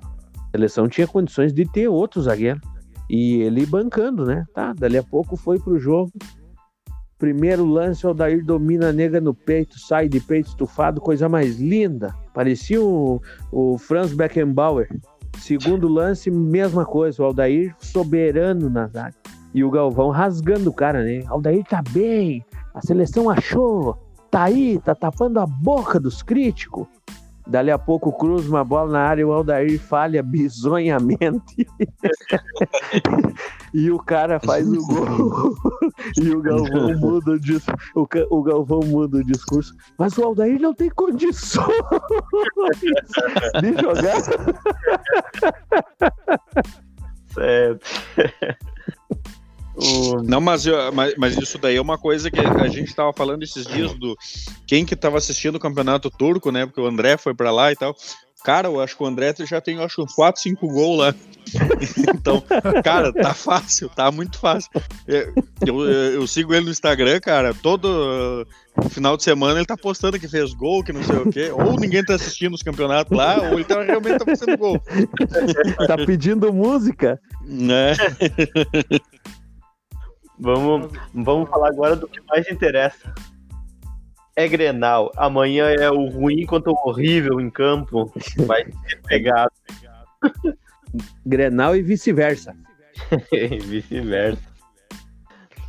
seleção 0.50 0.86
tinha 0.86 1.06
condições 1.06 1.50
de 1.50 1.64
ter 1.64 1.88
outro 1.88 2.20
zagueiro. 2.20 2.60
E 3.08 3.40
ele 3.40 3.64
bancando, 3.64 4.26
né? 4.26 4.44
Tá, 4.52 4.74
dali 4.74 4.98
a 4.98 5.02
pouco 5.02 5.34
foi 5.34 5.58
pro 5.58 5.78
jogo, 5.78 6.12
Primeiro 7.18 7.64
lance, 7.64 8.06
o 8.06 8.10
Aldair 8.10 8.44
domina 8.44 8.90
a 8.90 8.92
nega 8.92 9.20
no 9.20 9.34
peito, 9.34 9.78
sai 9.78 10.08
de 10.08 10.20
peito 10.20 10.50
estufado, 10.50 11.00
coisa 11.00 11.28
mais 11.28 11.58
linda. 11.58 12.14
Parecia 12.32 12.80
o, 12.80 13.20
o 13.50 13.76
Franz 13.76 14.12
Beckenbauer. 14.12 14.88
Segundo 15.38 15.88
lance, 15.88 16.30
mesma 16.30 16.84
coisa, 16.84 17.22
o 17.22 17.26
Aldair 17.26 17.74
soberano 17.80 18.70
na 18.70 18.86
zaga. 18.86 19.16
E 19.52 19.64
o 19.64 19.70
Galvão 19.70 20.10
rasgando 20.10 20.70
o 20.70 20.72
cara, 20.72 21.02
né? 21.02 21.24
Aldair 21.26 21.64
tá 21.64 21.82
bem, 21.90 22.44
a 22.72 22.80
seleção 22.80 23.28
achou, 23.28 23.98
tá 24.30 24.44
aí, 24.44 24.78
tá 24.84 24.94
tapando 24.94 25.40
a 25.40 25.46
boca 25.46 25.98
dos 25.98 26.22
críticos. 26.22 26.86
Dali 27.48 27.70
a 27.70 27.78
pouco 27.78 28.12
cruza 28.12 28.46
uma 28.46 28.62
bola 28.62 28.92
na 28.92 29.00
área, 29.00 29.26
o 29.26 29.32
Aldair 29.32 29.80
falha 29.80 30.22
bizonhamente. 30.22 31.66
e 33.72 33.90
o 33.90 33.98
cara 33.98 34.38
faz 34.38 34.68
o 34.68 34.86
gol. 34.86 35.54
e 36.20 36.30
o 36.30 36.42
Galvão 36.42 36.98
muda 36.98 37.30
o, 37.32 37.40
dis... 37.40 37.64
o, 37.94 38.06
o 38.30 38.42
Galvão 38.42 38.80
muda 38.80 39.16
o 39.18 39.24
discurso. 39.24 39.74
Mas 39.98 40.18
o 40.18 40.24
Aldair 40.24 40.60
não 40.60 40.74
tem 40.74 40.90
condições 40.90 41.66
de 43.62 43.80
jogar. 43.80 44.20
certo. 47.32 47.86
Não, 50.24 50.40
mas, 50.40 50.64
mas, 50.92 51.14
mas, 51.16 51.36
isso 51.36 51.58
daí 51.58 51.76
é 51.76 51.80
uma 51.80 51.98
coisa 51.98 52.30
que 52.30 52.40
a 52.40 52.68
gente 52.68 52.88
estava 52.88 53.12
falando 53.12 53.42
esses 53.42 53.66
dias 53.66 53.94
do 53.94 54.16
quem 54.66 54.84
que 54.84 54.94
estava 54.94 55.18
assistindo 55.18 55.56
o 55.56 55.60
campeonato 55.60 56.10
turco, 56.10 56.50
né? 56.50 56.66
Porque 56.66 56.80
o 56.80 56.86
André 56.86 57.16
foi 57.16 57.34
para 57.34 57.50
lá 57.52 57.70
e 57.70 57.76
tal. 57.76 57.94
Cara, 58.44 58.68
eu 58.68 58.80
acho 58.80 58.96
que 58.96 59.02
o 59.02 59.06
André 59.06 59.34
já 59.40 59.60
tem, 59.60 59.82
acho, 59.82 60.02
uns 60.02 60.14
4, 60.14 60.40
5 60.40 60.68
gols 60.68 60.98
lá. 60.98 61.14
então, 62.14 62.42
cara, 62.84 63.12
tá 63.12 63.34
fácil, 63.34 63.88
tá 63.88 64.10
muito 64.12 64.38
fácil. 64.38 64.70
Eu, 65.06 65.34
eu, 65.66 65.90
eu, 65.90 66.26
sigo 66.26 66.54
ele 66.54 66.66
no 66.66 66.70
Instagram, 66.70 67.18
cara, 67.20 67.52
todo 67.52 68.46
final 68.90 69.16
de 69.16 69.24
semana 69.24 69.58
ele 69.58 69.66
tá 69.66 69.76
postando 69.76 70.20
que 70.20 70.28
fez 70.28 70.54
gol, 70.54 70.84
que 70.84 70.92
não 70.92 71.02
sei 71.02 71.16
o 71.16 71.30
quê. 71.30 71.50
Ou 71.50 71.78
ninguém 71.78 72.04
tá 72.04 72.14
assistindo 72.14 72.54
os 72.54 72.62
campeonatos 72.62 73.16
lá, 73.16 73.38
ou 73.38 73.54
ele 73.54 73.64
tá, 73.64 73.82
realmente 73.82 74.18
tá 74.18 74.24
fazendo 74.24 74.56
gol. 74.56 74.80
tá 75.86 75.96
pedindo 76.06 76.52
música? 76.52 77.20
Né? 77.44 77.96
Vamos, 80.38 80.92
vamos 81.12 81.48
falar 81.48 81.68
agora 81.68 81.96
do 81.96 82.06
que 82.06 82.20
mais 82.28 82.48
interessa. 82.50 83.12
É 84.36 84.46
Grenal. 84.46 85.10
Amanhã 85.16 85.66
é 85.66 85.90
o 85.90 86.06
ruim 86.08 86.46
contra 86.46 86.70
o 86.70 86.76
horrível 86.84 87.40
em 87.40 87.50
campo. 87.50 88.12
Vai 88.46 88.64
ser 88.64 89.02
pegado. 89.02 89.50
Grenal 91.26 91.74
e 91.74 91.82
vice-versa. 91.82 92.54
vice-versa. 93.66 94.48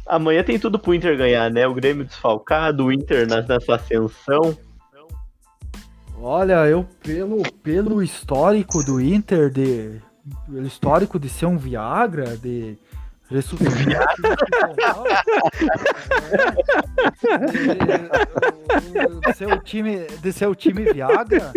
Amanhã 0.06 0.44
tem 0.44 0.60
tudo 0.60 0.80
pro 0.80 0.94
Inter 0.94 1.18
ganhar, 1.18 1.50
né? 1.52 1.68
O 1.68 1.74
Grêmio 1.74 2.06
desfalcado, 2.06 2.86
o 2.86 2.92
Inter 2.92 3.28
na, 3.28 3.42
na 3.42 3.60
sua 3.60 3.76
ascensão. 3.76 4.58
Olha, 6.22 6.68
eu 6.68 6.86
pelo, 7.02 7.42
pelo 7.64 8.04
histórico 8.04 8.84
do 8.84 9.00
Inter, 9.00 9.50
de, 9.50 10.02
pelo 10.46 10.68
histórico 10.68 11.20
de 11.20 11.30
ser 11.30 11.46
um 11.46 11.58
Viagra, 11.58 12.36
de 12.38 12.78
ressuscitar 13.30 14.16
de, 19.26 19.34
ser 19.34 19.54
o 19.54 19.60
time 19.62 20.08
de 20.22 20.34
ser 20.34 20.48
o 20.48 20.56
time 20.56 20.92
Viagra 20.92 21.52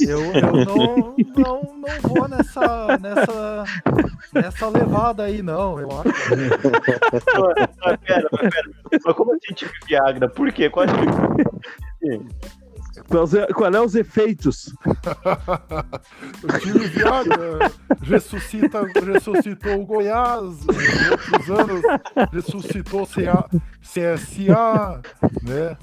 eu, 0.00 0.20
eu 0.32 0.52
não, 0.64 1.14
não, 1.36 1.62
não 1.76 2.00
vou 2.02 2.28
nessa, 2.28 2.98
nessa 2.98 3.64
nessa 4.32 4.68
levada 4.68 5.24
aí 5.24 5.42
não 5.42 5.78
eu 5.80 5.88
acho. 5.90 6.08
Mas, 7.84 7.96
pera, 7.98 8.28
mas, 8.32 8.50
pera. 8.50 8.70
mas 9.04 9.16
como 9.16 9.32
assim 9.32 9.54
time 9.54 9.72
Viagra? 9.86 10.28
Por 10.28 10.52
quê? 10.52 10.70
Qual 10.70 10.86
é 10.86 10.88
qual 13.54 13.74
é 13.74 13.80
os 13.80 13.94
efeitos? 13.94 14.74
o 16.44 16.58
time 16.58 16.86
Viagra 16.88 17.70
ressuscita, 18.02 18.82
ressuscitou 18.84 19.80
o 19.80 19.86
Goiás, 19.86 20.58
outros 20.68 21.50
anos 21.50 21.82
ressuscitou 22.32 23.06
CA, 23.06 23.48
CSA, 23.80 25.00
né? 25.42 25.76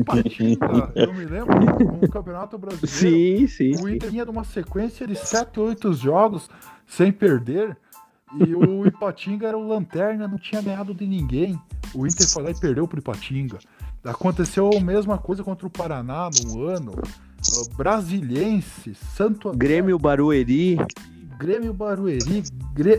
Ipatinga, 0.00 0.92
eu 0.94 1.12
me 1.12 1.24
lembro 1.24 1.60
no 2.00 2.08
Campeonato 2.08 2.58
Brasileiro. 2.58 2.88
Sim, 2.88 3.46
sim. 3.46 3.82
O 3.82 3.88
Inter 3.88 4.10
tinha 4.10 4.24
uma 4.24 4.44
sequência 4.44 5.06
de 5.06 5.14
7, 5.14 5.60
8 5.60 5.92
jogos 5.92 6.48
sem 6.86 7.12
perder. 7.12 7.76
E 8.32 8.54
o 8.54 8.86
Ipatinga 8.86 9.48
era 9.48 9.58
o 9.58 9.66
lanterna, 9.66 10.28
não 10.28 10.38
tinha 10.38 10.62
ganhado 10.62 10.94
de 10.94 11.04
ninguém. 11.04 11.60
O 11.92 12.06
Inter 12.06 12.28
foi 12.28 12.44
lá 12.44 12.50
e 12.50 12.60
perdeu 12.60 12.86
pro 12.86 13.00
Ipatinga. 13.00 13.58
Aconteceu 14.04 14.70
a 14.76 14.80
mesma 14.80 15.18
coisa 15.18 15.44
contra 15.44 15.66
o 15.66 15.70
Paraná 15.70 16.30
no 16.42 16.66
ano. 16.66 16.92
Uh, 16.92 17.76
Brasiliense, 17.76 18.94
Santo 18.94 19.48
André. 19.48 19.68
Grêmio 19.68 19.98
Barueri. 19.98 20.78
Grêmio 21.38 21.72
Barueri. 21.72 22.42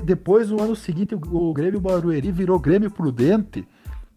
Depois, 0.03 0.49
no 0.49 0.61
ano 0.61 0.75
seguinte, 0.75 1.15
o 1.15 1.53
Grêmio 1.53 1.79
Barueri 1.79 2.31
virou 2.31 2.59
Grêmio 2.59 2.91
Prudente. 2.91 3.67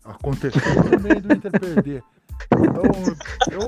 Aconteceu 0.05 0.61
também 0.91 1.21
do 1.21 1.33
Inter 1.33 1.51
perder. 1.53 2.03
Então, 2.59 2.83
eu, 3.51 3.61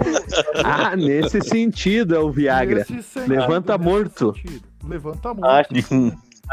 ah, 0.65 0.95
nesse 0.97 1.41
sentido 1.41 2.15
é 2.15 2.19
o 2.19 2.31
Viagra. 2.31 2.85
Sentido, 2.85 3.27
Levanta 3.29 3.79
morto. 3.79 4.35
Levanta 4.85 5.33
morto. 5.33 5.47
Ah, 5.47 5.63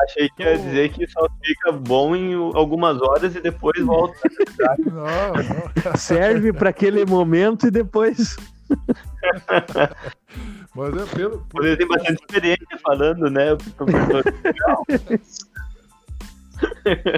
Achei 0.02 0.30
que 0.36 0.44
ia 0.44 0.58
dizer 0.58 0.92
que 0.92 1.08
só 1.08 1.28
fica 1.44 1.72
bom 1.72 2.16
em 2.16 2.34
algumas 2.34 3.02
horas 3.02 3.36
e 3.36 3.42
depois 3.42 3.80
volta. 3.84 4.18
Não, 4.86 5.34
não. 5.34 5.98
Serve 5.98 6.54
para 6.54 6.70
aquele 6.70 7.06
momento 7.06 7.68
e 7.68 7.72
depois. 7.72 8.38
Mas 10.76 10.98
é 10.98 11.06
pelo. 11.16 11.46
Você 11.54 11.78
tem 11.78 11.88
bastante 11.88 12.22
experiência 12.22 12.80
falando, 12.82 13.30
né? 13.30 13.50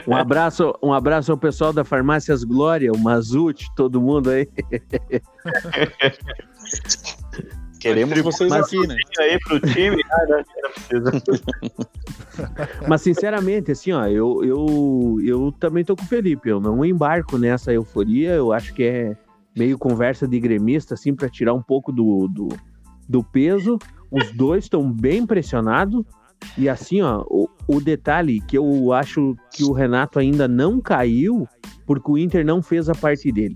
Um 0.08 0.16
abraço, 0.16 0.74
um 0.82 0.92
abraço 0.92 1.32
ao 1.32 1.38
pessoal 1.38 1.72
da 1.72 1.84
Farmácias 1.84 2.44
Glória, 2.44 2.92
o 2.92 2.98
Mazute, 2.98 3.68
todo 3.76 4.02
mundo 4.02 4.32
aí. 4.32 4.50
Queremos 7.86 8.20
vocês 8.20 8.50
mas, 8.50 8.66
aqui, 8.66 8.88
né? 8.88 8.98
Aí 9.20 9.40
pro 9.42 9.60
time, 9.60 10.02
ah, 10.12 10.26
não, 10.28 11.02
não 11.02 11.80
Mas 12.90 13.04
sinceramente, 13.04 13.72
assim, 13.72 13.92
ó, 13.92 14.08
eu, 14.08 14.44
eu, 14.44 15.18
eu 15.24 15.52
também 15.52 15.86
tô 15.86 15.96
com 15.96 16.02
o 16.02 16.08
Felipe, 16.08 16.50
eu 16.50 16.60
não 16.60 16.84
embarco 16.84 17.38
nessa 17.38 17.72
euforia, 17.72 18.32
eu 18.32 18.52
acho 18.52 18.74
que 18.74 18.84
é 18.84 19.16
meio 19.56 19.78
conversa 19.78 20.28
de 20.28 20.40
gremista, 20.40 20.96
assim, 20.96 21.14
para 21.14 21.30
tirar 21.30 21.54
um 21.54 21.62
pouco 21.62 21.92
do, 21.92 22.28
do, 22.28 22.50
do 23.08 23.24
peso. 23.24 23.78
Os 24.10 24.32
dois 24.32 24.64
estão 24.66 24.92
bem 24.92 25.24
pressionados. 25.24 26.04
E 26.58 26.68
assim, 26.68 27.04
ó, 27.04 27.24
o, 27.30 27.48
o 27.68 27.80
detalhe 27.80 28.42
que 28.42 28.58
eu 28.58 28.94
acho 28.94 29.36
que 29.52 29.64
o 29.64 29.72
Renato 29.72 30.18
ainda 30.18 30.48
não 30.48 30.82
caiu, 30.82 31.48
porque 31.86 32.12
o 32.12 32.18
Inter 32.18 32.44
não 32.44 32.64
fez 32.64 32.90
a 32.90 32.96
parte 32.96 33.32
dele. 33.32 33.56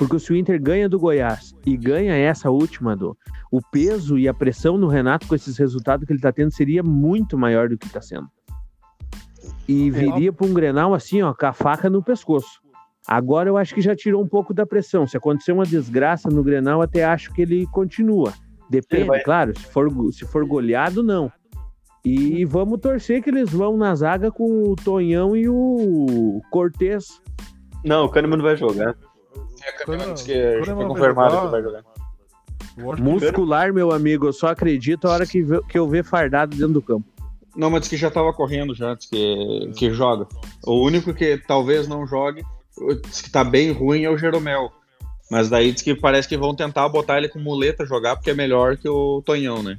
Porque 0.00 0.18
se 0.18 0.32
o 0.32 0.36
Inter 0.36 0.58
ganha 0.58 0.88
do 0.88 0.98
Goiás 0.98 1.54
e 1.66 1.76
ganha 1.76 2.16
essa 2.16 2.48
última 2.48 2.96
do, 2.96 3.14
o 3.52 3.60
peso 3.60 4.18
e 4.18 4.26
a 4.26 4.32
pressão 4.32 4.78
no 4.78 4.88
Renato 4.88 5.28
com 5.28 5.34
esses 5.34 5.58
resultados 5.58 6.06
que 6.06 6.12
ele 6.12 6.18
está 6.18 6.32
tendo 6.32 6.50
seria 6.50 6.82
muito 6.82 7.36
maior 7.36 7.68
do 7.68 7.76
que 7.76 7.84
está 7.84 8.00
sendo. 8.00 8.26
E 9.68 9.88
é, 9.88 9.90
viria 9.90 10.32
para 10.32 10.46
um 10.46 10.54
Grenal 10.54 10.94
assim, 10.94 11.20
ó, 11.20 11.34
com 11.34 11.44
a 11.44 11.52
faca 11.52 11.90
no 11.90 12.02
pescoço. 12.02 12.62
Agora 13.06 13.50
eu 13.50 13.58
acho 13.58 13.74
que 13.74 13.82
já 13.82 13.94
tirou 13.94 14.22
um 14.22 14.26
pouco 14.26 14.54
da 14.54 14.64
pressão. 14.64 15.06
Se 15.06 15.18
acontecer 15.18 15.52
uma 15.52 15.66
desgraça 15.66 16.30
no 16.30 16.42
Grenal, 16.42 16.80
até 16.80 17.04
acho 17.04 17.30
que 17.34 17.42
ele 17.42 17.66
continua. 17.66 18.32
Depende, 18.70 19.04
vai... 19.04 19.22
claro, 19.22 19.52
se 19.54 19.66
for, 19.66 19.90
se 20.12 20.24
for 20.24 20.46
goleado, 20.46 21.02
não. 21.02 21.30
E 22.02 22.42
vamos 22.46 22.80
torcer 22.80 23.22
que 23.22 23.28
eles 23.28 23.50
vão 23.50 23.76
na 23.76 23.94
zaga 23.94 24.30
com 24.30 24.62
o 24.62 24.76
Tonhão 24.76 25.36
e 25.36 25.46
o 25.46 26.40
Cortez. 26.50 27.20
Não, 27.84 28.06
o 28.06 28.08
Kahneman 28.08 28.38
não 28.38 28.44
vai 28.44 28.56
jogar. 28.56 28.96
É, 29.62 29.72
Kahneman- 29.72 30.14
diz 30.14 30.22
que 30.22 30.62
foi 30.64 30.94
que 30.94 31.12
vai 31.50 31.62
jogar. 31.62 31.84
Muscular, 32.98 33.72
meu 33.72 33.92
amigo, 33.92 34.26
eu 34.26 34.32
só 34.32 34.48
acredito 34.48 35.06
a 35.06 35.12
hora 35.12 35.26
que, 35.26 35.44
que 35.68 35.78
eu 35.78 35.88
ver 35.88 36.04
fardado 36.04 36.56
dentro 36.56 36.74
do 36.74 36.82
campo. 36.82 37.06
Não, 37.54 37.68
mas 37.68 37.80
diz 37.82 37.90
que 37.90 37.96
já 37.96 38.10
tava 38.10 38.32
correndo 38.32 38.74
já, 38.74 38.94
diz 38.94 39.06
que, 39.06 39.72
que 39.76 39.90
joga. 39.90 40.26
O 40.64 40.84
único 40.84 41.12
que 41.12 41.36
talvez 41.36 41.88
não 41.88 42.06
jogue, 42.06 42.42
diz 43.06 43.20
que 43.20 43.30
tá 43.30 43.42
bem 43.42 43.72
ruim 43.72 44.04
é 44.04 44.10
o 44.10 44.16
Jeromel. 44.16 44.72
Mas 45.30 45.48
daí 45.48 45.70
diz 45.70 45.82
que 45.82 45.94
parece 45.94 46.28
que 46.28 46.36
vão 46.36 46.54
tentar 46.56 46.88
botar 46.88 47.18
ele 47.18 47.28
com 47.28 47.38
muleta 47.38 47.86
jogar, 47.86 48.16
porque 48.16 48.30
é 48.30 48.34
melhor 48.34 48.76
que 48.76 48.88
o 48.88 49.22
Tonhão, 49.22 49.62
né? 49.62 49.78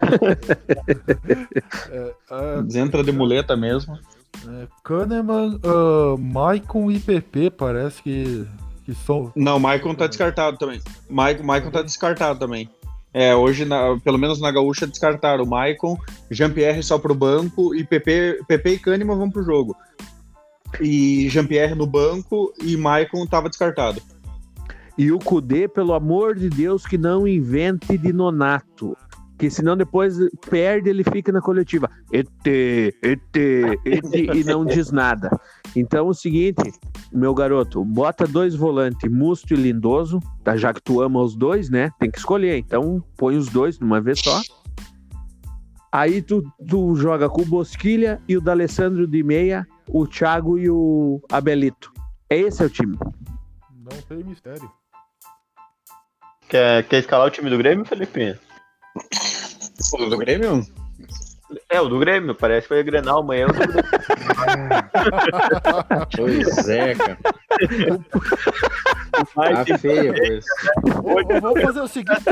é, 1.90 2.14
é, 2.30 2.78
Entra 2.78 3.02
de 3.02 3.10
muleta 3.10 3.56
mesmo. 3.56 3.98
é, 4.46 4.68
Kahneman, 4.84 5.60
ah, 5.64 6.16
Maicon 6.16 6.88
e 6.92 7.00
PP 7.00 7.50
parece 7.50 8.00
que, 8.00 8.46
que 8.86 8.94
são. 8.94 9.32
Não, 9.34 9.56
o 9.56 9.60
Maicon 9.60 9.94
tá 9.94 10.06
descartado 10.06 10.56
também. 10.56 10.80
Maicon, 11.10 11.42
Maicon 11.42 11.70
tá 11.70 11.82
descartado 11.82 12.38
também. 12.38 12.70
É, 13.12 13.34
hoje, 13.34 13.64
na- 13.64 13.98
pelo 14.04 14.16
menos 14.16 14.40
na 14.40 14.50
Gaúcha, 14.52 14.86
descartaram. 14.86 15.42
O 15.42 15.46
Maicon, 15.46 15.98
Jean-Pierre 16.30 16.82
só 16.82 16.96
pro 16.98 17.14
banco 17.14 17.74
e 17.74 17.82
PP, 17.82 18.40
PP 18.46 18.70
e 18.74 18.78
Kahneman 18.78 19.16
vão 19.16 19.30
pro 19.30 19.42
jogo. 19.42 19.76
E 20.80 21.28
Jean-Pierre 21.28 21.74
no 21.74 21.86
banco 21.86 22.52
e 22.62 22.76
Maicon 22.76 23.26
tava 23.26 23.48
descartado. 23.48 24.00
E 24.96 25.10
o 25.10 25.18
Cudê, 25.18 25.66
pelo 25.66 25.92
amor 25.92 26.36
de 26.36 26.48
Deus, 26.48 26.86
que 26.86 26.96
não 26.96 27.26
invente 27.26 27.98
de 27.98 28.12
nonato. 28.12 28.96
Que 29.38 29.50
senão 29.50 29.76
depois 29.76 30.16
perde, 30.48 30.88
ele 30.88 31.04
fica 31.04 31.30
na 31.30 31.40
coletiva. 31.40 31.90
ET, 32.12 32.26
ET, 32.46 33.36
ET, 33.84 34.14
e 34.14 34.44
não 34.44 34.64
diz 34.64 34.90
nada. 34.90 35.30
Então 35.74 36.06
é 36.06 36.10
o 36.10 36.14
seguinte, 36.14 36.72
meu 37.12 37.34
garoto, 37.34 37.84
bota 37.84 38.26
dois 38.26 38.54
volantes, 38.54 39.10
Musto 39.10 39.52
e 39.52 39.56
Lindoso, 39.56 40.20
tá? 40.42 40.56
já 40.56 40.72
que 40.72 40.82
tu 40.82 41.02
ama 41.02 41.20
os 41.20 41.36
dois, 41.36 41.68
né? 41.68 41.90
Tem 41.98 42.10
que 42.10 42.18
escolher. 42.18 42.56
Então 42.56 43.04
põe 43.16 43.36
os 43.36 43.48
dois 43.48 43.78
numa 43.78 44.00
vez 44.00 44.20
só. 44.20 44.40
Aí 45.92 46.20
tu, 46.20 46.42
tu 46.68 46.94
joga 46.96 47.28
com 47.28 47.42
o 47.42 47.46
Bosquilha 47.46 48.20
e 48.28 48.36
o 48.36 48.40
D'Alessandro 48.40 49.06
de 49.06 49.22
meia, 49.22 49.66
o 49.88 50.06
Thiago 50.06 50.58
e 50.58 50.68
o 50.68 51.20
Abelito. 51.30 51.92
Esse 52.28 52.62
é 52.62 52.66
o 52.66 52.70
time. 52.70 52.98
Não 52.98 54.02
tem 54.08 54.24
mistério. 54.24 54.70
Quer, 56.48 56.84
quer 56.84 56.98
escalar 56.98 57.26
o 57.26 57.30
time 57.30 57.50
do 57.50 57.58
Grêmio, 57.58 57.84
Felipe? 57.84 58.38
O 59.92 60.10
do 60.10 60.18
Grêmio? 60.18 60.66
É, 61.70 61.80
o 61.80 61.88
do 61.88 61.98
Grêmio, 61.98 62.34
parece 62.34 62.66
que 62.66 62.74
vai 62.74 62.82
Grenal 62.82 63.20
amanhã. 63.20 63.46
o 63.46 63.52
do 63.52 63.58
Grêmio. 63.58 63.84
Pois 66.16 66.68
é, 66.68 66.94
cara. 66.94 67.18
Tá 69.34 69.64
ou 71.04 71.40
Vamos 71.40 71.62
fazer 71.62 71.80
o 71.80 71.88
seguinte: 71.88 72.22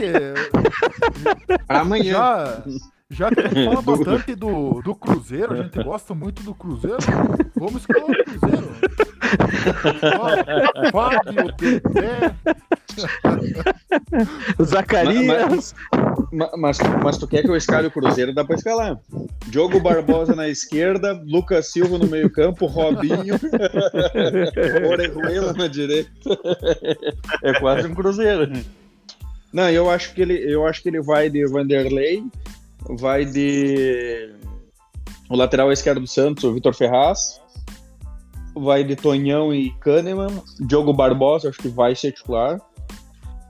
Pra 1.67 1.81
amanhã. 1.81 2.13
já, 2.13 2.63
já 3.11 3.31
que 3.31 3.41
a 3.41 3.49
gente 3.49 3.65
fala 3.65 3.83
bastante 3.97 4.35
do, 4.35 4.83
do 4.83 4.95
Cruzeiro, 4.95 5.55
a 5.55 5.57
gente 5.63 5.83
gosta 5.83 6.15
muito 6.15 6.43
do 6.43 6.55
Cruzeiro, 6.55 6.99
vamos 7.55 7.83
escalar 7.83 8.11
o 8.11 8.25
Cruzeiro. 8.25 8.75
Fábio, 10.93 11.55
Dedé, 11.59 12.35
Zacarias. 14.63 15.75
Ma- 16.33 16.51
Mas, 16.57 16.79
mas 17.03 17.19
tu 17.19 17.27
quer 17.27 17.43
que 17.43 17.49
eu 17.51 17.57
escale 17.57 17.87
o 17.87 17.91
Cruzeiro, 17.91 18.35
dá 18.35 18.45
pra 18.45 18.57
escalar. 18.57 18.99
Diogo 19.47 19.81
Barbosa 19.81 20.35
na 20.35 20.49
esquerda, 20.49 21.13
Lucas 21.25 21.71
Silva 21.71 21.99
no 21.99 22.07
meio 22.07 22.31
campo, 22.31 22.67
Robinho, 22.67 23.35
Orejuela 24.91 25.53
na 25.53 25.67
direita. 25.69 26.11
É 27.43 27.59
quase 27.61 27.87
um 27.87 27.95
Cruzeiro. 27.95 28.51
Não, 29.53 29.71
eu 29.71 29.89
acho 29.89 30.13
que 30.15 30.23
ele, 30.23 30.35
eu 30.53 30.67
acho 30.67 30.83
que 30.83 30.89
ele 30.89 31.01
vai 31.01 31.31
de 31.31 31.47
Vanderlei, 31.47 32.25
vai 32.99 33.25
de 33.25 34.31
o 35.31 35.37
lateral 35.37 35.71
esquerdo 35.73 36.01
do 36.01 36.07
Santos, 36.09 36.43
o 36.45 36.53
Vitor 36.53 36.75
Ferraz, 36.75 37.41
vai 38.55 38.85
de 38.85 38.97
Tonhão 38.97 39.53
e 39.53 39.71
Kahneman, 39.81 40.43
Diogo 40.61 40.93
Barbosa, 40.93 41.49
acho 41.49 41.59
que 41.59 41.69
vai 41.69 41.95
ser 41.95 42.13
titular. 42.13 42.61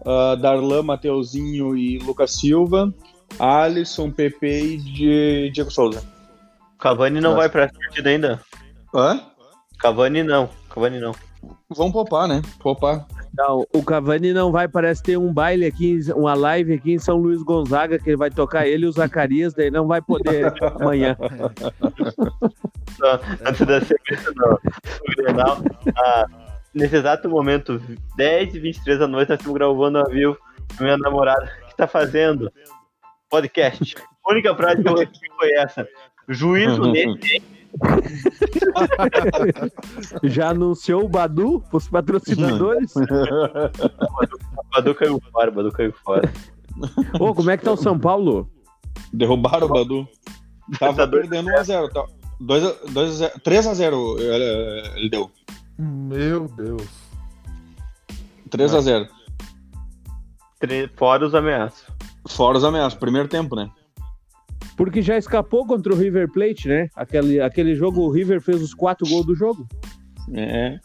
Ah, 0.05 0.35
Darlan, 0.35 0.83
Mateuzinho 0.83 1.77
e 1.77 1.99
Lucas 1.99 2.33
Silva, 2.33 2.93
Alisson, 3.39 4.11
Pepe 4.11 4.47
e 4.47 4.77
Di- 4.79 5.51
Diego 5.53 5.71
Souza. 5.71 6.03
Cavani 6.79 7.21
não 7.21 7.31
Nossa. 7.31 7.37
vai 7.37 7.49
pra 7.49 7.69
partida 7.69 8.11
ainda. 8.11 8.41
Hã? 8.95 9.21
Cavani 9.79 10.23
não. 10.23 10.49
Cavani 10.69 11.01
não. 11.01 11.13
Vamos 11.71 11.93
poupar, 11.93 12.29
né? 12.29 12.43
Poupar. 12.61 13.07
Não, 13.37 13.66
o 13.72 13.82
Cavani 13.82 14.32
não 14.32 14.53
vai, 14.53 14.68
parece 14.68 15.03
ter 15.03 15.16
um 15.16 15.32
baile 15.32 15.66
aqui, 15.66 15.99
uma 16.14 16.35
live 16.35 16.74
aqui 16.74 16.93
em 16.93 16.99
São 16.99 17.16
Luís 17.16 17.43
Gonzaga, 17.43 17.99
que 17.99 18.11
ele 18.11 18.16
vai 18.16 18.30
tocar 18.30 18.66
ele 18.66 18.85
e 18.85 18.89
o 18.89 18.93
Zacarias, 18.93 19.53
daí 19.53 19.70
não 19.70 19.89
vai 19.89 20.01
poder 20.01 20.53
amanhã. 20.80 21.16
Só 22.97 23.20
Antes 23.45 23.66
da 23.66 23.80
sequência 23.80 24.32
do, 24.32 24.61
Grenal. 25.16 25.59
ah, 25.97 26.26
nesse 26.72 26.97
exato 26.97 27.28
momento, 27.28 27.80
10 28.16 28.55
e 28.55 28.61
23 28.61 29.01
da 29.01 29.09
noite, 29.09 29.30
nós 29.30 29.39
estamos 29.39 29.59
gravando 29.59 29.99
ao 29.99 30.09
vivo. 30.09 30.39
Minha 30.80 30.97
namorada, 30.97 31.51
o 31.64 31.68
que 31.68 31.76
tá 31.76 31.89
fazendo? 31.89 32.51
Podcast. 33.28 33.97
A 34.24 34.32
única 34.32 34.55
frase 34.55 34.82
que 34.82 35.32
foi 35.37 35.53
essa. 35.57 35.87
Juízo 36.28 36.82
nele. 36.93 37.18
Já 40.22 40.51
anunciou 40.51 41.05
o 41.05 41.09
Badu 41.09 41.62
os 41.72 41.89
patrocinadores? 41.89 42.93
Badu 44.75 44.95
caiu 44.95 45.20
fora, 45.33 45.51
Badu 45.51 45.72
caiu 45.72 45.93
fora. 46.05 46.31
Ô, 47.20 47.35
como 47.35 47.51
é 47.51 47.57
que 47.57 47.64
tá 47.64 47.72
o 47.72 47.77
São 47.77 47.99
Paulo? 47.99 48.49
Derrubaram 49.12 49.66
o 49.66 49.70
Badu. 49.70 50.09
Tava 50.79 50.95
Tá 50.97 51.07
perdendo 51.09 51.51
1x0. 51.51 51.91
Tá. 51.93 52.05
2 52.41 52.64
a- 52.64 52.75
2 52.91 53.11
a 53.11 53.12
0 53.29 53.33
3x0 53.45 54.18
ele, 54.20 54.89
ele 54.99 55.11
deu. 55.11 55.31
meu 55.79 56.49
Deus. 56.49 56.83
3x0. 58.51 59.07
Tre- 60.59 60.91
Fora 60.97 61.27
os 61.27 61.35
ameaços. 61.35 61.85
Fora 62.29 62.59
os 62.59 62.64
ameaços. 62.64 62.99
Primeiro 62.99 63.29
tempo, 63.29 63.55
né? 63.55 63.70
Porque 64.77 65.03
já 65.03 65.16
escapou 65.16 65.66
contra 65.66 65.93
o 65.93 65.97
River 65.97 66.31
Plate, 66.31 66.68
né? 66.68 66.89
Aquele, 66.97 67.41
aquele 67.41 67.75
jogo, 67.75 68.03
o 68.03 68.11
River 68.11 68.41
fez 68.41 68.61
os 68.61 68.75
quatro 68.75 69.09
gols 69.09 69.27
do 69.27 69.35
jogo. 69.35 69.66
É. 70.33 70.79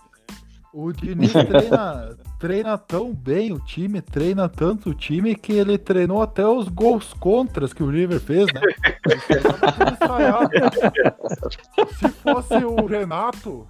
O 0.72 0.92
Diniz 0.92 1.34
treina, 1.34 2.16
treina 2.40 2.78
tão 2.78 3.12
bem 3.12 3.52
o 3.52 3.60
time, 3.60 4.02
treina 4.02 4.48
tanto 4.48 4.92
o 4.92 4.94
time 4.94 5.34
que 5.34 5.54
ele 5.54 5.80
treinou 5.80 6.22
até 6.22 6.46
os 6.46 6.68
gols 6.68 7.12
contras 7.14 7.74
que 7.74 7.82
o 7.82 7.90
River 7.90 8.20
fez, 8.20 8.46
né? 8.54 8.62
Se 11.98 12.08
fosse 12.10 12.64
o 12.64 12.86
Renato 12.86 13.68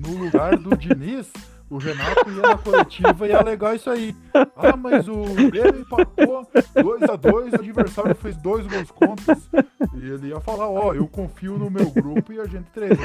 no 0.00 0.16
lugar 0.16 0.56
do 0.56 0.76
Diniz, 0.76 1.32
o 1.70 1.78
Renato 1.78 2.28
ia 2.30 2.42
na 2.42 2.58
coletiva 2.58 3.26
e 3.26 3.30
ia 3.30 3.38
alegar 3.38 3.76
isso 3.76 3.88
aí. 3.88 4.14
Ah, 4.34 4.76
mas 4.76 5.08
o 5.08 5.22
Grêmio 5.50 5.80
empatou 5.80 6.46
2x2, 6.76 7.52
o 7.52 7.54
adversário 7.60 8.14
fez 8.16 8.36
dois 8.38 8.66
gols 8.66 8.90
contras. 8.90 9.48
E 9.94 10.10
ele 10.10 10.28
ia 10.28 10.40
falar, 10.40 10.68
ó, 10.68 10.92
eu 10.92 11.06
confio 11.06 11.56
no 11.56 11.70
meu 11.70 11.90
grupo 11.90 12.32
e 12.32 12.40
a 12.40 12.44
gente 12.46 12.66
treinou 12.72 12.98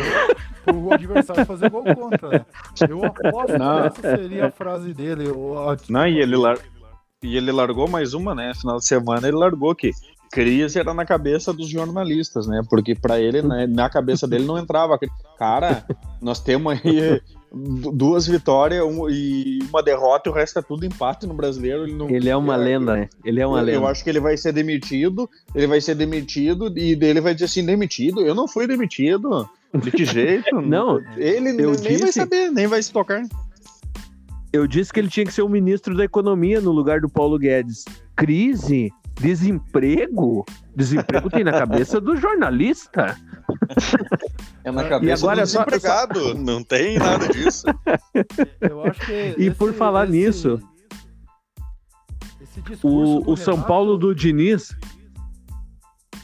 pro 0.65 0.93
adversário 0.93 1.45
fazer 1.45 1.69
gol 1.69 1.83
contra, 1.95 2.29
né? 2.29 2.45
Eu 2.89 3.03
aposto 3.05 3.57
Não. 3.57 3.81
que 3.81 3.87
essa 3.87 4.17
seria 4.17 4.47
a 4.47 4.51
frase 4.51 4.93
dele. 4.93 5.29
o- 5.29 5.57
a- 5.69 5.77
Não, 5.89 6.07
e 6.07 6.19
ele, 6.19 6.35
lar... 6.35 6.57
e 7.21 7.37
ele 7.37 7.51
largou 7.51 7.87
mais 7.87 8.13
uma, 8.13 8.33
né? 8.33 8.51
Final 8.55 8.77
de 8.77 8.87
semana 8.87 9.27
ele 9.27 9.37
largou 9.37 9.75
que 9.75 9.91
crise 10.31 10.79
era 10.79 10.93
na 10.93 11.05
cabeça 11.05 11.53
dos 11.53 11.67
jornalistas, 11.69 12.47
né? 12.47 12.61
Porque 12.69 12.95
pra 12.95 13.19
ele, 13.19 13.41
né, 13.41 13.67
na 13.67 13.89
cabeça 13.89 14.27
dele 14.27 14.45
não 14.45 14.57
entrava. 14.57 14.97
Cara, 15.37 15.85
nós 16.21 16.39
temos 16.39 16.73
aí 16.73 17.21
du- 17.51 17.91
duas 17.91 18.27
vitórias 18.27 18.83
um- 18.83 19.09
e 19.09 19.59
uma 19.69 19.81
derrota 19.81 20.29
e 20.29 20.31
o 20.31 20.35
resto 20.35 20.59
é 20.59 20.61
tudo 20.61 20.85
empate 20.85 21.25
no 21.25 21.33
brasileiro. 21.33 21.83
Ele, 21.83 21.93
não... 21.93 22.09
Ele 22.09 22.29
é 22.29 22.35
uma 22.35 22.55
lenda, 22.55 22.93
né? 22.95 23.09
Ele 23.23 23.39
é 23.41 23.47
uma 23.47 23.59
eu, 23.61 23.67
eu 23.67 23.79
lenda. 23.79 23.87
acho 23.91 24.03
que 24.03 24.09
ele 24.09 24.19
vai 24.19 24.35
ser 24.37 24.51
demitido, 24.51 25.29
ele 25.53 25.67
vai 25.67 25.79
ser 25.81 25.95
demitido 25.95 26.71
e 26.77 26.95
dele 26.95 27.21
vai 27.21 27.33
dizer 27.33 27.45
assim, 27.45 27.65
demitido? 27.65 28.21
Eu 28.21 28.35
não 28.35 28.47
fui 28.47 28.67
demitido. 28.67 29.49
De 29.73 29.91
que 29.91 30.05
jeito? 30.05 30.55
Não, 30.61 31.01
Ele 31.17 31.49
eu 31.61 31.71
nem 31.71 31.97
vai 31.97 31.97
disse- 31.97 32.13
saber, 32.13 32.49
nem 32.49 32.65
vai 32.65 32.81
se 32.81 32.91
tocar. 32.93 33.21
Eu 34.53 34.65
disse 34.67 34.93
que 34.93 35.01
ele 35.01 35.09
tinha 35.09 35.25
que 35.25 35.33
ser 35.33 35.41
o 35.41 35.49
ministro 35.49 35.93
da 35.97 36.05
Economia 36.05 36.61
no 36.61 36.71
lugar 36.71 37.01
do 37.01 37.09
Paulo 37.09 37.37
Guedes. 37.37 37.83
Crise? 38.15 38.89
Desemprego? 39.19 40.45
Desemprego 40.75 41.29
tem 41.29 41.43
na 41.43 41.51
cabeça 41.51 41.99
do 42.01 42.15
jornalista. 42.17 43.17
É 44.63 44.71
na 44.71 44.83
E 44.85 44.89
cabeça 44.89 45.23
agora 45.25 45.41
do 45.43 45.47
só- 45.47 45.63
desempregado. 45.63 46.33
Não 46.35 46.63
tem 46.63 46.97
nada 46.99 47.27
disso. 47.29 47.65
Eu 48.61 48.83
acho 48.83 48.99
que 49.05 49.35
E 49.37 49.51
por 49.51 49.73
falar 49.73 50.07
nisso, 50.07 50.59
esse 52.41 52.61
discurso 52.61 52.87
do 53.23 53.29
O, 53.29 53.33
o 53.33 53.37
São 53.37 53.53
Renato- 53.55 53.67
Paulo 53.67 53.97
do 53.97 54.13
Diniz 54.13 54.75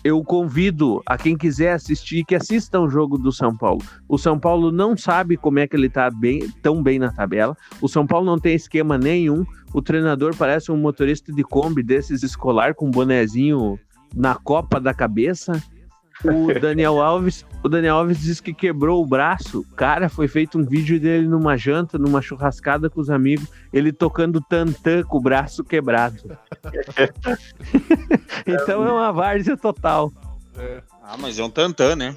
eu 0.04 0.24
convido 0.24 1.02
a 1.06 1.18
quem 1.18 1.38
quiser 1.38 1.74
assistir 1.74 2.26
que 2.26 2.36
assista 2.36 2.80
um 2.80 2.90
jogo 2.90 3.18
do 3.18 3.32
São 3.32 3.56
Paulo. 3.56 3.82
O 4.08 4.18
São 4.18 4.40
Paulo 4.40 4.72
não 4.72 4.98
sabe 4.98 5.38
como 5.38 5.60
é 5.60 5.68
que 5.68 5.76
ele 5.76 5.90
tá 5.90 6.10
bem, 6.10 6.50
tão 6.62 6.82
bem 6.82 6.98
na 6.98 7.12
tabela. 7.12 7.56
O 7.80 7.88
São 7.88 8.06
Paulo 8.06 8.26
não 8.26 8.40
tem 8.40 8.56
esquema 8.56 8.98
nenhum. 8.98 9.46
O 9.74 9.82
treinador 9.82 10.36
parece 10.36 10.72
um 10.72 10.78
motorista 10.78 11.32
de 11.32 11.44
Kombi 11.44 11.84
desses 11.84 12.24
escolar 12.24 12.74
com 12.74 12.88
um 12.88 12.92
bonezinho 12.92 13.80
na 14.16 14.36
copa 14.36 14.80
da 14.80 14.94
cabeça. 14.94 15.62
O 16.24 16.60
Daniel 16.60 17.02
Alves, 17.02 17.46
o 17.64 17.70
Daniel 17.70 17.98
Alves 17.98 18.20
diz 18.20 18.40
que 18.40 18.54
quebrou 18.54 19.02
o 19.02 19.06
braço. 19.06 19.66
Cara, 19.76 20.10
foi 20.10 20.28
feito 20.28 20.58
um 20.58 20.66
vídeo 20.66 21.00
dele 21.00 21.28
numa 21.28 21.58
janta, 21.58 21.98
numa 21.98 22.22
churrascada 22.22 22.90
com 22.90 23.02
os 23.02 23.10
amigos, 23.10 23.48
ele 23.74 23.92
tocando 23.92 24.42
tantã 24.42 25.04
com 25.04 25.18
o 25.18 25.22
braço 25.22 25.64
quebrado. 25.64 26.38
então 28.46 28.86
é 28.86 28.92
uma 28.92 29.12
várzea 29.12 29.58
total. 29.58 30.12
Ah, 31.02 31.18
mas 31.18 31.40
é 31.40 31.44
um 31.44 31.50
tantã, 31.50 31.96
né? 31.96 32.16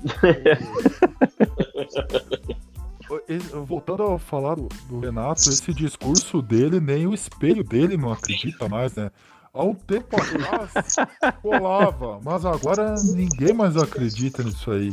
Voltando 3.66 4.04
a 4.04 4.18
falar 4.18 4.54
do, 4.54 4.68
do 4.88 5.00
Renato, 5.00 5.40
esse 5.40 5.74
discurso 5.74 6.40
dele, 6.40 6.80
nem 6.80 7.06
o 7.06 7.14
espelho 7.14 7.64
dele 7.64 7.96
não 7.96 8.12
acredita 8.12 8.68
mais, 8.68 8.94
né? 8.94 9.10
Um 9.54 9.74
tempo 9.74 10.16
atrás 10.16 10.96
colava, 11.42 12.20
mas 12.24 12.44
agora 12.46 12.94
ninguém 13.02 13.52
mais 13.52 13.76
acredita 13.76 14.42
nisso 14.44 14.70
aí. 14.70 14.92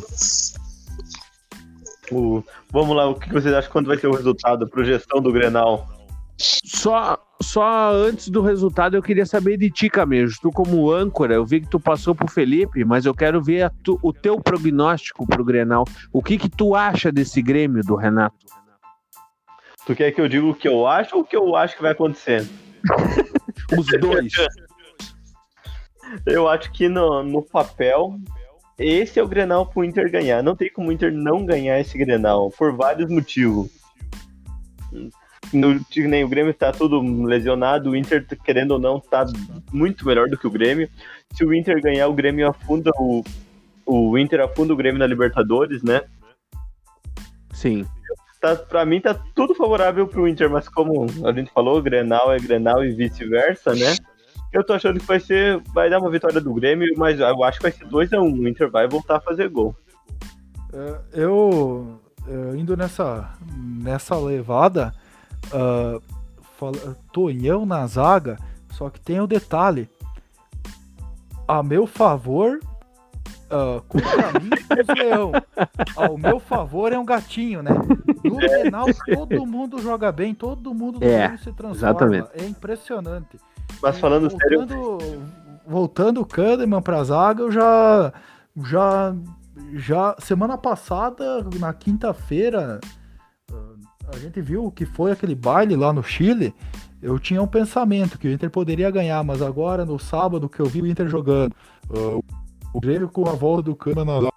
O- 2.11 2.43
vamos 2.71 2.95
lá, 2.95 3.07
o 3.07 3.15
que 3.15 3.31
vocês 3.31 3.53
acham 3.53 3.71
quando 3.71 3.87
vai 3.87 3.97
ser 3.97 4.07
o 4.07 4.15
resultado, 4.15 4.65
a 4.65 4.67
projeção 4.67 5.21
do 5.21 5.31
Grenal? 5.31 5.87
Só, 6.39 7.17
só 7.41 7.91
antes 7.93 8.29
do 8.29 8.41
resultado, 8.41 8.95
eu 8.95 9.01
queria 9.03 9.25
saber 9.25 9.57
de 9.57 9.69
ti, 9.69 9.89
Camejo. 9.89 10.37
Tu, 10.41 10.51
como 10.51 10.91
âncora, 10.91 11.33
eu 11.35 11.45
vi 11.45 11.61
que 11.61 11.67
tu 11.69 11.79
passou 11.79 12.15
pro 12.15 12.29
Felipe, 12.29 12.83
mas 12.85 13.05
eu 13.05 13.13
quero 13.13 13.41
ver 13.43 13.63
a 13.63 13.69
tu- 13.83 13.99
o 14.01 14.13
teu 14.13 14.39
prognóstico 14.39 15.25
pro 15.27 15.43
Grenal. 15.43 15.83
O 16.13 16.21
que 16.23 16.37
que 16.37 16.49
tu 16.49 16.75
acha 16.75 17.11
desse 17.11 17.41
Grêmio 17.41 17.83
do 17.83 17.95
Renato? 17.95 18.35
Tu 19.85 19.95
quer 19.95 20.11
que 20.11 20.21
eu 20.21 20.27
diga 20.27 20.45
o 20.45 20.55
que 20.55 20.67
eu 20.67 20.85
acho 20.87 21.15
ou 21.15 21.21
o 21.21 21.25
que 21.25 21.35
eu 21.35 21.55
acho 21.55 21.75
que 21.75 21.81
vai 21.81 21.91
acontecer? 21.91 22.47
Os 23.77 23.87
dois. 23.99 24.33
Eu 26.25 26.47
acho 26.47 26.71
que 26.71 26.87
no, 26.87 27.23
no 27.23 27.41
papel, 27.41 28.17
esse 28.77 29.19
é 29.19 29.23
o 29.23 29.27
Grenal 29.27 29.65
pro 29.65 29.83
Inter 29.83 30.09
ganhar. 30.11 30.41
Não 30.41 30.55
tem 30.55 30.71
como 30.71 30.89
o 30.89 30.91
Inter 30.91 31.11
não 31.11 31.45
ganhar 31.45 31.79
esse 31.79 31.97
Grenal, 31.97 32.51
por 32.51 32.73
vários 32.75 33.09
motivos. 33.09 33.69
No, 35.53 35.79
nem 35.95 36.23
o 36.23 36.27
Grêmio 36.27 36.53
tá 36.53 36.71
tudo 36.71 37.01
lesionado, 37.23 37.91
o 37.91 37.95
Inter, 37.95 38.25
querendo 38.43 38.71
ou 38.71 38.79
não, 38.79 38.99
tá 38.99 39.25
muito 39.71 40.05
melhor 40.05 40.29
do 40.29 40.37
que 40.37 40.47
o 40.47 40.51
Grêmio. 40.51 40.89
Se 41.33 41.43
o 41.45 41.53
Inter 41.53 41.81
ganhar, 41.81 42.07
o 42.07 42.13
Grêmio 42.13 42.47
afunda 42.47 42.91
o. 42.97 43.23
O 43.85 44.17
Inter 44.17 44.41
afunda 44.41 44.73
o 44.73 44.75
Grêmio 44.75 44.99
na 44.99 45.07
Libertadores, 45.07 45.81
né? 45.81 46.01
Sim. 47.53 47.85
Tá, 48.39 48.55
pra 48.55 48.85
mim 48.85 49.01
tá 49.01 49.15
tudo 49.33 49.55
favorável 49.55 50.07
pro 50.07 50.27
Inter, 50.27 50.49
mas 50.49 50.69
como 50.69 51.07
a 51.25 51.31
gente 51.31 51.51
falou, 51.51 51.81
Grenal 51.81 52.31
é 52.31 52.37
Grenal 52.39 52.85
e 52.85 52.93
vice-versa, 52.93 53.73
né? 53.73 53.95
Eu 54.53 54.63
tô 54.63 54.73
achando 54.73 54.99
que 54.99 55.05
vai 55.05 55.19
ser. 55.19 55.61
Vai 55.73 55.89
dar 55.89 55.99
uma 55.99 56.09
vitória 56.09 56.39
do 56.39 56.53
Grêmio, 56.53 56.87
mas 56.95 57.19
eu 57.19 57.43
acho 57.43 57.57
que 57.59 57.63
vai 57.63 57.71
ser 57.71 57.85
2x1. 57.85 58.39
O 58.39 58.47
Inter 58.47 58.69
vai 58.71 58.87
voltar 58.87 59.17
a 59.17 59.21
fazer 59.21 59.49
gol. 59.49 59.75
É, 60.73 61.21
Eu, 61.21 61.99
eu 62.27 62.55
indo 62.55 62.77
nessa, 62.77 63.29
nessa 63.57 64.15
levada, 64.17 64.93
ah, 65.51 65.99
fala- 66.57 66.95
Tonhão 67.11 67.65
na 67.65 67.85
zaga, 67.87 68.37
só 68.71 68.89
que 68.89 68.99
tem 69.01 69.19
o 69.19 69.27
detalhe. 69.27 69.89
A 71.47 71.63
meu 71.63 71.87
favor, 71.87 72.59
ah, 73.49 73.81
contra 73.87 74.39
mim, 74.39 74.49
os 74.81 74.87
leão. 74.97 75.31
Ao 75.95 76.17
meu 76.17 76.39
favor 76.39 76.91
é 76.91 76.99
um 76.99 77.05
gatinho, 77.05 77.61
né? 77.61 77.71
No 78.23 78.35
Grenal, 78.37 78.85
todo 79.13 79.45
mundo 79.45 79.79
joga 79.81 80.11
bem, 80.11 80.33
todo 80.33 80.73
mundo 80.73 80.99
do 80.99 81.05
É, 81.05 81.35
se 81.37 81.51
transforma. 81.53 81.75
exatamente. 81.75 82.29
É 82.33 82.45
impressionante. 82.45 83.39
Mas 83.81 83.99
falando 83.99 84.29
sério, 84.29 84.59
voltando, 84.59 84.97
Voltando 85.65 86.21
o 86.21 86.25
Kahneman 86.25 86.81
pra 86.81 87.03
zaga, 87.03 87.43
eu 87.43 87.51
já. 87.51 88.13
Já. 88.63 89.15
Já. 89.73 90.15
Semana 90.19 90.57
passada, 90.57 91.43
na 91.59 91.73
quinta-feira, 91.73 92.79
ah, 93.51 93.55
a 94.13 94.17
gente 94.17 94.39
viu 94.41 94.71
que 94.71 94.85
foi 94.85 95.11
aquele 95.11 95.35
baile 95.35 95.75
lá 95.75 95.91
no 95.91 96.01
Chile. 96.03 96.53
Eu 97.01 97.19
tinha 97.19 97.41
um 97.41 97.47
pensamento 97.47 98.17
que 98.17 98.27
o 98.27 98.31
Inter 98.31 98.49
poderia 98.49 98.89
ganhar, 98.89 99.23
mas 99.23 99.41
agora, 99.41 99.85
no 99.85 99.99
sábado, 99.99 100.49
que 100.49 100.59
eu 100.59 100.65
vi 100.65 100.81
o 100.81 100.87
Inter 100.87 101.07
jogando, 101.07 101.53
ah, 101.91 102.19
o 102.77 102.79
Grêmio 102.79 103.09
com 103.09 103.27
a 103.27 103.33
volta 103.33 103.63
do 103.63 103.75
Kahneman 103.75 104.21
na 104.21 104.29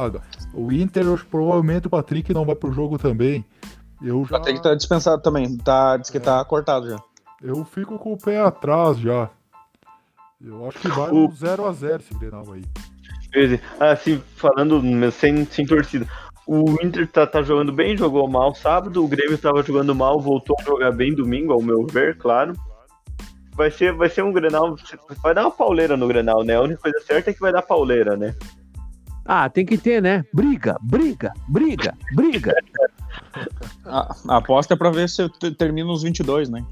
zaga. 0.00 0.22
O 0.54 0.72
Inter, 0.72 1.04
provavelmente 1.30 1.86
o 1.86 1.90
Patrick 1.90 2.32
não 2.32 2.46
vai 2.46 2.54
pro 2.54 2.72
jogo 2.72 2.98
também. 2.98 3.44
Eu 4.02 4.24
já. 4.24 4.40
Tem 4.40 4.54
que 4.54 4.60
estar 4.60 4.74
dispensado 4.74 5.22
também. 5.22 5.56
Tá, 5.58 5.98
diz 5.98 6.08
que 6.08 6.18
tá 6.18 6.42
cortado 6.44 6.88
já. 6.88 6.98
Eu 7.42 7.64
fico 7.64 7.98
com 7.98 8.14
o 8.14 8.16
pé 8.18 8.40
atrás 8.40 8.98
já. 8.98 9.28
Eu 10.40 10.66
acho 10.66 10.78
que 10.78 10.88
vai 10.88 11.10
O- 11.10 11.26
um 11.26 11.28
0x0 11.28 12.00
esse 12.00 12.14
Grenal 12.14 12.44
aí. 12.52 12.64
assim, 13.78 14.20
falando 14.36 14.80
sem, 15.12 15.44
sem 15.44 15.66
torcida. 15.66 16.06
O 16.46 16.64
Inter 16.82 17.06
tá, 17.06 17.26
tá 17.26 17.42
jogando 17.42 17.72
bem, 17.72 17.96
jogou 17.96 18.28
mal 18.28 18.54
sábado. 18.54 19.04
O 19.04 19.08
Grêmio 19.08 19.38
tava 19.38 19.62
jogando 19.62 19.94
mal, 19.94 20.18
voltou 20.20 20.56
a 20.60 20.64
jogar 20.64 20.92
bem 20.92 21.14
domingo, 21.14 21.52
ao 21.52 21.62
meu 21.62 21.86
ver, 21.86 22.16
claro. 22.18 22.54
Vai 23.54 23.70
ser, 23.70 23.92
vai 23.92 24.08
ser 24.08 24.22
um 24.24 24.32
Grenal. 24.32 24.76
Vai 25.22 25.34
dar 25.34 25.42
uma 25.42 25.50
pauleira 25.50 25.96
no 25.96 26.08
Grenal, 26.08 26.42
né? 26.42 26.56
A 26.56 26.62
única 26.62 26.80
coisa 26.80 26.98
certa 27.06 27.30
é 27.30 27.34
que 27.34 27.40
vai 27.40 27.52
dar 27.52 27.62
pauleira, 27.62 28.16
né? 28.16 28.34
Ah, 29.24 29.48
tem 29.48 29.64
que 29.64 29.78
ter, 29.78 30.02
né? 30.02 30.24
Briga, 30.32 30.76
briga, 30.82 31.32
briga, 31.48 31.94
briga. 32.14 32.54
A, 33.84 34.14
a 34.28 34.36
aposta 34.38 34.74
é 34.74 34.76
pra 34.76 34.90
ver 34.90 35.08
se 35.08 35.28
te- 35.28 35.52
termina 35.52 35.90
os 35.92 36.02
22, 36.02 36.48
né? 36.48 36.64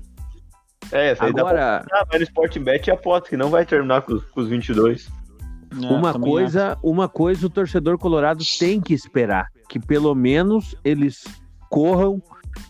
É, 0.90 1.10
essa 1.12 1.26
aí 1.26 1.32
dá 1.32 1.44
pra 1.44 1.50
Agora, 1.50 1.86
Ah, 1.92 2.04
vai 2.08 2.18
no 2.18 2.24
Sportbet 2.24 2.88
e 2.88 2.90
aposta 2.90 3.28
que 3.28 3.36
não 3.36 3.50
vai 3.50 3.64
terminar 3.64 4.02
com, 4.02 4.14
os- 4.14 4.24
com 4.24 4.40
os 4.40 4.48
22. 4.48 5.08
É, 5.80 5.86
uma 5.86 6.12
coisa, 6.18 6.78
uma 6.82 7.08
coisa 7.08 7.46
o 7.46 7.50
torcedor 7.50 7.96
colorado 7.98 8.42
tem 8.58 8.80
que 8.80 8.92
esperar, 8.92 9.46
que 9.68 9.78
pelo 9.78 10.12
menos 10.16 10.74
eles 10.82 11.22
corram, 11.68 12.20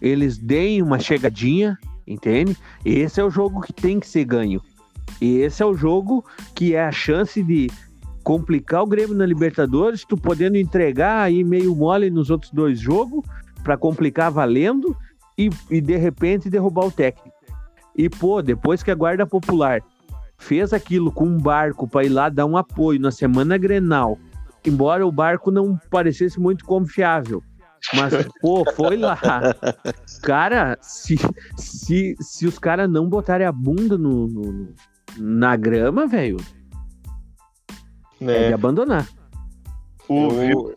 eles 0.03 0.37
deem 0.37 0.83
uma 0.83 0.99
chegadinha, 0.99 1.79
entende? 2.13 2.57
Esse 2.85 3.21
é 3.21 3.25
o 3.25 3.31
jogo 3.31 3.61
que 3.61 3.73
tem 3.73 4.01
que 4.01 4.09
ser 4.09 4.25
ganho. 4.25 4.61
E 5.21 5.39
esse 5.39 5.63
é 5.63 5.67
o 5.67 5.75
jogo 5.75 6.25
que 6.55 6.75
é 6.75 6.85
a 6.85 6.93
chance 6.93 7.43
de 7.43 7.71
complicar 8.23 8.83
o 8.83 8.87
Grêmio 8.87 9.15
na 9.15 9.25
Libertadores, 9.25 10.05
tu 10.05 10.17
podendo 10.17 10.57
entregar 10.57 11.23
aí 11.23 11.43
meio 11.43 11.75
mole 11.75 12.11
nos 12.11 12.31
outros 12.31 12.53
dois 12.53 12.79
jogos 12.79 13.25
para 13.63 13.77
complicar 13.77 14.31
valendo 14.31 14.97
e, 15.37 15.51
e 15.71 15.81
de 15.81 15.97
repente 15.97 16.51
derrubar 16.51 16.87
o 16.87 16.93
técnico. 16.93 17.37
E 17.97 18.09
pô, 18.09 18.43
depois 18.43 18.83
que 18.83 18.91
a 18.91 18.95
Guarda 18.95 19.27
Popular 19.27 19.83
fez 20.39 20.73
aquilo 20.73 21.13
com 21.13 21.27
um 21.27 21.39
barco 21.39 21.87
para 21.87 22.05
ir 22.05 22.09
lá 22.09 22.29
dar 22.29 22.47
um 22.47 22.57
apoio 22.57 23.01
na 23.01 23.11
semana 23.11 23.59
Grenal, 23.59 24.19
embora 24.65 25.07
o 25.07 25.13
barco 25.13 25.51
não 25.51 25.79
parecesse 25.91 26.41
muito 26.41 26.65
confiável. 26.65 27.43
Mas, 27.95 28.12
pô, 28.41 28.64
foi 28.74 28.97
lá. 28.97 29.18
Cara, 30.22 30.78
se, 30.83 31.16
se, 31.57 32.14
se 32.20 32.47
os 32.47 32.59
caras 32.59 32.91
não 32.91 33.09
botarem 33.09 33.47
a 33.47 33.53
bunda 33.53 33.97
no, 33.97 34.26
no- 34.26 34.74
na 35.18 35.57
grama, 35.57 36.07
velho, 36.07 36.37
é 38.20 38.24
de 38.24 38.24
Né? 38.24 38.53
abandonar. 38.53 39.09
O, 40.09 40.28
Eu, 40.33 40.74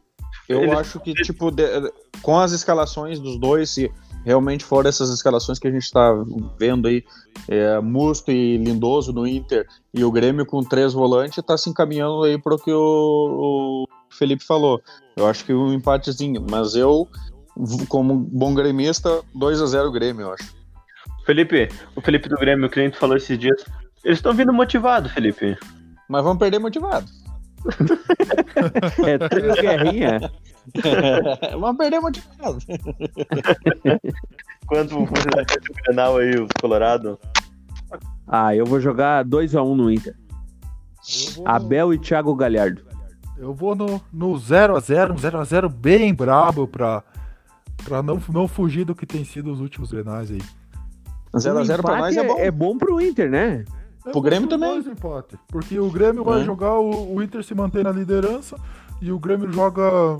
eu 0.47 0.63
Eles- 0.63 0.77
acho 0.77 0.99
que, 0.99 1.13
tipo, 1.13 1.51
de- 1.51 1.91
com 2.21 2.39
as 2.39 2.51
escalações 2.51 3.19
dos 3.19 3.37
dois, 3.39 3.69
se 3.69 3.91
realmente 4.25 4.63
for 4.63 4.85
essas 4.85 5.09
escalações 5.09 5.59
que 5.59 5.67
a 5.67 5.71
gente 5.71 5.91
tá 5.91 6.11
vendo 6.57 6.87
aí, 6.87 7.03
é, 7.47 7.79
Musto 7.81 8.31
e 8.31 8.57
Lindoso 8.57 9.11
no 9.11 9.27
Inter, 9.27 9.67
e 9.93 10.03
o 10.03 10.11
Grêmio 10.11 10.45
com 10.45 10.63
três 10.63 10.93
volantes, 10.93 11.43
tá 11.43 11.57
se 11.57 11.69
encaminhando 11.69 12.23
aí 12.23 12.37
pro 12.41 12.57
que 12.57 12.71
o, 12.71 13.85
o 14.13 14.17
Felipe 14.17 14.43
falou. 14.43 14.81
Eu 15.15 15.27
acho 15.27 15.43
que 15.43 15.53
um 15.53 15.73
empatezinho, 15.73 16.45
mas 16.49 16.75
eu, 16.75 17.07
como 17.87 18.15
bom 18.15 18.53
gremista, 18.53 19.21
2 19.35 19.61
a 19.61 19.65
0 19.65 19.91
Grêmio, 19.91 20.27
eu 20.27 20.33
acho. 20.33 20.53
Felipe, 21.25 21.69
o 21.95 22.01
Felipe 22.01 22.29
do 22.29 22.35
Grêmio, 22.35 22.67
o 22.67 22.69
cliente 22.69 22.97
falou 22.97 23.17
esses 23.17 23.37
dias. 23.37 23.63
Eles 24.03 24.17
estão 24.17 24.33
vindo 24.33 24.51
motivados, 24.53 25.11
Felipe. 25.11 25.57
Mas 26.09 26.23
vamos 26.23 26.39
perder 26.39 26.59
motivado. 26.59 27.07
É 29.05 29.17
três 29.29 29.55
guerrinha. 29.55 30.31
vamos 31.59 31.77
perder 31.77 31.99
motivado. 31.99 32.57
Quanto 34.67 35.05
você 35.05 35.27
vai 35.33 35.45
ter 35.45 35.59
o 35.69 35.73
Grenal 35.83 36.17
aí, 36.17 36.35
o 36.35 36.47
Colorado? 36.59 37.17
Ah, 38.27 38.53
eu 38.55 38.65
vou 38.65 38.81
jogar 38.81 39.23
2x1 39.25 39.75
no 39.75 39.91
Inter. 39.91 40.15
Vou, 41.35 41.47
Abel 41.47 41.93
e 41.93 41.99
Thiago 41.99 42.35
Galhardo. 42.35 42.92
Eu 43.37 43.53
vou 43.53 43.75
no, 43.75 44.01
no 44.11 44.33
0x0, 44.33 45.11
um 45.11 45.15
0x0 45.15 45.69
bem 45.69 46.13
brabo 46.13 46.67
pra, 46.67 47.03
pra 47.83 48.01
não, 48.03 48.21
não 48.29 48.47
fugir 48.47 48.85
do 48.85 48.95
que 48.95 49.05
tem 49.05 49.23
sido 49.23 49.51
os 49.51 49.59
últimos 49.59 49.91
Grenais 49.91 50.31
aí. 50.31 50.41
0 51.37 51.59
a 51.59 51.63
0 51.63 51.81
pra 51.83 51.97
nós 51.97 52.15
é 52.15 52.23
bom. 52.27 52.37
É 52.39 52.51
bom 52.51 52.77
pro 52.77 53.01
Inter, 53.01 53.29
né? 53.29 53.65
É 54.05 54.11
Pro 54.11 54.21
Grêmio 54.21 54.47
também. 54.49 54.69
dois 54.69 54.85
empate. 54.85 55.37
Porque 55.47 55.79
o 55.79 55.89
Grêmio 55.89 56.23
vai 56.23 56.41
É. 56.41 56.43
jogar, 56.43 56.73
o, 56.77 57.15
o 57.15 57.23
Inter 57.23 57.43
se 57.43 57.55
mantém 57.55 57.83
na 57.83 57.91
liderança 57.91 58.57
e 59.01 59.11
o 59.11 59.17
Grêmio 59.17 59.51
joga 59.51 60.17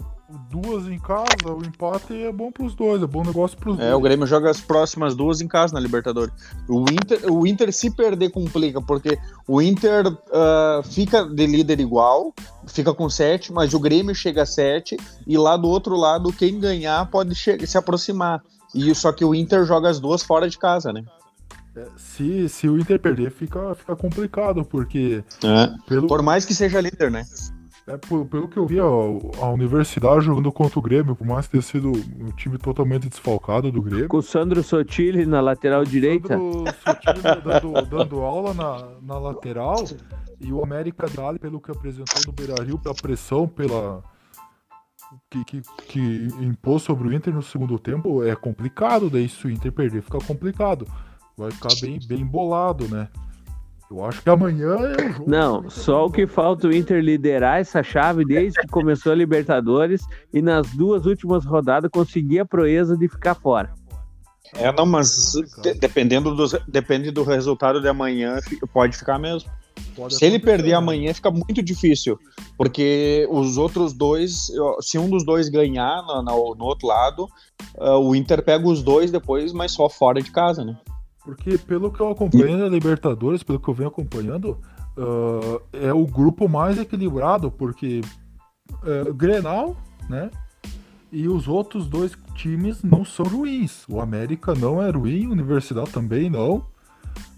duas 0.49 0.87
em 0.87 0.99
casa, 0.99 1.53
o 1.53 1.63
empate 1.63 2.13
é 2.13 2.31
bom 2.31 2.51
pros 2.51 2.75
dois, 2.75 3.01
é 3.01 3.07
bom 3.07 3.23
negócio 3.23 3.57
pros 3.57 3.79
É, 3.79 3.89
o 3.89 3.91
dois. 3.91 4.03
Grêmio 4.03 4.27
joga 4.27 4.49
as 4.49 4.59
próximas 4.59 5.15
duas 5.15 5.41
em 5.41 5.47
casa 5.47 5.73
na 5.73 5.79
Libertadores. 5.79 6.33
O 6.67 6.85
Inter, 6.91 7.31
o 7.31 7.45
Inter 7.47 7.71
se 7.73 7.89
perder 7.89 8.29
complica, 8.31 8.81
porque 8.81 9.17
o 9.47 9.61
Inter 9.61 10.05
ah, 10.31 10.81
fica 10.83 11.23
de 11.23 11.45
líder 11.45 11.79
igual, 11.79 12.33
fica 12.67 12.93
com 12.93 13.09
sete, 13.09 13.51
mas 13.51 13.73
o 13.73 13.79
Grêmio 13.79 14.15
chega 14.15 14.43
a 14.43 14.45
sete, 14.45 14.97
e 15.25 15.37
lá 15.37 15.55
do 15.57 15.67
outro 15.67 15.95
lado, 15.95 16.31
quem 16.33 16.59
ganhar 16.59 17.09
pode 17.09 17.35
se 17.35 17.77
aproximar. 17.77 18.41
E 18.73 18.93
só 18.95 19.11
que 19.11 19.23
o 19.23 19.35
Inter 19.35 19.65
joga 19.65 19.89
as 19.89 19.99
duas 19.99 20.23
fora 20.23 20.49
de 20.49 20.57
casa, 20.57 20.91
né? 20.91 21.03
É, 21.75 21.85
Se, 21.97 22.47
se 22.49 22.67
o 22.67 22.79
Inter 22.79 22.99
perder, 22.99 23.31
fica, 23.31 23.73
fica 23.75 23.95
complicado, 23.95 24.63
porque 24.63 25.23
pelo, 25.87 26.07
Por 26.07 26.21
mais 26.21 26.45
que 26.45 26.53
seja 26.53 26.79
líder, 26.81 27.09
né? 27.11 27.23
É, 27.87 27.97
por- 27.97 28.25
pelo 28.25 28.47
que 28.47 28.57
eu 28.57 28.65
vi, 28.65 28.79
ó, 28.79 29.19
a 29.41 29.49
Universidade 29.49 30.25
jogando 30.25 30.51
contra 30.51 30.79
o 30.79 30.81
Grêmio, 30.81 31.15
por 31.15 31.27
mais 31.27 31.47
ter 31.47 31.61
sido 31.61 31.91
um 31.91 32.31
time 32.35 32.57
totalmente 32.57 33.09
desfalcado 33.09 33.71
do 33.71 33.81
Grêmio. 33.81 34.07
Com 34.07 34.17
o 34.17 34.21
Sandro 34.21 34.63
Sotile 34.63 35.25
na 35.25 35.41
lateral 35.41 35.83
direita. 35.83 36.37
Sandro 36.37 36.73
Sotile 36.83 37.41
dando, 37.43 37.85
dando 37.89 38.21
aula 38.21 38.53
na, 38.53 38.87
na 39.01 39.19
lateral 39.19 39.83
e 40.39 40.51
o 40.51 40.63
América 40.63 41.07
Dali, 41.07 41.39
pelo 41.39 41.59
que 41.59 41.71
apresentou 41.71 42.21
no 42.25 42.31
Beira-Rio, 42.33 42.79
pela 42.79 42.95
pressão, 42.95 43.47
pela 43.47 44.01
que, 45.29 45.43
que, 45.45 45.61
que 45.87 46.27
impôs 46.41 46.81
sobre 46.81 47.07
o 47.07 47.13
Inter 47.13 47.33
no 47.33 47.43
segundo 47.43 47.77
tempo, 47.77 48.23
é 48.23 48.35
complicado, 48.35 49.09
daí 49.09 49.29
se 49.29 49.45
o 49.45 49.49
Inter 49.49 49.71
perder 49.71 50.01
fica 50.01 50.17
complicado. 50.19 50.87
Vai 51.37 51.51
ficar 51.51 51.69
bem, 51.81 51.99
bem 52.07 52.21
embolado, 52.21 52.87
né? 52.87 53.09
Eu 53.95 54.05
acho 54.05 54.23
que 54.23 54.29
amanhã 54.29 54.69
é 54.73 55.05
o 55.07 55.13
jogo. 55.13 55.29
Não, 55.29 55.69
só 55.69 56.05
o 56.07 56.11
que 56.11 56.25
falta 56.25 56.67
o 56.67 56.73
Inter 56.73 56.99
liderar 57.03 57.59
essa 57.59 57.83
chave 57.83 58.25
desde 58.25 58.59
que 58.59 58.67
começou 58.67 59.11
a 59.11 59.15
Libertadores 59.15 60.01
e 60.33 60.41
nas 60.41 60.67
duas 60.71 61.05
últimas 61.05 61.45
rodadas 61.45 61.91
conseguir 61.91 62.39
a 62.39 62.45
proeza 62.45 62.97
de 62.97 63.07
ficar 63.07 63.35
fora. 63.35 63.71
É, 64.55 64.71
não, 64.71 64.85
mas 64.85 65.31
de- 65.61 65.73
dependendo 65.75 66.35
dos, 66.35 66.53
depende 66.67 67.11
do 67.11 67.23
resultado 67.23 67.79
de 67.81 67.87
amanhã, 67.87 68.39
pode 68.73 68.97
ficar 68.97 69.19
mesmo. 69.19 69.49
Pode 69.95 70.15
Se 70.15 70.25
ele 70.25 70.39
perder 70.39 70.69
né? 70.71 70.75
amanhã, 70.75 71.13
fica 71.13 71.29
muito 71.31 71.61
difícil. 71.61 72.19
Porque 72.57 73.27
os 73.31 73.57
outros 73.57 73.93
dois, 73.93 74.47
se 74.81 74.97
um 74.97 75.09
dos 75.09 75.23
dois 75.25 75.49
ganhar 75.49 76.01
no, 76.03 76.21
no- 76.23 76.55
no 76.55 76.65
outro 76.65 76.87
lado, 76.87 77.27
ah, 77.79 77.97
o 77.97 78.15
Inter 78.15 78.43
pega 78.43 78.67
os 78.67 78.81
dois 78.83 79.11
depois, 79.11 79.53
mas 79.53 79.71
só 79.71 79.87
fora 79.89 80.21
de 80.21 80.31
casa, 80.31 80.63
né? 80.63 80.75
Porque 81.23 81.57
pelo 81.57 81.91
que 81.91 81.99
eu 81.99 82.09
acompanho 82.09 82.57
na 82.57 82.67
Libertadores, 82.67 83.43
pelo 83.43 83.59
que 83.59 83.69
eu 83.69 83.73
venho 83.73 83.89
acompanhando, 83.89 84.57
ah, 84.97 85.61
é 85.71 85.93
o 85.93 86.05
grupo 86.05 86.47
mais 86.47 86.77
equilibrado, 86.77 87.49
porque 87.49 88.01
é, 88.83 89.11
Grenal, 89.13 89.75
né? 90.09 90.29
E 91.11 91.27
os 91.27 91.47
outros 91.47 91.87
dois 91.87 92.17
times 92.35 92.81
não 92.83 93.05
são 93.05 93.25
ruins. 93.25 93.87
O 93.87 94.01
América 94.01 94.55
não 94.55 94.81
é 94.81 94.89
ruim, 94.89 95.27
Universidade 95.27 95.91
também 95.91 96.29
não. 96.29 96.65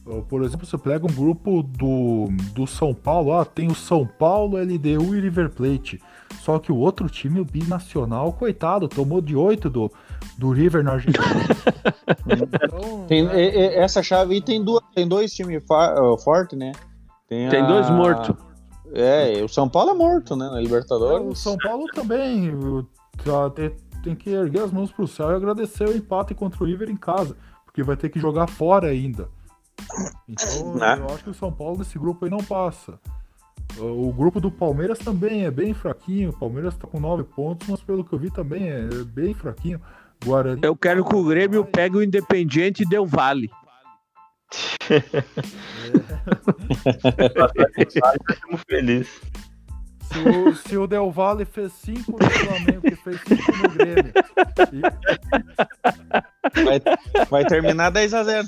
Ah, 0.07 0.21
Por 0.27 0.43
exemplo, 0.43 0.65
você 0.65 0.77
pega 0.77 1.05
um 1.05 1.13
grupo 1.13 1.61
do, 1.61 2.27
do 2.53 2.65
São 2.65 2.93
Paulo, 2.93 3.33
ah, 3.33 3.45
tem 3.45 3.67
o 3.67 3.75
São 3.75 4.05
Paulo, 4.05 4.57
LDU 4.57 5.15
e 5.15 5.19
River 5.19 5.49
Plate. 5.49 6.01
Só 6.41 6.59
que 6.59 6.71
o 6.71 6.77
outro 6.77 7.09
time, 7.09 7.39
o 7.39 7.45
Binacional, 7.45 8.31
coitado, 8.33 8.87
tomou 8.87 9.21
de 9.21 9.35
8 9.35 9.69
do, 9.69 9.91
do 10.37 10.51
River 10.51 10.83
na 10.83 10.93
Argentina. 10.93 11.23
Então, 12.27 13.05
Tem, 13.07 13.27
é, 13.27 13.39
e- 13.39 13.57
e- 13.57 13.75
essa 13.75 14.01
chave 14.03 14.35
aí 14.35 14.41
tem, 14.41 14.63
duas, 14.63 14.81
tem 14.93 15.07
dois 15.07 15.33
times 15.33 15.63
fortes, 16.23 16.57
né? 16.57 16.71
Tem 17.27 17.47
a- 17.47 17.67
dois 17.67 17.89
mortos. 17.89 18.35
É, 18.93 19.41
o 19.43 19.47
São 19.47 19.67
Paulo 19.67 19.91
é 19.91 19.93
morto, 19.93 20.35
né? 20.35 20.47
Na 20.49 20.57
É, 20.57 20.59
o 20.59 20.63
Libertadores. 20.63 21.39
São 21.39 21.57
Paulo 21.57 21.85
também 21.93 22.51
tá- 23.23 23.49
tem, 23.49 23.71
tem 24.03 24.15
que 24.15 24.29
erguer 24.29 24.61
as 24.63 24.71
mãos 24.71 24.91
pro 24.91 25.07
céu 25.07 25.31
e 25.31 25.35
agradecer 25.35 25.87
o 25.87 25.95
empate 25.95 26.33
contra 26.33 26.63
o 26.63 26.67
River 26.67 26.89
em 26.89 26.95
casa, 26.95 27.35
porque 27.65 27.83
vai 27.83 27.97
ter 27.97 28.09
que 28.09 28.19
jogar 28.19 28.47
fora 28.47 28.87
ainda. 28.87 29.27
Então 30.29 30.75
Né? 30.75 30.97
eu 30.99 31.13
acho 31.13 31.23
que 31.23 31.29
o 31.29 31.33
São 31.33 31.51
Paulo 31.51 31.79
nesse 31.79 31.97
grupo 31.99 32.23
aí 32.25 32.31
não 32.31 32.43
passa. 32.43 32.99
O 33.77 34.13
grupo 34.13 34.39
do 34.39 34.49
Palmeiras 34.51 34.99
também 34.99 35.43
é 35.43 35.51
bem 35.51 35.73
fraquinho. 35.73 36.29
O 36.29 36.39
Palmeiras 36.39 36.77
tá 36.77 36.87
com 36.87 36.99
nove 36.99 37.23
pontos, 37.23 37.67
mas 37.67 37.81
pelo 37.81 38.05
que 38.05 38.13
eu 38.13 38.19
vi 38.19 38.29
também 38.31 38.69
é 38.69 38.81
bem 39.03 39.33
fraquinho. 39.33 39.81
Guarani. 40.23 40.61
Eu 40.63 40.75
quero 40.75 41.03
que 41.05 41.15
o 41.15 41.23
Grêmio 41.23 41.65
pegue 41.65 41.97
o 41.97 42.03
Independiente 42.03 42.83
e 42.83 42.89
Del 42.89 43.05
Vale. 43.05 43.49
Estamos 47.77 48.61
felizes. 48.67 49.21
Se 50.05 50.19
o, 50.19 50.55
se 50.55 50.77
o 50.77 50.85
Del 50.87 51.09
Valle 51.11 51.45
fez 51.45 51.73
cinco 51.73 52.11
no 52.11 52.29
Flamengo, 52.29 52.81
que 52.81 52.95
fez 52.95 53.19
cinco 53.21 53.51
no 53.57 53.69
Grêmio. 53.69 54.13
E- 54.71 54.81
Vai, 56.63 56.79
vai 57.29 57.43
terminar 57.45 57.91
10x0. 57.91 58.45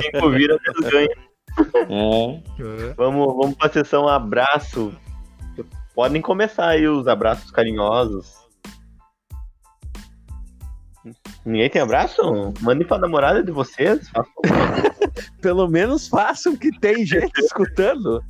Quem 0.00 0.20
for 0.20 0.32
vira, 0.34 0.58
Deus 0.64 0.90
ganha. 0.92 1.08
É. 1.08 2.94
Vamos, 2.96 3.26
vamos 3.36 3.54
pra 3.56 3.68
sessão 3.70 4.06
abraço. 4.08 4.92
Podem 5.94 6.20
começar 6.20 6.68
aí 6.68 6.86
os 6.88 7.06
abraços 7.08 7.50
carinhosos. 7.50 8.34
Ninguém 11.44 11.68
tem 11.70 11.80
abraço? 11.82 12.20
Mandem 12.60 12.86
pra 12.86 12.98
namorada 12.98 13.42
de 13.42 13.50
vocês. 13.52 14.10
Pelo 15.40 15.68
menos 15.68 16.08
façam 16.08 16.56
que 16.56 16.70
tem 16.80 17.04
gente 17.06 17.38
escutando. 17.42 18.22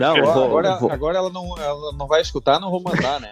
Não, 0.00 0.16
Agora, 0.16 0.32
vou- 0.32 0.44
agora, 0.44 0.76
vou- 0.76 0.90
agora 0.92 1.18
ela, 1.18 1.30
não, 1.30 1.56
ela 1.58 1.92
não 1.92 2.06
vai 2.06 2.20
escutar, 2.22 2.58
não 2.60 2.70
vou 2.70 2.82
mandar, 2.82 3.20
né? 3.20 3.30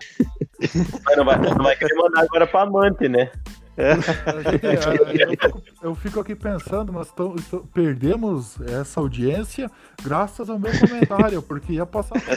Mas 1.04 1.16
não 1.16 1.24
vai, 1.24 1.36
não 1.38 1.54
vai 1.64 1.76
querer 1.76 1.94
mandar 1.94 2.22
agora 2.22 2.46
pra 2.46 2.62
amante, 2.62 3.08
né? 3.08 3.30
É, 3.76 3.92
eu, 3.94 5.30
fico, 5.30 5.62
eu 5.82 5.94
fico 5.94 6.20
aqui 6.20 6.34
pensando, 6.34 6.92
nós 6.92 7.10
tão- 7.10 7.34
perdemos 7.72 8.60
essa 8.60 9.00
audiência 9.00 9.68
graças 10.02 10.48
ao 10.48 10.58
meu 10.58 10.70
comentário, 10.78 11.42
porque 11.42 11.72
ia 11.72 11.84
passar. 11.86 12.14
por 12.20 12.30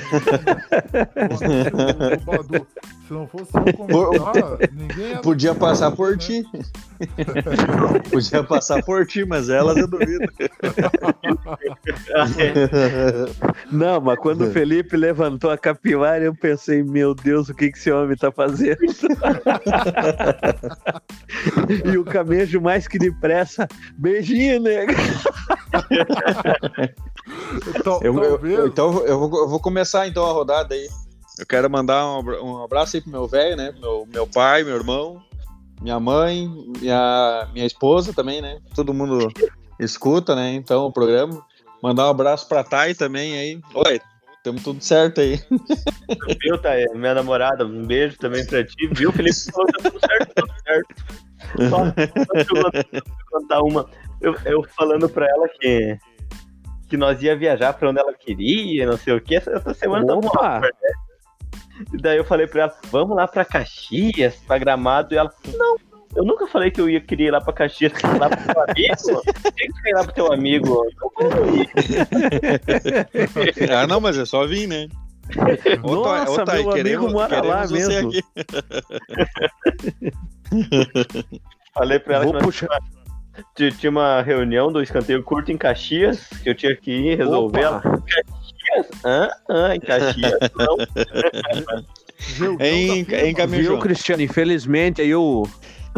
né? 1.48 1.64
O- 1.72 2.16
o 2.16 2.20
Badu, 2.26 2.68
Se 3.08 3.14
não 3.14 3.28
fosse 3.28 3.52
eu 3.56 3.74
comentar, 3.74 4.58
ninguém 4.74 5.10
ia. 5.12 5.18
Podia 5.20 5.54
passar 5.56 5.92
por 5.92 6.12
né? 6.12 6.18
ti. 6.18 6.44
Podia 8.12 8.44
passar 8.44 8.82
por 8.84 9.06
ti, 9.06 9.24
mas 9.26 9.50
elas 9.50 9.78
eu 9.78 9.88
duvido. 9.88 10.26
Não, 13.72 14.02
mas 14.02 14.18
quando 14.20 14.46
o 14.46 14.52
Felipe 14.52 14.98
levantou 14.98 15.52
a 15.52 15.58
capivara, 15.58 16.24
eu 16.24 16.34
pensei, 16.36 16.84
meu 16.84 17.14
Deus, 17.14 17.48
o 17.50 17.54
que, 17.54 17.72
que 17.72 17.78
esse 17.78 17.92
homem 17.92 18.18
tá 18.18 18.32
fazendo? 18.32 18.78
e 21.86 21.98
o 21.98 22.06
camejo 22.06 22.62
mais 22.62 22.88
que 22.88 22.98
depressa, 22.98 23.68
beijinho, 23.98 24.62
nega. 24.62 24.94
Tal- 27.84 28.00
Eu, 28.04 28.18
eu- 28.46 28.68
então 28.68 29.06
eu 29.06 29.20
vou, 29.20 29.40
eu 29.42 29.48
vou 29.50 29.60
começar 29.60 30.08
então 30.08 30.26
a 30.26 30.32
rodada 30.34 30.74
aí. 30.76 30.88
Eu 31.40 31.46
quero 31.46 31.70
mandar 31.70 32.06
um, 32.08 32.22
um 32.44 32.64
abraço 32.64 32.96
aí 32.96 33.02
pro 33.02 33.12
meu 33.12 33.28
velho, 33.28 33.56
né? 33.56 33.74
Meu, 33.80 34.08
meu 34.12 34.26
pai, 34.26 34.64
meu 34.64 34.76
irmão, 34.76 35.22
minha 35.82 36.00
mãe, 36.00 36.50
minha, 36.80 37.48
minha 37.54 37.66
esposa 37.66 38.12
também, 38.14 38.42
né? 38.42 38.60
Todo 38.74 38.94
mundo 38.94 39.32
escuta, 39.80 40.36
né? 40.36 40.54
Então 40.54 40.86
o 40.86 40.92
programa. 40.92 41.46
Mandar 41.84 42.08
um 42.08 42.10
abraço 42.10 42.48
pra 42.48 42.64
Thay 42.64 42.96
também 42.96 43.38
aí. 43.38 43.62
Oi, 43.76 44.02
tamo 44.48 44.62
tudo 44.62 44.82
certo 44.82 45.20
aí. 45.20 45.40
Viu, 46.42 46.58
tá? 46.58 46.70
Minha 46.96 47.14
namorada, 47.16 47.66
um 47.66 47.86
beijo 47.86 48.18
também 48.18 48.46
pra 48.46 48.64
ti. 48.64 48.88
Viu, 48.94 49.12
Felipe? 49.12 49.52
Falou, 49.52 49.68
tá 49.68 49.90
tudo 49.90 50.00
certo, 50.00 50.34
tudo 50.36 50.54
certo. 50.66 50.96
Só, 51.70 51.78
só 52.26 52.94
eu 52.94 53.02
contar- 53.30 53.62
uma. 53.62 53.90
Eu, 54.22 54.36
eu 54.46 54.64
falando 54.76 55.10
pra 55.10 55.28
ela 55.28 55.48
que, 55.50 55.98
que 56.90 56.98
nós 56.98 57.22
ia 57.22 57.36
viajar 57.36 57.74
pra 57.74 57.90
onde 57.90 58.00
ela 58.00 58.14
queria, 58.14 58.86
não 58.88 58.98
sei 58.98 59.14
o 59.14 59.22
que. 59.22 59.36
Essa, 59.36 59.52
essa 59.52 59.74
semana 59.74 60.06
tava 60.06 60.20
Opa! 60.20 60.40
uma 60.40 60.60
né? 60.62 60.70
E 61.94 61.98
daí 61.98 62.18
eu 62.18 62.26
falei 62.26 62.48
pra 62.48 62.64
ela, 62.64 62.76
vamos 62.90 63.16
lá 63.16 63.28
pra 63.28 63.46
Caxias, 63.46 64.36
pra 64.48 64.58
Gramado. 64.58 65.14
E 65.14 65.18
ela, 65.18 65.32
não, 65.56 65.76
eu 66.18 66.26
nunca 66.26 66.48
falei 66.48 66.70
que 66.72 66.82
eu 66.82 66.90
ia 66.90 67.00
querer 67.00 67.26
ir 67.26 67.32
lá 67.32 67.40
pra 67.40 67.54
Caxias, 67.54 67.94
lá 68.20 68.30
pro 68.30 68.54
teu 68.54 68.62
amigo. 68.64 69.22
Tem 69.56 69.72
que 69.72 69.90
ir 69.90 69.94
lá 69.94 70.04
pro 70.04 70.14
teu 70.14 70.34
amigo. 70.34 70.84
Ah, 73.72 73.88
não, 73.88 74.00
mas 74.02 74.18
é 74.18 74.26
só 74.26 74.46
vir, 74.46 74.68
né? 74.68 74.88
Nossa, 75.84 76.32
ô, 76.32 76.46
Thay, 76.46 76.64
meu 76.64 76.72
amigo 76.72 76.84
queremos- 76.84 77.14
mora 77.14 77.42
lá 77.44 77.68
mesmo. 77.68 78.10
aqui. 78.10 78.24
Falei 81.74 82.00
pra 82.00 82.16
ela 82.16 82.24
Vou 82.26 82.34
que 82.34 82.40
puxar. 82.44 82.68
Ti- 83.56 83.72
Tinha 83.78 83.90
uma 83.92 84.22
reunião 84.22 84.72
do 84.72 84.82
escanteio 84.82 85.22
curto 85.24 85.52
em 85.52 85.58
Caxias, 85.58 86.28
que 86.42 86.50
eu 86.50 86.56
tinha 86.56 86.76
que 86.76 86.92
ir 86.92 87.18
resolver. 87.18 87.60
Ela, 87.62 87.78
Opa. 87.78 87.92
Caxias? 87.92 88.88
Ah, 89.04 89.30
ah, 89.50 89.76
em 89.76 89.80
Caxias, 89.80 90.40
não. 90.56 90.78
Gildão 92.18 92.66
Em. 92.66 93.04
Viu, 93.48 93.78
Cristiano? 93.80 94.24
Infelizmente, 94.24 95.02
aí 95.02 95.14
o. 95.14 95.44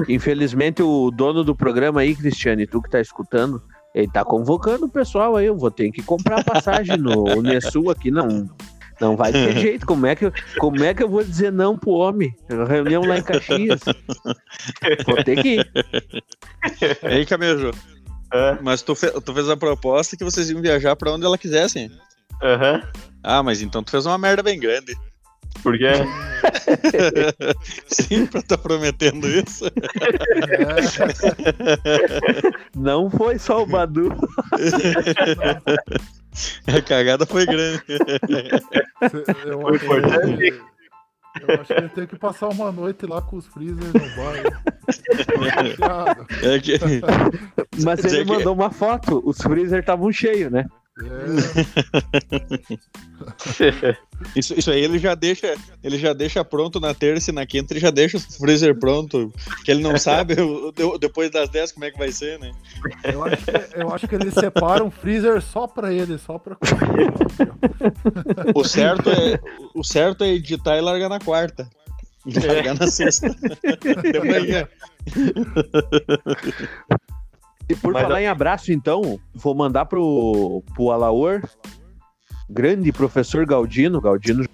Infelizmente, 0.08 0.82
o 0.82 1.12
dono 1.12 1.44
do 1.44 1.56
programa 1.56 2.02
aí, 2.02 2.16
Cristiane, 2.16 2.66
tu 2.68 2.82
que 2.82 2.90
tá 2.90 3.00
escutando, 3.02 3.62
Ele 3.94 4.08
tá 4.08 4.24
convocando 4.24 4.86
o 4.86 4.90
pessoal 4.90 5.36
aí, 5.36 5.48
eu 5.48 5.58
vou 5.58 5.72
ter 5.72 5.92
que 5.92 6.02
comprar 6.04 6.44
passagem 6.44 6.98
no 6.98 7.24
Nessu 7.42 7.90
aqui, 7.90 8.12
não. 8.12 8.50
Não 9.02 9.16
vai 9.16 9.32
ter 9.32 9.56
jeito. 9.60 9.86
Como 9.86 10.06
é, 10.06 10.16
que 10.16 10.26
eu, 10.26 10.34
como 10.60 10.84
é 10.84 10.94
que 10.94 11.02
eu 11.02 11.10
vou 11.10 11.24
dizer 11.24 11.52
não 11.52 11.78
pro 11.78 11.92
homem? 11.92 12.36
Reunião 12.68 13.04
lá 13.04 13.18
em 13.18 13.24
Caxias. 13.24 13.80
Vou 15.06 15.24
ter 15.24 15.42
que 15.42 15.56
ir. 15.56 15.72
Ei, 17.10 17.26
Camejo, 17.26 17.72
Hã? 18.34 18.60
mas 18.62 18.82
tu, 18.82 18.94
fe- 18.96 19.12
tu 19.22 19.34
fez 19.34 19.50
a 19.50 19.58
proposta 19.58 20.16
que 20.18 20.24
vocês 20.24 20.50
iam 20.50 20.62
viajar 20.62 20.96
pra 20.96 21.12
onde 21.14 21.26
ela 21.26 21.38
quisessem. 21.38 21.90
Aham. 22.44 22.82
Ah, 23.24 23.42
mas 23.42 23.62
então 23.62 23.82
tu 23.84 23.92
fez 23.92 24.06
uma 24.06 24.18
merda 24.18 24.44
bem 24.44 24.60
grande. 24.60 24.96
Por 25.64 25.78
quê? 25.78 25.92
Sim, 27.88 28.26
pra 28.28 28.42
tá 28.42 28.58
prometendo 28.58 29.28
isso. 29.28 29.66
Não 32.76 33.10
foi 33.10 33.38
só 33.38 33.64
o 33.64 33.66
Badu. 33.66 34.10
A 36.68 36.82
cagada 36.82 37.26
foi 37.26 37.46
grande. 37.46 37.82
Eu 39.46 39.60
Foi 39.62 39.76
acho, 39.76 39.86
importante. 39.86 40.38
que, 40.38 40.54
eu 41.42 41.56
acho 41.60 41.66
que 41.66 41.74
ele 41.74 41.90
tem 41.90 42.08
que 42.08 42.16
passar 42.18 42.48
uma 42.50 42.72
noite 42.72 43.06
lá 43.06 43.22
com 43.22 43.36
os 43.38 43.48
freezers 43.48 43.92
no 43.94 44.16
bar. 44.16 44.36
É 46.44 46.60
que, 46.60 46.80
Mas 47.84 48.06
ele 48.06 48.24
que- 48.26 48.32
mandou 48.32 48.54
uma 48.54 48.72
foto, 48.72 49.22
os 49.26 49.38
freezer 49.42 49.80
estavam 49.80 50.12
cheios, 50.12 50.52
né? 50.52 50.66
É, 53.62 53.98
isso, 54.36 54.54
isso 54.58 54.72
aí 54.72 54.82
ele 54.82 55.00
já 55.00 55.16
deixa, 55.16 55.56
ele 55.84 55.98
já 55.98 56.14
deixa 56.14 56.44
pronto 56.44 56.80
na 56.80 56.94
terça 56.94 57.32
e 57.32 57.34
na 57.34 57.46
quinta, 57.46 57.74
ele 57.74 57.80
já 57.80 57.90
deixa 57.90 58.18
o 58.18 58.20
freezer 58.20 58.78
pronto, 58.78 59.34
que 59.64 59.72
ele 59.72 59.82
não 59.82 59.98
sabe 60.00 60.36
depois 61.00 61.32
das 61.32 61.50
10 61.50 61.72
como 61.74 61.86
é 61.86 61.92
que 61.92 61.98
vai 61.98 62.12
ser, 62.12 62.40
né? 62.40 62.52
eu, 63.04 63.24
acho 63.24 63.38
que, 63.46 63.52
eu 63.76 63.94
acho 63.94 64.08
que 64.08 64.16
eles 64.16 64.34
separam 64.34 64.88
um 64.88 64.92
freezer 64.92 65.42
só 65.42 65.68
pra 65.68 65.94
ele, 65.94 66.18
só 66.18 66.38
pra 66.38 66.58
O 68.54 68.64
certo 68.64 69.10
é, 69.10 69.40
o 69.74 69.84
certo 69.84 70.24
é 70.24 70.30
editar 70.30 70.78
e 70.78 70.82
largar 70.82 71.10
na 71.10 71.20
quarta. 71.20 71.70
E 72.26 72.40
largar 72.40 72.76
na 72.78 72.88
sexta. 72.88 73.30
De 73.30 74.20
manhã. 74.20 74.68
E 77.70 77.76
por 77.76 77.94
Mas 77.94 78.02
falar 78.02 78.22
em 78.22 78.28
abraço, 78.28 78.72
então, 78.72 79.20
vou 79.34 79.54
mandar 79.54 79.86
pro, 79.86 80.64
pro 80.74 80.90
Alaor, 80.90 81.48
grande 82.50 82.92
professor 82.92 83.46
Galdino. 83.46 84.02
Galdino 84.02 84.46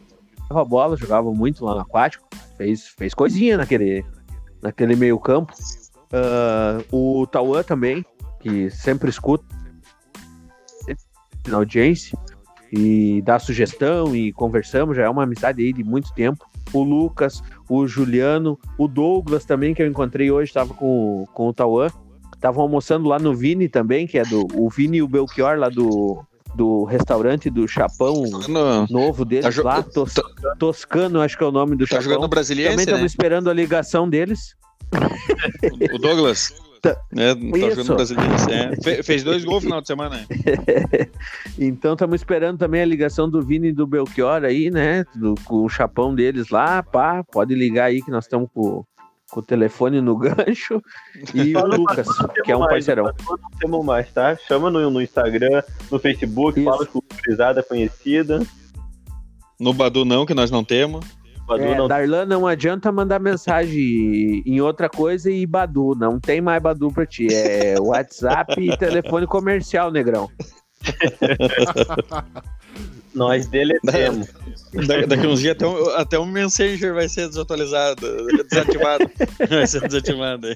jogava 0.41 0.65
bola, 0.65 0.97
jogava 0.97 1.31
muito 1.31 1.63
lá 1.63 1.75
no 1.75 1.81
aquático, 1.81 2.27
fez, 2.57 2.87
fez 2.87 3.13
coisinha 3.13 3.57
naquele, 3.57 4.05
naquele 4.61 4.95
meio 4.95 5.17
campo. 5.19 5.53
Ah, 6.11 6.83
o 6.91 7.25
Tauan 7.27 7.63
também, 7.63 8.05
que 8.39 8.69
sempre 8.69 9.09
escuta 9.09 9.45
na 11.47 11.57
audiência 11.57 12.17
e 12.71 13.21
dá 13.21 13.37
sugestão 13.37 14.15
e 14.15 14.33
conversamos, 14.33 14.97
já 14.97 15.03
é 15.03 15.09
uma 15.09 15.23
amizade 15.23 15.63
aí 15.63 15.71
de 15.71 15.83
muito 15.83 16.13
tempo. 16.13 16.45
O 16.73 16.83
Lucas, 16.83 17.41
o 17.69 17.87
Juliano, 17.87 18.59
o 18.77 18.87
Douglas 18.87 19.45
também, 19.45 19.73
que 19.73 19.81
eu 19.81 19.87
encontrei 19.87 20.31
hoje, 20.31 20.49
estava 20.49 20.73
com, 20.73 21.25
com 21.33 21.47
o 21.47 21.53
Tauan. 21.53 21.87
Estavam 22.33 22.63
almoçando 22.63 23.07
lá 23.07 23.17
no 23.17 23.33
Vini 23.33 23.69
também, 23.69 24.05
que 24.05 24.17
é 24.17 24.23
do 24.23 24.47
o 24.53 24.69
Vini 24.69 24.97
e 24.97 25.01
o 25.01 25.07
Belchior 25.07 25.57
lá 25.57 25.69
do, 25.69 26.25
do 26.55 26.83
restaurante 26.85 27.49
do 27.49 27.67
Chapão 27.67 28.23
No- 28.47 28.87
novo 28.89 29.23
deles 29.25 29.55
Tá 29.55 29.61
lá, 29.63 29.83
Tos- 29.83 30.13
Toscano, 30.57 31.21
acho 31.21 31.37
que 31.37 31.43
é 31.43 31.47
o 31.47 31.51
nome 31.51 31.75
do 31.75 31.85
tá 31.85 31.87
Chapão. 31.97 32.03
jogando 32.03 32.19
Também 32.21 32.29
brasiliense, 32.29 32.79
estamos 32.79 32.99
né? 33.01 33.05
esperando 33.07 33.49
a 33.49 33.53
ligação 33.53 34.09
deles. 34.09 34.55
O 35.93 35.97
Douglas. 35.99 36.53
Tá- 36.81 36.95
É, 37.17 37.33
tá 37.33 37.41
jogando 37.69 37.95
brasiliense. 37.95 38.51
É. 38.51 38.75
Fe- 38.81 39.01
fez 39.03 39.23
dois 39.23 39.43
gols 39.43 39.63
no 39.63 39.69
final 39.69 39.81
de 39.81 39.87
semana. 39.87 40.15
né? 40.17 40.25
Então 41.57 41.93
estamos 41.93 42.15
esperando 42.21 42.57
também 42.59 42.81
a 42.81 42.85
ligação 42.85 43.29
do 43.29 43.41
Vini 43.41 43.69
e 43.69 43.73
do 43.73 43.87
Belchior 43.87 44.43
aí, 44.43 44.69
né? 44.69 45.03
Do, 45.15 45.33
com 45.45 45.63
o 45.63 45.69
chapão 45.69 46.13
deles 46.13 46.49
lá, 46.49 46.83
pá, 46.83 47.23
pode 47.23 47.55
ligar 47.55 47.85
aí 47.85 48.01
que 48.01 48.11
nós 48.11 48.25
estamos 48.25 48.49
com, 48.53 48.85
com 49.29 49.39
o 49.39 49.43
telefone 49.43 50.01
no 50.01 50.17
gancho. 50.17 50.81
E 51.33 51.55
o 51.55 51.65
Lucas, 51.65 52.07
que 52.43 52.51
é 52.51 52.55
um 52.55 52.59
mais, 52.59 52.71
parceirão. 52.71 53.05
Não 53.05 53.37
temos 53.59 53.85
mais, 53.85 54.11
tá? 54.11 54.35
Chama 54.35 54.69
no, 54.69 54.89
no 54.89 55.01
Instagram, 55.01 55.63
no 55.91 55.99
Facebook, 55.99 56.59
Isso. 56.59 56.69
fala 56.69 56.85
com 56.85 57.01
Frisada 57.13 57.63
conhecida. 57.63 58.41
No 59.59 59.73
Badu 59.73 60.03
não, 60.05 60.25
que 60.25 60.33
nós 60.33 60.51
não 60.51 60.63
temos. 60.63 61.05
Badu 61.47 61.63
É, 61.63 61.77
não 61.77 61.87
Darlan, 61.87 62.25
não 62.25 62.47
adianta 62.47 62.91
mandar 62.91 63.19
mensagem 63.19 64.41
em 64.45 64.61
outra 64.61 64.89
coisa 64.89 65.31
e 65.31 65.45
Badu. 65.45 65.95
Não 65.95 66.19
tem 66.19 66.41
mais 66.41 66.61
Badu 66.61 66.91
pra 66.91 67.05
ti. 67.05 67.27
É 67.31 67.75
WhatsApp 67.79 68.59
e 68.59 68.75
telefone 68.77 69.27
comercial, 69.27 69.91
negrão. 69.91 70.29
Nós 73.13 73.47
deletemos. 73.47 74.27
Da- 74.87 75.05
daqui 75.05 75.25
uns 75.25 75.39
dias 75.39 75.55
até 75.55 75.65
um, 75.67 75.89
até 75.91 76.19
um 76.19 76.25
Messenger 76.25 76.93
vai 76.93 77.07
ser 77.07 77.29
desatualizado, 77.29 78.05
desativado. 78.49 79.09
Vai 79.49 79.65
ser 79.65 79.81
desativado. 79.87 80.47
aí. 80.47 80.55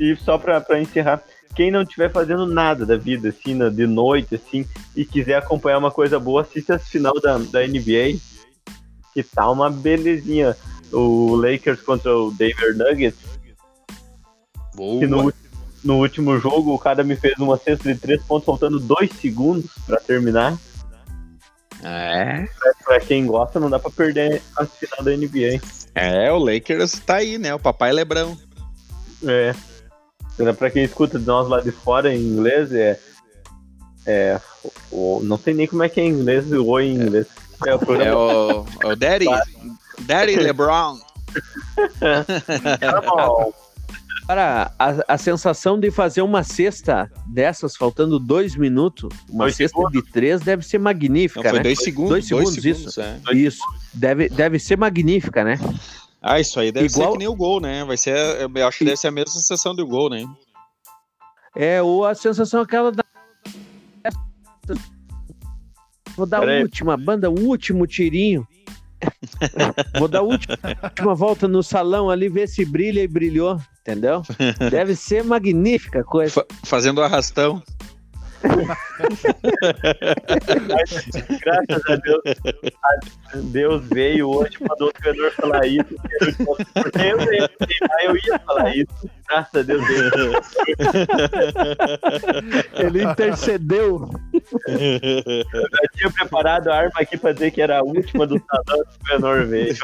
E 0.00 0.16
só 0.16 0.38
pra, 0.38 0.58
pra 0.60 0.80
encerrar, 0.80 1.22
quem 1.54 1.70
não 1.70 1.82
estiver 1.82 2.10
fazendo 2.10 2.46
nada 2.46 2.86
da 2.86 2.96
vida, 2.96 3.28
assim, 3.28 3.58
de 3.70 3.86
noite, 3.86 4.36
assim, 4.36 4.66
e 4.96 5.04
quiser 5.04 5.34
acompanhar 5.36 5.76
uma 5.76 5.90
coisa 5.90 6.18
boa, 6.18 6.40
assista 6.40 6.76
esse 6.76 6.88
final 6.88 7.12
da, 7.20 7.36
da 7.36 7.60
NBA, 7.66 8.18
que 9.12 9.22
tá 9.22 9.50
uma 9.50 9.68
belezinha. 9.68 10.56
O 10.92 11.36
Lakers 11.36 11.82
contra 11.82 12.16
o 12.16 12.32
Denver 12.32 12.76
Nuggets, 12.76 13.20
que 14.98 15.06
no, 15.06 15.22
Boa. 15.22 15.34
No 15.82 15.98
último 15.98 16.38
jogo 16.38 16.74
o 16.74 16.78
cara 16.78 17.02
me 17.02 17.16
fez 17.16 17.38
uma 17.38 17.56
cesta 17.56 17.92
de 17.92 17.98
três 17.98 18.22
pontos, 18.22 18.46
faltando 18.46 18.78
dois 18.78 19.10
segundos 19.20 19.70
pra 19.86 19.98
terminar. 19.98 20.58
É. 21.82 22.46
Pra 22.84 23.00
quem 23.00 23.26
gosta, 23.26 23.58
não 23.58 23.70
dá 23.70 23.78
pra 23.78 23.90
perder 23.90 24.42
a 24.56 24.66
final 24.66 25.02
da 25.02 25.16
NBA. 25.16 25.60
É, 25.94 26.30
o 26.30 26.38
Lakers 26.38 27.00
tá 27.00 27.16
aí, 27.16 27.38
né? 27.38 27.54
O 27.54 27.58
papai 27.58 27.92
Lebrão. 27.92 28.36
É. 29.26 29.54
Pra 30.58 30.70
quem 30.70 30.84
escuta 30.84 31.18
de 31.18 31.26
nós 31.26 31.48
lá 31.48 31.60
de 31.60 31.70
fora 31.70 32.14
em 32.14 32.20
inglês, 32.20 32.72
é. 32.72 32.98
É. 34.06 34.40
O, 34.90 35.20
não 35.22 35.38
sei 35.38 35.54
nem 35.54 35.66
como 35.66 35.82
é 35.82 35.88
que 35.88 36.00
é 36.00 36.04
em 36.04 36.10
inglês 36.10 36.50
o 36.52 36.66
oi 36.66 36.86
em 36.86 36.94
inglês. 36.94 37.26
É 37.66 37.74
o 37.74 37.76
É 37.76 37.78
programa 37.78 38.20
o, 38.20 38.66
é 38.82 38.86
o 38.86 38.96
Daddy. 38.96 39.26
Daddy 40.00 40.36
LeBron. 40.36 40.98
normal. 42.80 43.54
Cara, 44.30 44.72
a, 44.78 45.14
a 45.14 45.18
sensação 45.18 45.76
de 45.80 45.90
fazer 45.90 46.22
uma 46.22 46.44
cesta 46.44 47.10
dessas, 47.26 47.74
faltando 47.74 48.16
dois 48.16 48.54
minutos, 48.54 49.08
uma 49.28 49.46
Dois 49.46 49.56
cesta 49.56 49.76
segundos. 49.76 50.04
de 50.04 50.08
três 50.12 50.40
deve 50.40 50.64
ser 50.64 50.78
Não, 50.78 50.84
magnífica, 50.84 51.42
foi 51.50 51.58
né? 51.58 51.62
dois 51.64 51.82
segundos. 51.82 52.10
Dois 52.10 52.26
segundos, 52.28 52.64
isso. 52.64 53.00
é. 53.00 53.18
Isso. 53.32 53.60
Deve, 53.92 54.28
deve 54.28 54.60
ser 54.60 54.78
magnífica, 54.78 55.42
né? 55.42 55.58
Ah, 56.22 56.38
isso 56.38 56.60
aí 56.60 56.70
deve 56.70 56.86
Igual- 56.86 57.08
ser 57.08 57.12
que 57.14 57.18
nem 57.18 57.26
o 57.26 57.34
gol, 57.34 57.60
né? 57.60 57.84
Vai 57.84 57.96
ser, 57.96 58.14
eu 58.54 58.68
acho 58.68 58.78
que 58.78 58.84
deve 58.84 58.96
ser 58.98 59.08
a 59.08 59.10
mesma 59.10 59.32
sensação 59.32 59.74
do 59.74 59.84
gol, 59.84 60.08
né? 60.08 60.24
É, 61.56 61.82
ou 61.82 62.04
a 62.06 62.14
sensação 62.14 62.60
aquela 62.60 62.92
da. 62.92 63.02
Vou 66.16 66.24
dar 66.26 66.48
a 66.48 66.60
última 66.62 66.96
banda, 66.96 67.28
o 67.28 67.40
último 67.48 67.84
tirinho. 67.84 68.46
Vou 69.98 70.08
dar 70.08 70.18
a 70.18 70.22
última, 70.22 70.56
última 70.82 71.14
volta 71.14 71.48
no 71.48 71.62
salão 71.62 72.10
ali, 72.10 72.28
ver 72.28 72.48
se 72.48 72.64
brilha 72.64 73.02
e 73.02 73.08
brilhou, 73.08 73.60
entendeu? 73.80 74.22
Deve 74.70 74.94
ser 74.94 75.24
magnífica 75.24 76.00
a 76.00 76.04
coisa. 76.04 76.32
Fa- 76.32 76.46
fazendo 76.64 77.02
arrastão. 77.02 77.62
Graças 81.40 81.82
a 81.88 81.96
Deus. 81.96 82.22
a 83.32 83.36
Deus 83.36 83.84
veio 83.90 84.28
hoje 84.28 84.56
mandou 84.68 84.88
o 84.88 84.92
treinador 84.92 85.32
falar 85.32 85.66
isso. 85.66 85.94
Porque 86.74 86.98
eu 86.98 87.20
ia, 87.32 87.50
eu 88.04 88.16
ia 88.16 88.38
falar 88.40 88.74
isso. 88.76 89.10
Graças 89.30 89.54
a 89.54 89.62
Deus. 89.62 89.84
Ele 92.74 93.04
intercedeu. 93.04 94.10
Eu 94.66 95.44
já 95.70 95.78
tinha 95.94 96.10
preparado 96.10 96.66
a 96.68 96.74
arma 96.76 96.90
aqui 97.00 97.16
pra 97.16 97.30
dizer 97.32 97.52
que 97.52 97.62
era 97.62 97.78
a 97.78 97.82
última 97.82 98.26
do 98.26 98.42
salão 98.44 98.84
que 98.84 98.96
o 98.96 98.98
treinador 99.04 99.46
veio. 99.46 99.76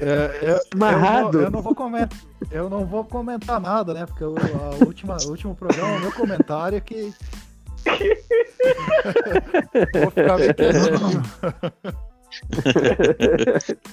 É, 0.00 0.52
é, 0.52 0.60
Amarrado. 0.74 1.42
Eu, 1.42 1.42
não- 1.42 1.42
eu 1.42 1.50
não 1.50 1.60
vou 1.62 1.74
comentar, 1.74 2.18
eu 2.50 2.70
não 2.70 2.86
vou 2.86 3.04
comentar 3.04 3.60
nada, 3.60 3.92
né? 3.92 4.06
Porque 4.06 4.24
o, 4.24 4.34
a 4.36 4.84
última, 4.86 5.18
o 5.24 5.28
último 5.28 5.54
programa, 5.54 5.96
o 5.96 6.00
meu 6.00 6.12
comentário 6.12 6.78
é 6.78 6.80
que. 6.80 7.12
vou 9.92 10.10
ficar. 10.10 10.38
Mas 10.38 10.46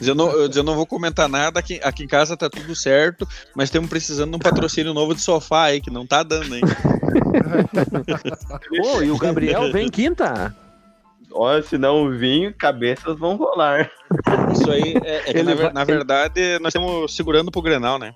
Eu 0.02 0.16
não, 0.16 0.32
eu, 0.32 0.50
eu 0.50 0.64
não 0.64 0.76
vou 0.76 0.86
comentar 0.86 1.28
nada, 1.30 1.60
aqui, 1.60 1.80
aqui 1.84 2.04
em 2.04 2.08
casa 2.08 2.38
tá 2.38 2.50
tudo 2.50 2.76
certo, 2.76 3.28
mas 3.56 3.66
estamos 3.70 3.90
precisando 3.90 4.30
de 4.32 4.36
um 4.36 4.40
patrocínio 4.40 4.94
novo 4.94 5.14
de 5.14 5.22
sofá 5.22 5.66
aí, 5.66 5.82
que 5.82 5.92
não 5.92 6.06
tá 6.06 6.24
dando, 6.24 6.56
hein? 6.56 6.62
Ô, 8.84 9.02
e 9.02 9.12
o 9.12 9.18
Gabriel 9.18 9.72
vem 9.72 9.90
quinta. 9.90 10.56
Olha, 11.32 11.62
se 11.62 11.78
não 11.78 12.10
vir, 12.10 12.56
cabeças 12.56 13.18
vão 13.18 13.36
rolar. 13.36 13.90
Isso 14.52 14.72
aí, 14.72 14.96
é, 15.04 15.30
é 15.30 15.34
que 15.34 15.44
na, 15.44 15.54
vai- 15.54 15.74
na 15.74 15.84
verdade 15.84 16.58
nós 16.60 16.70
estamos 16.74 17.16
segurando 17.16 17.52
pro 17.52 17.62
Grenal, 17.62 18.00
né? 18.00 18.14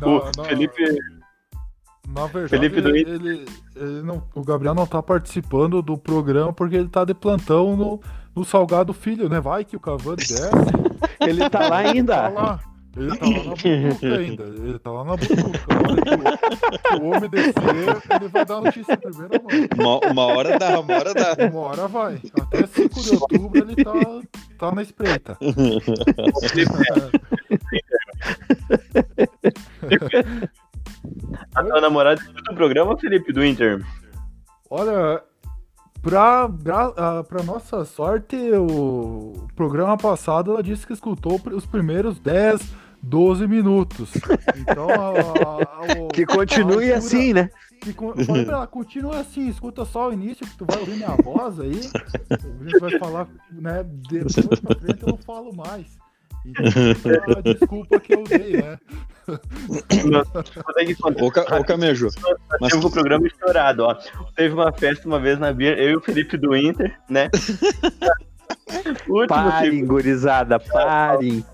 Não, 0.00 0.16
o 0.18 0.30
não, 0.36 0.44
Felipe, 0.44 0.82
Na 2.08 2.26
verdade, 2.26 2.48
Felipe 2.48 2.78
ele, 2.78 3.00
ele- 3.00 3.44
ele 3.74 4.02
não, 4.02 4.22
o 4.34 4.42
Gabriel 4.44 4.74
não 4.74 4.86
tá 4.86 5.02
participando 5.02 5.82
do 5.82 5.98
programa 5.98 6.52
porque 6.52 6.76
ele 6.76 6.88
tá 6.88 7.04
de 7.04 7.12
plantão 7.12 7.76
no, 7.76 8.00
no 8.36 8.44
Salgado 8.44 8.92
Filho, 8.92 9.28
né? 9.28 9.40
Vai 9.40 9.64
que 9.64 9.74
o 9.76 9.80
Cavani 9.80 10.16
desce. 10.18 10.42
Ele 11.26 11.48
tá 11.50 11.60
lá 11.60 11.68
Tá 11.68 11.76
ainda. 11.78 12.28
lá. 12.28 12.60
Ele 12.98 13.14
tá 13.18 13.26
lá 13.26 13.34
na 13.44 13.54
butuca 13.54 14.16
ainda. 14.16 14.42
Ele 14.44 14.78
tá 14.78 14.90
lá 14.90 15.04
na 15.04 15.16
butuca. 15.16 15.60
A 15.68 15.74
hora 15.76 16.02
que 16.02 16.14
o, 16.94 17.02
o 17.02 17.06
homem 17.10 17.28
descer, 17.28 17.52
ele 18.16 18.28
vai 18.28 18.44
dar 18.46 18.54
a 18.56 18.60
notícia 18.62 18.92
em 18.94 18.96
primeira 18.96 19.38
mão. 19.42 20.00
Uma, 20.00 20.10
uma 20.12 20.22
hora 20.34 20.58
dá, 20.58 20.80
uma 20.80 20.94
hora 20.94 21.12
dá. 21.12 21.36
Uma 21.50 21.60
hora 21.60 21.88
vai. 21.88 22.18
Até 22.40 22.66
5 22.66 23.00
de 23.00 23.10
outubro 23.16 23.58
ele 23.58 23.84
tá, 23.84 23.92
tá 24.58 24.72
na 24.74 24.80
espreita. 24.82 25.36
A 31.54 31.62
tua 31.62 31.80
namorada 31.80 32.20
escuta 32.20 32.52
o 32.52 32.54
programa, 32.54 32.96
Felipe, 32.98 33.32
do 33.32 33.44
Inter? 33.44 33.84
Olha, 34.70 35.22
pra, 36.10 36.92
ah, 36.96 37.24
pra 37.24 37.42
nossa 37.42 37.84
sorte, 37.84 38.36
o 38.52 39.46
programa 39.54 39.96
passado 39.96 40.52
ela 40.52 40.62
disse 40.62 40.86
que 40.86 40.92
escutou 40.92 41.40
os 41.52 41.66
primeiros 41.66 42.18
10, 42.20 42.60
12 43.02 43.46
minutos. 43.46 44.12
Então, 44.56 44.88
a- 44.88 45.94
a- 45.98 46.00
o- 46.02 46.08
Que 46.08 46.24
continue 46.26 46.92
a 46.92 46.98
assim, 46.98 47.32
né? 47.32 47.50
que 47.80 47.94
ela, 48.48 48.66
continua 48.66 49.20
assim, 49.20 49.48
escuta 49.48 49.84
só 49.84 50.08
o 50.08 50.12
início, 50.12 50.46
que 50.46 50.56
tu 50.56 50.64
vai 50.64 50.78
ouvir 50.80 50.96
minha 50.96 51.14
voz 51.22 51.60
aí. 51.60 51.80
A 52.30 52.64
gente 52.64 52.78
vai 52.80 52.98
falar, 52.98 53.28
né? 53.52 53.84
Depois 54.10 54.60
pra 54.60 54.74
frente 54.76 55.02
eu 55.02 55.08
não 55.08 55.18
falo 55.18 55.54
mais. 55.54 55.86
Então, 56.46 57.12
é 57.12 57.38
a 57.38 57.40
desculpa 57.42 58.00
que 58.00 58.14
eu 58.14 58.22
dei, 58.24 58.56
né? 58.62 58.78
Ô, 61.20 61.30
Ca- 61.30 61.58
ô 61.58 61.64
Camejo, 61.64 62.08
mas 62.60 62.72
Teve 62.72 62.86
o 62.86 62.90
programa 62.90 63.26
estourado, 63.26 63.84
ó. 63.84 63.94
Teve 64.34 64.54
uma 64.54 64.72
festa 64.72 65.06
uma 65.06 65.18
vez 65.18 65.38
na 65.38 65.52
Bia, 65.52 65.74
eu 65.78 65.90
e 65.90 65.96
o 65.96 66.00
Felipe 66.00 66.36
do 66.36 66.56
Inter, 66.56 66.96
né? 67.08 67.28
último, 69.08 69.26
Parem, 69.28 69.70
segundo, 69.72 69.88
gurizada, 69.88 70.58
parem. 70.58 71.44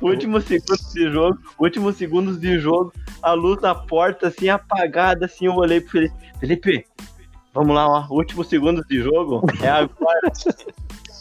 último 0.00 0.40
segundo 0.40 0.92
de 0.94 1.10
jogo, 1.10 1.38
últimos 1.58 1.96
segundos 1.96 2.40
de 2.40 2.58
jogo, 2.58 2.92
a 3.22 3.32
luz 3.32 3.60
na 3.60 3.74
porta, 3.74 4.28
assim, 4.28 4.48
apagada, 4.48 5.26
assim, 5.26 5.46
eu 5.46 5.54
olhei 5.54 5.80
pro 5.80 5.90
Felipe. 5.90 6.14
Felipe, 6.40 6.86
vamos 7.54 7.74
lá, 7.74 7.86
ó. 7.86 8.06
Últimos 8.10 8.48
segundos 8.48 8.84
de 8.88 9.00
jogo 9.02 9.42
é 9.62 9.68
agora. 9.68 10.32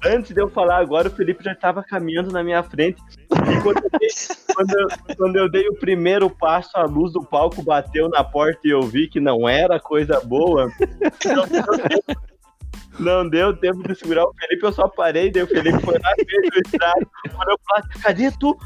Antes 0.03 0.31
de 0.33 0.41
eu 0.41 0.49
falar 0.49 0.77
agora, 0.77 1.07
o 1.07 1.11
Felipe 1.11 1.43
já 1.43 1.51
estava 1.51 1.83
caminhando 1.83 2.31
na 2.31 2.43
minha 2.43 2.63
frente. 2.63 3.01
E 3.31 3.61
quando 3.61 3.83
eu, 3.83 3.89
dei, 3.99 4.09
quando 4.55 4.73
eu- 4.73 5.15
quando 5.15 5.35
eu 5.35 5.49
dei 5.49 5.67
o 5.69 5.75
primeiro 5.75 6.29
passo, 6.29 6.71
a 6.75 6.83
luz 6.85 7.13
do 7.13 7.23
palco 7.23 7.61
bateu 7.61 8.09
na 8.09 8.23
porta 8.23 8.59
e 8.65 8.69
eu 8.71 8.81
vi 8.81 9.07
que 9.07 9.19
não 9.19 9.47
era 9.47 9.79
coisa 9.79 10.19
boa. 10.21 10.71
Não 11.25 11.45
deu 11.47 11.77
tempo, 11.77 12.21
não 12.99 13.29
deu 13.29 13.55
tempo 13.57 13.87
de 13.87 13.95
segurar 13.95 14.25
o 14.25 14.33
Felipe, 14.33 14.65
eu 14.65 14.71
só 14.73 14.87
parei, 14.87 15.31
daí 15.31 15.43
o 15.43 15.47
Felipe 15.47 15.79
foi 15.83 15.93
lá, 15.99 16.09
fez 16.15 16.49
o 16.55 16.59
estrago. 16.65 17.11
Quando 17.35 17.49
eu 17.49 17.59
falei, 17.67 17.89
cadê 18.01 18.31
tu? 18.39 18.57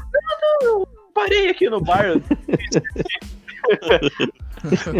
Não, 0.62 0.78
não, 0.78 0.86
parei 1.14 1.50
aqui 1.50 1.68
no 1.68 1.80
bar. 1.82 2.14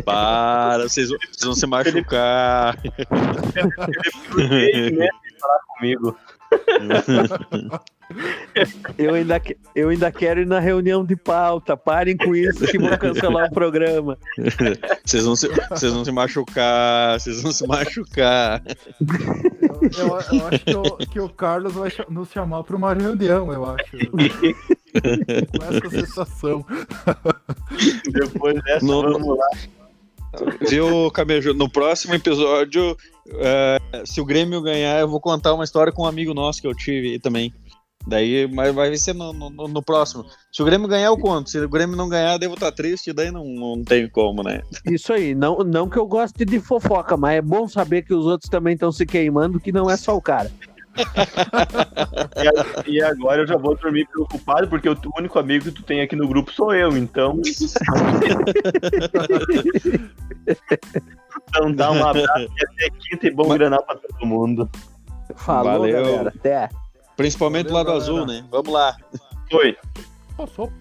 para, 0.04 0.78
vocês, 0.88 1.08
vão- 1.08 1.18
vocês 1.18 1.44
vão 1.44 1.54
se 1.54 1.66
machucar. 1.66 2.76
Felipe 4.34 4.96
né, 4.96 5.08
falar 5.40 5.58
comigo. 5.76 6.16
Eu 8.96 9.14
ainda, 9.14 9.42
eu 9.74 9.88
ainda 9.88 10.12
quero 10.12 10.40
ir 10.40 10.46
na 10.46 10.60
reunião 10.60 11.04
de 11.04 11.16
pauta. 11.16 11.76
Parem 11.76 12.16
com 12.16 12.36
isso 12.36 12.64
que 12.66 12.78
vão 12.78 12.96
cancelar 12.96 13.48
o 13.48 13.52
programa. 13.52 14.16
Vocês 15.04 15.24
vão, 15.24 15.34
se, 15.34 15.48
vocês 15.68 15.92
vão 15.92 16.04
se 16.04 16.12
machucar, 16.12 17.18
vocês 17.18 17.42
vão 17.42 17.50
se 17.50 17.66
machucar. 17.66 18.62
Eu, 19.98 20.06
eu- 20.06 20.08
eu 20.38 20.46
acho 20.46 20.64
que 20.64 20.74
o, 20.76 20.96
que 20.98 21.20
o 21.20 21.28
Carlos 21.28 21.72
vai 21.74 21.90
nos 22.08 22.30
chamar 22.30 22.62
para 22.62 22.76
uma 22.76 22.94
reunião, 22.94 23.52
eu 23.52 23.64
acho. 23.68 23.96
Com 24.08 25.64
essa 25.74 25.90
sensação. 25.90 26.64
Depois 28.12 28.62
dessa, 28.62 28.86
No- 28.86 29.02
vamos 29.02 29.36
lá. 29.36 29.48
Viu, 30.68 31.10
Camejo? 31.10 31.52
No 31.54 31.68
próximo 31.68 32.14
episódio, 32.14 32.96
é, 33.34 33.78
se 34.04 34.20
o 34.20 34.24
Grêmio 34.24 34.62
ganhar, 34.62 35.00
eu 35.00 35.08
vou 35.08 35.20
contar 35.20 35.54
uma 35.54 35.64
história 35.64 35.92
com 35.92 36.02
um 36.02 36.06
amigo 36.06 36.34
nosso 36.34 36.60
que 36.60 36.66
eu 36.66 36.74
tive 36.74 37.18
também. 37.18 37.52
Daí, 38.06 38.46
mas 38.46 38.72
vai 38.72 38.96
ser 38.96 39.14
no, 39.14 39.32
no, 39.32 39.50
no 39.50 39.82
próximo. 39.82 40.24
Se 40.52 40.62
o 40.62 40.64
Grêmio 40.64 40.86
ganhar, 40.86 41.06
eu 41.06 41.18
conto. 41.18 41.50
Se 41.50 41.58
o 41.58 41.68
Grêmio 41.68 41.96
não 41.96 42.08
ganhar, 42.08 42.38
daí 42.38 42.46
eu 42.46 42.50
vou 42.50 42.56
estar 42.56 42.70
triste, 42.70 43.12
daí 43.12 43.32
não, 43.32 43.44
não 43.44 43.82
tem 43.82 44.08
como, 44.08 44.44
né? 44.44 44.62
Isso 44.84 45.12
aí, 45.12 45.34
não, 45.34 45.58
não 45.58 45.88
que 45.88 45.98
eu 45.98 46.06
goste 46.06 46.44
de 46.44 46.60
fofoca, 46.60 47.16
mas 47.16 47.38
é 47.38 47.42
bom 47.42 47.66
saber 47.66 48.02
que 48.02 48.14
os 48.14 48.26
outros 48.26 48.48
também 48.48 48.74
estão 48.74 48.92
se 48.92 49.04
queimando, 49.04 49.58
que 49.58 49.72
não 49.72 49.90
é 49.90 49.96
só 49.96 50.16
o 50.16 50.22
cara. 50.22 50.52
E 52.86 53.02
agora 53.02 53.42
eu 53.42 53.46
já 53.46 53.56
vou 53.56 53.76
dormir 53.76 54.06
preocupado, 54.06 54.68
porque 54.68 54.88
o 54.88 54.96
único 55.18 55.38
amigo 55.38 55.64
que 55.64 55.72
tu 55.72 55.82
tem 55.82 56.00
aqui 56.00 56.14
no 56.14 56.28
grupo 56.28 56.52
sou 56.52 56.72
eu, 56.74 56.96
então. 56.96 57.40
então 61.48 61.72
dá 61.72 61.90
um 61.90 62.06
abraço 62.06 62.38
e 62.40 62.64
até 62.64 62.90
quinta 62.98 63.26
e 63.26 63.30
bom 63.30 63.48
granal 63.48 63.82
pra 63.84 63.96
todo 63.96 64.26
mundo. 64.26 64.70
Falou, 65.36 65.80
Valeu. 65.80 66.02
galera. 66.04 66.32
Até. 66.36 66.68
Principalmente 67.16 67.68
Valeu, 67.68 67.76
lá 67.76 67.82
do 67.82 67.86
galera. 67.86 68.04
azul, 68.04 68.26
né? 68.26 68.44
Vamos 68.50 68.72
lá. 68.72 68.96
Foi. 69.50 69.76
Passou. 70.36 70.72